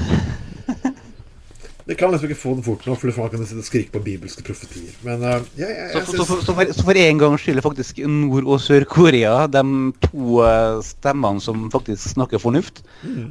det 1.86 1.94
kan 1.94 2.10
liksom 2.10 2.26
ikke 2.26 2.40
få 2.40 2.54
den 2.56 2.64
fort 2.66 2.86
nok, 2.88 2.98
for 2.98 3.20
man 3.20 3.30
kan 3.30 3.44
sitte 3.46 3.62
og 3.62 3.68
skrike 3.68 3.92
på 3.94 4.02
bibelske 4.02 4.42
profetier. 4.46 4.90
Men 5.06 5.22
uh, 5.22 5.36
ja, 5.58 5.68
ja, 5.70 5.84
Så, 5.92 6.00
jeg, 6.00 6.08
så, 6.08 6.16
så, 6.16 6.26
synes, 6.26 6.48
så, 6.48 6.56
for, 6.58 6.72
så 6.74 6.86
for 6.88 6.98
en 6.98 7.22
gangs 7.22 7.44
skyld 7.44 7.62
er 7.62 7.66
faktisk 7.68 8.02
Nord- 8.10 8.50
og 8.50 8.58
Sør-Korea 8.64 9.36
de 9.54 9.62
to 10.08 10.40
eh, 10.42 10.80
stemmene 10.86 11.44
som 11.44 11.68
faktisk 11.70 12.16
snakker 12.16 12.42
fornuft. 12.42 12.82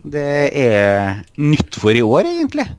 Det 0.08 0.28
er 0.56 1.26
nytt 1.36 1.80
for 1.82 1.92
i 1.92 2.04
år, 2.06 2.32
egentlig. 2.32 2.70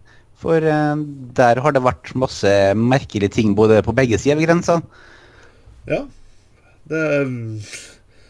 For 0.40 0.64
uh, 0.64 0.96
der 1.36 1.60
har 1.60 1.76
det 1.76 1.84
vært 1.84 2.14
masse 2.16 2.54
merkelige 2.72 3.36
ting 3.36 3.52
både 3.58 3.82
på 3.84 3.92
begge 3.96 4.16
sider 4.20 4.40
av 4.40 4.48
grensa. 4.48 4.80
ja. 5.90 6.06
Det 6.86 7.02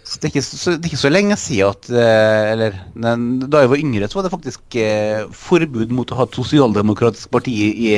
Så 0.06 0.20
det, 0.22 0.28
er 0.28 0.36
ikke, 0.36 0.44
så, 0.46 0.74
det 0.76 0.86
er 0.86 0.92
ikke 0.92 1.00
så 1.00 1.10
lenge 1.10 1.36
siden 1.40 1.72
at 1.74 1.88
eh, 1.90 2.42
Eller 2.52 2.76
da 2.94 3.62
jeg 3.64 3.70
var 3.72 3.80
yngre, 3.82 4.06
så 4.06 4.20
var 4.20 4.26
det 4.26 4.34
faktisk 4.36 4.76
eh, 4.78 5.24
forbud 5.34 5.94
mot 5.94 6.12
å 6.12 6.20
ha 6.20 6.26
et 6.28 6.38
sosialdemokratisk 6.38 7.32
parti 7.34 7.54
i, 7.72 7.96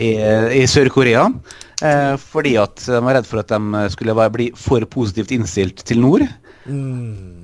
i, 0.00 0.08
i 0.56 0.62
Sør-Korea. 0.70 1.26
Eh, 1.84 2.14
fordi 2.20 2.54
at 2.60 2.86
de 2.86 3.02
var 3.04 3.18
redd 3.18 3.28
for 3.28 3.42
at 3.42 3.52
de 3.52 3.84
skulle 3.92 4.16
være, 4.16 4.34
bli 4.38 4.48
for 4.56 4.84
positivt 4.88 5.36
innstilt 5.36 5.84
til 5.84 6.00
nord. 6.06 6.24
mm. 6.64 7.36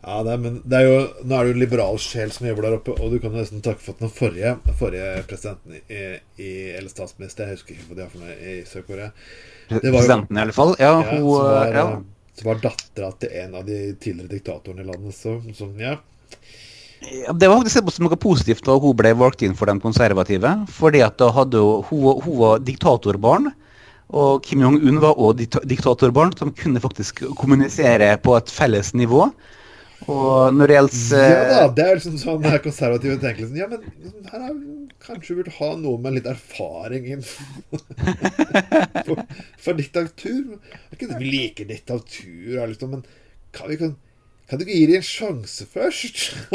Ja, 0.00 0.22
det 0.24 0.32
er, 0.32 0.38
men 0.40 0.54
det 0.64 0.78
er 0.78 0.86
jo, 0.86 1.00
nå 1.28 1.36
er 1.36 1.44
det 1.44 1.50
jo 1.52 1.60
liberal 1.60 1.98
sjel 2.00 2.30
som 2.32 2.46
jobber 2.48 2.64
der 2.64 2.76
oppe, 2.78 2.94
og 2.96 3.12
du 3.12 3.18
kan 3.20 3.34
jo 3.34 3.42
nesten 3.42 3.60
takke 3.62 3.84
for 3.84 3.92
at 3.92 4.00
den 4.00 4.12
forrige, 4.16 4.54
forrige 4.78 5.10
presidenten 5.28 5.76
i, 5.76 6.06
i, 6.40 6.52
eller 6.78 6.88
statsminister, 6.88 7.50
jeg 7.50 7.58
husker 7.58 7.74
ikke 7.74 7.90
hva 7.90 7.98
de 7.98 8.06
har 8.06 8.14
for 8.14 8.24
noe 8.24 8.38
i 8.40 8.54
Sør-Korea, 8.70 9.10
Presidenten, 9.68 10.38
i 10.38 10.42
alle 10.46 10.56
fall. 10.56 10.72
Ja, 10.80 10.94
ja, 11.04 11.18
hun, 11.20 11.76
ja. 11.76 11.84
Som 12.40 12.50
var 12.50 12.62
dattera 12.62 13.12
til 13.20 13.36
en 13.42 13.54
av 13.60 13.66
de 13.68 13.78
tidligere 14.00 14.32
diktatorene 14.32 14.84
i 14.84 14.88
landet. 14.88 15.16
Så, 15.16 15.36
så 15.56 15.68
ja. 15.80 15.98
Ja, 17.00 17.32
Det 17.32 17.48
var 17.48 17.62
faktisk 17.62 18.00
noe 18.04 18.18
positivt 18.20 18.66
da 18.66 18.76
hun 18.80 18.96
ble 18.96 19.12
valgt 19.16 19.44
inn 19.46 19.56
for 19.56 19.70
de 19.70 19.80
konservative. 19.80 20.52
fordi 20.68 21.00
at 21.04 21.16
da 21.20 21.30
hadde 21.32 21.60
hun, 21.88 22.20
hun 22.24 22.36
var 22.40 22.64
diktatorbarn. 22.64 23.50
Og 24.10 24.42
Kim 24.42 24.64
Jong-un 24.64 24.98
var 25.00 25.14
også 25.14 25.62
diktatorbarn, 25.70 26.34
som 26.36 26.50
kunne 26.52 26.82
faktisk 26.82 27.22
kommunisere 27.38 28.16
på 28.18 28.34
et 28.36 28.50
felles 28.50 28.92
nivå. 28.94 29.28
Og 30.08 30.54
når 30.56 30.70
det 30.70 30.76
gjelder 30.76 31.24
Ja 31.24 31.40
da, 31.44 31.56
eh, 31.64 31.72
det 31.76 31.84
er 31.84 31.98
liksom 31.98 32.18
sånn 32.20 32.46
her 32.46 32.62
konservative 32.64 33.18
tenker 33.20 33.44
liksom, 33.44 33.58
Ja, 33.60 33.68
men 33.68 34.28
her 34.30 34.44
er 34.48 34.54
kanskje 35.04 35.36
burde 35.38 35.54
ha 35.56 35.70
noe 35.80 36.00
med 36.00 36.16
litt 36.16 36.28
erfaring 36.28 37.08
inn 37.14 37.24
for, 39.06 39.24
for 39.60 39.78
diktatur. 39.78 40.56
Det 40.60 40.78
er 40.90 40.96
ikke 40.98 41.10
det 41.10 41.20
vi 41.22 41.32
liker 41.32 41.68
diktatur, 41.70 42.60
liksom, 42.70 42.96
men 42.96 43.04
kan, 43.56 43.70
vi, 43.70 43.78
kan, 43.80 43.94
kan 44.48 44.60
du 44.60 44.66
ikke 44.66 44.78
gi 44.78 44.88
dem 44.90 45.00
en 45.00 45.06
sjanse 45.08 45.66
først? 45.72 46.24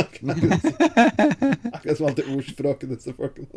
Akkurat 1.76 1.98
som 1.98 2.10
alltid 2.10 2.34
ordspråket 2.36 2.94
disse 2.94 3.16
folkene. 3.18 3.50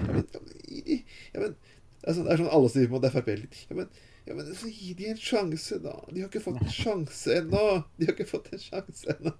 Ja, 0.00 0.10
men, 0.10 0.26
ja, 0.70 1.40
men, 1.42 1.42
men, 1.42 1.56
det, 2.02 2.06
er 2.06 2.18
sånn, 2.18 2.30
det 2.30 2.50
alle 2.58 2.72
sier 2.72 2.92
mot 2.92 3.10
Frp. 3.12 3.34
Ja, 3.66 3.80
men, 3.82 3.90
ja, 4.26 4.34
men 4.34 4.46
så 4.58 4.66
gi 4.66 4.94
dem 4.98 5.12
en 5.12 5.18
sjanse, 5.22 5.76
da. 5.78 5.92
De 6.10 6.22
har 6.22 6.26
ikke 6.26 6.42
fått 6.42 6.58
en 6.58 6.72
sjanse 6.80 7.36
ennå. 7.40 7.66
De 7.94 8.08
har 8.08 8.16
ikke 8.16 8.26
fått 8.26 8.48
en 8.56 8.62
sjanse 8.62 9.14
ennå. 9.14 9.32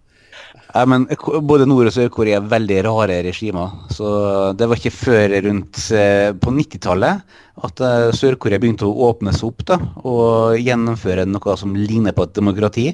ja, 0.74 0.84
men 0.87 1.09
både 1.43 1.66
Nord- 1.66 1.91
og 1.91 1.95
Sør-Korea 1.97 2.39
er 2.39 2.47
veldig 2.53 2.78
rare 2.87 3.18
regimer. 3.26 3.74
Så 3.91 4.07
det 4.55 4.70
var 4.70 4.78
ikke 4.78 4.95
før 4.95 5.37
rundt 5.49 5.82
eh, 5.91 6.30
på 6.39 6.55
90-tallet 6.55 7.37
at 7.66 7.84
eh, 7.89 8.09
Sør-Korea 8.14 8.62
begynte 8.62 8.87
å 8.87 9.11
åpne 9.11 9.34
seg 9.34 9.51
opp 9.51 9.66
da, 9.72 9.80
og 10.07 10.61
gjennomføre 10.62 11.26
noe 11.30 11.59
som 11.59 11.74
ligner 11.74 12.14
på 12.14 12.28
et 12.28 12.39
demokrati. 12.39 12.89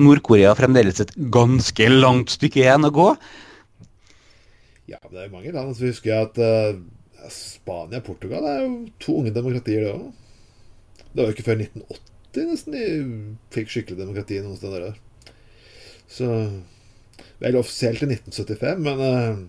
Nord-Korea 0.00 0.50
har 0.50 0.58
fremdeles 0.58 1.04
et 1.04 1.14
ganske 1.38 1.92
langt 1.94 2.34
stykke 2.34 2.64
igjen 2.64 2.90
å 2.90 2.94
gå. 2.98 3.10
Ja, 4.90 4.98
men 5.04 5.14
det 5.14 5.26
er 5.28 5.34
mange 5.38 5.54
land. 5.54 5.76
Så 5.76 5.92
husker 5.92 6.16
jeg 6.16 6.30
at 6.32 6.38
uh, 6.42 7.28
Spania 7.30 8.00
og 8.02 8.08
Portugal 8.08 8.46
er 8.48 8.64
jo 8.64 8.72
to 9.04 9.20
unge 9.20 9.34
demokratier, 9.36 9.84
det 9.84 9.92
òg. 9.94 10.08
Det 11.12 11.22
var 11.22 11.30
jo 11.30 11.36
ikke 11.36 11.48
før 11.50 11.62
1980 11.64 12.04
nesten 12.48 12.74
de 12.76 12.82
fikk 13.54 13.70
skikkelig 13.72 13.98
demokrati 13.98 14.36
noen 14.42 14.58
steder 14.58 14.84
der. 14.84 14.98
Så 16.08 16.28
Vel 17.38 17.58
offisielt 17.58 18.02
i 18.02 18.08
1975, 18.10 18.82
men 18.82 18.98
uh, 18.98 19.40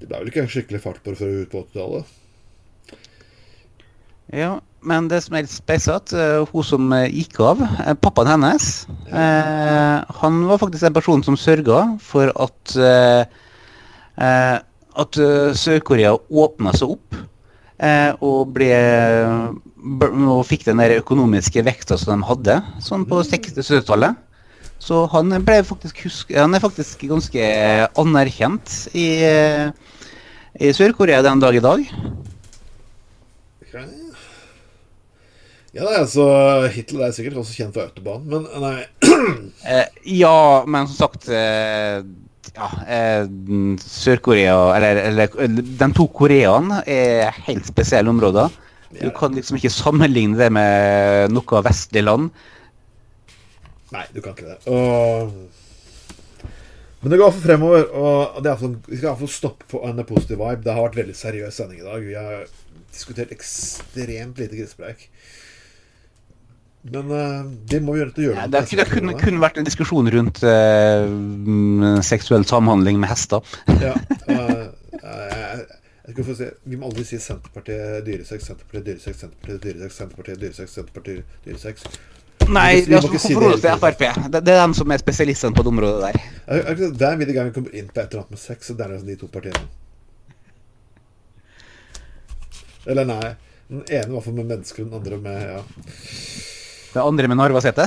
det 0.00 0.08
ble 0.08 0.18
vel 0.18 0.30
ikke 0.30 0.48
skikkelig 0.48 0.80
fart 0.80 1.00
på 1.04 1.12
det 1.12 1.20
før 1.20 1.32
ut 1.42 1.52
på 1.52 1.62
80-tallet. 1.66 2.18
Ja, 4.32 4.52
men 4.88 5.10
det 5.10 5.20
som 5.24 5.36
er 5.36 5.44
litt 5.44 5.52
spesielt, 5.52 6.14
eh, 6.16 6.40
hun 6.48 6.64
som 6.64 6.94
gikk 7.12 7.36
av, 7.44 7.60
eh, 7.60 7.92
pappaen 8.00 8.30
hennes, 8.30 8.68
eh, 9.12 9.98
han 10.22 10.38
var 10.48 10.60
faktisk 10.62 10.88
en 10.88 10.96
person 10.96 11.24
som 11.26 11.36
sørga 11.36 11.82
for 12.02 12.32
at 12.40 12.76
at 15.02 15.16
Sør-Korea 15.56 16.12
åpna 16.28 16.74
seg 16.76 16.90
opp 16.94 17.16
eh, 17.80 18.12
og 18.20 18.52
ble 18.52 18.68
og 19.82 20.44
fikk 20.46 20.66
den 20.68 20.82
der 20.82 20.98
økonomiske 21.00 21.64
vekta 21.66 21.98
som 21.98 22.20
de 22.20 22.28
hadde, 22.28 22.58
sånn 22.84 23.06
på 23.08 23.22
60-70-tallet. 23.26 24.20
Så 24.82 25.04
han 25.12 25.30
ble 25.46 25.60
faktisk 25.66 26.04
husk, 26.08 26.32
han 26.34 26.54
er 26.56 26.62
faktisk 26.62 27.04
ganske 27.10 27.42
anerkjent 28.02 28.72
i, 28.98 29.08
eh, 29.22 29.70
i 30.58 30.72
Sør-Korea 30.74 31.22
den 31.22 31.42
dag 31.42 31.54
i 31.54 31.62
dag. 31.62 31.84
Ok. 33.62 33.76
Ja, 35.72 35.86
nei, 35.86 36.00
altså 36.02 36.24
Hitler 36.74 37.06
er 37.06 37.14
sikkert 37.16 37.38
også 37.40 37.54
kjent 37.56 37.76
for 37.78 37.86
autobahn, 37.86 38.26
men 38.28 38.50
nei 38.60 38.76
Eh, 39.72 39.86
ja, 40.18 40.64
men 40.66 40.88
som 40.90 40.98
sagt 40.98 41.30
eh, 41.30 42.02
ja, 42.52 42.68
eh, 42.84 43.22
Sør-Korea, 43.80 44.56
eller, 44.76 44.98
eller 45.06 45.38
eller 45.46 45.70
de 45.78 45.88
to 45.96 46.08
Koreaene, 46.12 46.82
er 46.90 47.30
helt 47.46 47.70
spesielle 47.70 48.10
områder. 48.10 48.50
Du 49.00 49.10
kan 49.16 49.34
liksom 49.36 49.56
ikke 49.58 49.72
sammenligne 49.72 50.38
det 50.38 50.50
med 50.52 51.32
noe 51.32 51.62
vestlig 51.64 52.04
land. 52.04 52.30
Nei, 53.92 54.06
du 54.12 54.20
kan 54.24 54.36
ikke 54.36 54.48
det. 54.48 54.58
Og... 54.72 55.32
Men 57.02 57.10
det 57.10 57.18
går 57.18 57.26
iallfall 57.26 57.44
fremover. 57.44 57.86
Og 57.98 58.40
det 58.40 58.48
er 58.48 58.54
iallfall- 58.54 58.76
vi 58.86 58.98
skal 58.98 59.10
iallfall 59.10 59.32
stoppe 59.32 59.68
på 59.72 59.80
en 59.88 60.04
positiv 60.08 60.38
vibe. 60.40 60.62
Det 60.64 60.74
har 60.76 60.86
vært 60.86 61.00
veldig 61.02 61.16
seriøs 61.18 61.58
sending 61.58 61.80
i 61.82 61.86
dag. 61.88 62.04
Vi 62.06 62.18
har 62.18 62.44
diskutert 62.92 63.32
ekstremt 63.34 64.38
lite 64.40 64.58
grisepreik. 64.58 65.08
Men 66.92 67.10
uh, 67.14 67.42
det 67.70 67.78
må 67.82 67.94
vi 67.94 68.00
gjøre 68.02 68.14
til 68.14 68.24
å 68.24 68.26
gjøre 68.26 68.40
Ja, 68.40 68.46
det 68.50 68.62
kunne, 68.66 68.82
neste 68.82 68.94
kunne, 68.96 69.12
episode. 69.14 69.42
vært 69.44 69.58
en 69.60 69.68
diskusjon 69.68 70.08
rundt 70.10 70.40
mm, 70.42 72.00
seksuell 72.06 72.46
samhandling 72.48 72.98
med 73.02 73.12
hester. 73.12 73.52
Ja, 73.78 73.92
eh, 74.26 75.62
jeg, 76.06 76.12
skal 76.14 76.24
få 76.24 76.34
se, 76.38 76.48
Vi 76.64 76.76
må 76.76 76.86
aldri 76.90 77.04
si 77.06 77.18
Senterpartiet 77.22 78.04
dyresex, 78.06 78.46
Senterpartiet 78.48 78.84
dyresex, 78.88 79.16
Senterpartiet 79.22 79.62
dyresex, 79.62 79.94
Senterpartiet 80.00 80.40
dyresex, 80.42 80.70
Senterpartiet 80.78 81.22
dyresex. 81.44 81.84
Nei, 82.50 82.80
Vi 82.82 82.90
må 82.90 82.96
altså, 82.98 83.08
ikke 83.12 83.20
si 83.22 83.34
det 83.38 83.50
til. 83.62 83.78
Frp. 83.78 84.02
Det, 84.32 84.40
det 84.42 84.52
er 84.56 84.62
dem 84.64 84.74
som 84.74 84.90
er 84.90 84.98
spesialistene 84.98 85.54
på 85.54 85.62
det 85.62 85.70
området 85.70 86.00
der. 86.08 86.16
Er- 86.46 86.64
er 86.72 86.74
det 86.80 86.88
Hver 86.98 87.16
middag 87.20 87.34
gang 87.38 87.46
vi 87.52 87.54
kommer 87.60 87.72
inn 87.78 87.86
på 87.92 88.00
et 88.02 88.08
eller 88.10 88.24
annet 88.24 88.34
med 88.34 88.42
sex, 88.42 88.66
så 88.66 88.74
der 88.78 88.90
er 88.90 88.98
det 88.98 89.06
de 89.12 89.16
to 89.20 89.28
partiene. 89.30 89.66
Eller 92.86 93.04
nei. 93.06 93.34
Den 93.70 93.84
ene 93.86 94.08
i 94.08 94.12
hvert 94.16 94.24
fall 94.26 94.34
med 94.40 94.48
mennesker, 94.50 94.84
den 94.84 94.94
andre 94.98 95.16
med 95.22 95.38
ja. 95.46 95.60
Det 96.92 97.00
andre 97.00 97.28
med 97.30 97.38
Narvasete. 97.38 97.86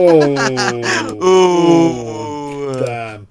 Oh, 0.00 0.34
damn. 2.80 3.26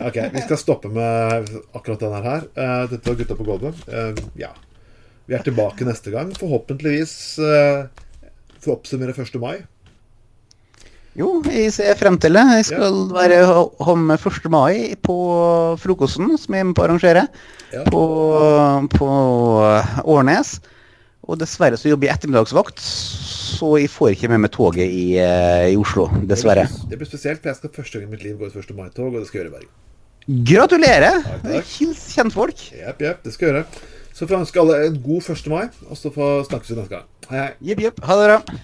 Ok, 0.00 0.16
vi 0.32 0.40
skal 0.42 0.58
stoppe 0.58 0.88
med 0.90 1.50
akkurat 1.76 2.00
denne 2.02 2.22
her. 2.24 2.46
Eh, 2.58 2.86
Dette 2.90 3.06
var 3.10 3.18
Gutta 3.20 3.36
på 3.38 3.46
gulvet. 3.46 3.84
Eh, 3.88 4.14
Ja. 4.36 4.50
Vi 5.26 5.34
er 5.34 5.40
tilbake 5.46 5.86
neste 5.86 6.10
gang. 6.12 6.32
Forhåpentligvis 6.36 7.38
eh, 7.38 7.86
for 8.60 8.74
å 8.74 8.76
oppsummere 8.78 9.14
1. 9.16 9.38
mai. 9.40 9.62
Jo, 11.16 11.42
jeg 11.46 11.70
ser 11.72 11.94
frem 11.96 12.18
til 12.18 12.34
det. 12.34 12.42
Jeg 12.58 12.66
skal 12.72 12.96
være 13.14 13.38
hjemme 13.86 14.16
1. 14.18 14.50
mai 14.50 14.94
på 15.00 15.16
frokosten, 15.80 16.34
som 16.42 16.54
jeg 16.58 16.60
er 16.64 16.68
med 16.68 16.74
på 16.76 16.82
å 16.82 16.88
arrangere, 16.88 17.28
Ja. 17.72 17.84
på, 17.86 18.02
på 18.98 19.08
Årnes. 20.04 20.56
Og 21.24 21.38
dessverre 21.40 21.78
så 21.80 21.88
jobber 21.88 22.10
jeg 22.10 22.18
ettermiddagsvakt, 22.18 22.82
så 22.84 23.70
jeg 23.80 23.88
får 23.92 24.12
ikke 24.12 24.28
med 24.32 24.42
meg 24.44 24.52
toget 24.52 24.84
i, 24.84 25.16
eh, 25.16 25.70
i 25.72 25.78
Oslo. 25.80 26.10
Dessverre. 26.28 26.66
Det 26.90 26.98
blir 27.00 27.08
spesielt, 27.08 27.40
for 27.40 27.48
jeg 27.48 27.60
skal 27.62 27.72
første 27.78 27.98
gang 27.98 28.10
i 28.10 28.12
mitt 28.12 28.26
liv 28.26 28.36
gå 28.36 28.50
et 28.50 28.56
1. 28.60 28.76
mai-tog, 28.76 29.14
og 29.14 29.22
det 29.22 29.28
skal 29.30 29.40
jeg 29.40 29.46
gjøre 29.46 29.54
i 29.54 29.56
Bergen. 29.56 30.44
Gratulerer! 30.52 31.22
Takk, 31.24 31.42
takk. 31.48 31.72
Hils 31.78 32.04
kjentfolk. 32.16 32.68
Jepp, 32.76 33.02
jepp, 33.04 33.24
det 33.24 33.32
skal 33.32 33.48
jeg 33.48 33.54
gjøre. 33.54 33.64
Så 34.14 34.28
får 34.28 34.36
jeg 34.36 34.44
ønske 34.44 34.60
alle 34.62 34.78
en 34.86 35.00
god 35.02 35.32
1. 35.34 35.50
mai, 35.52 35.64
og 35.88 35.96
så 35.98 36.12
får 36.14 36.46
snakkes 36.50 36.70
vi 36.70 36.78
neste 36.78 36.94
gang. 36.94 37.08
Hei, 37.30 37.40
hei. 37.40 37.50
Jepp, 37.70 37.84
jepp. 37.88 38.04
Ha 38.04 38.20
det 38.20 38.28
bra. 38.28 38.60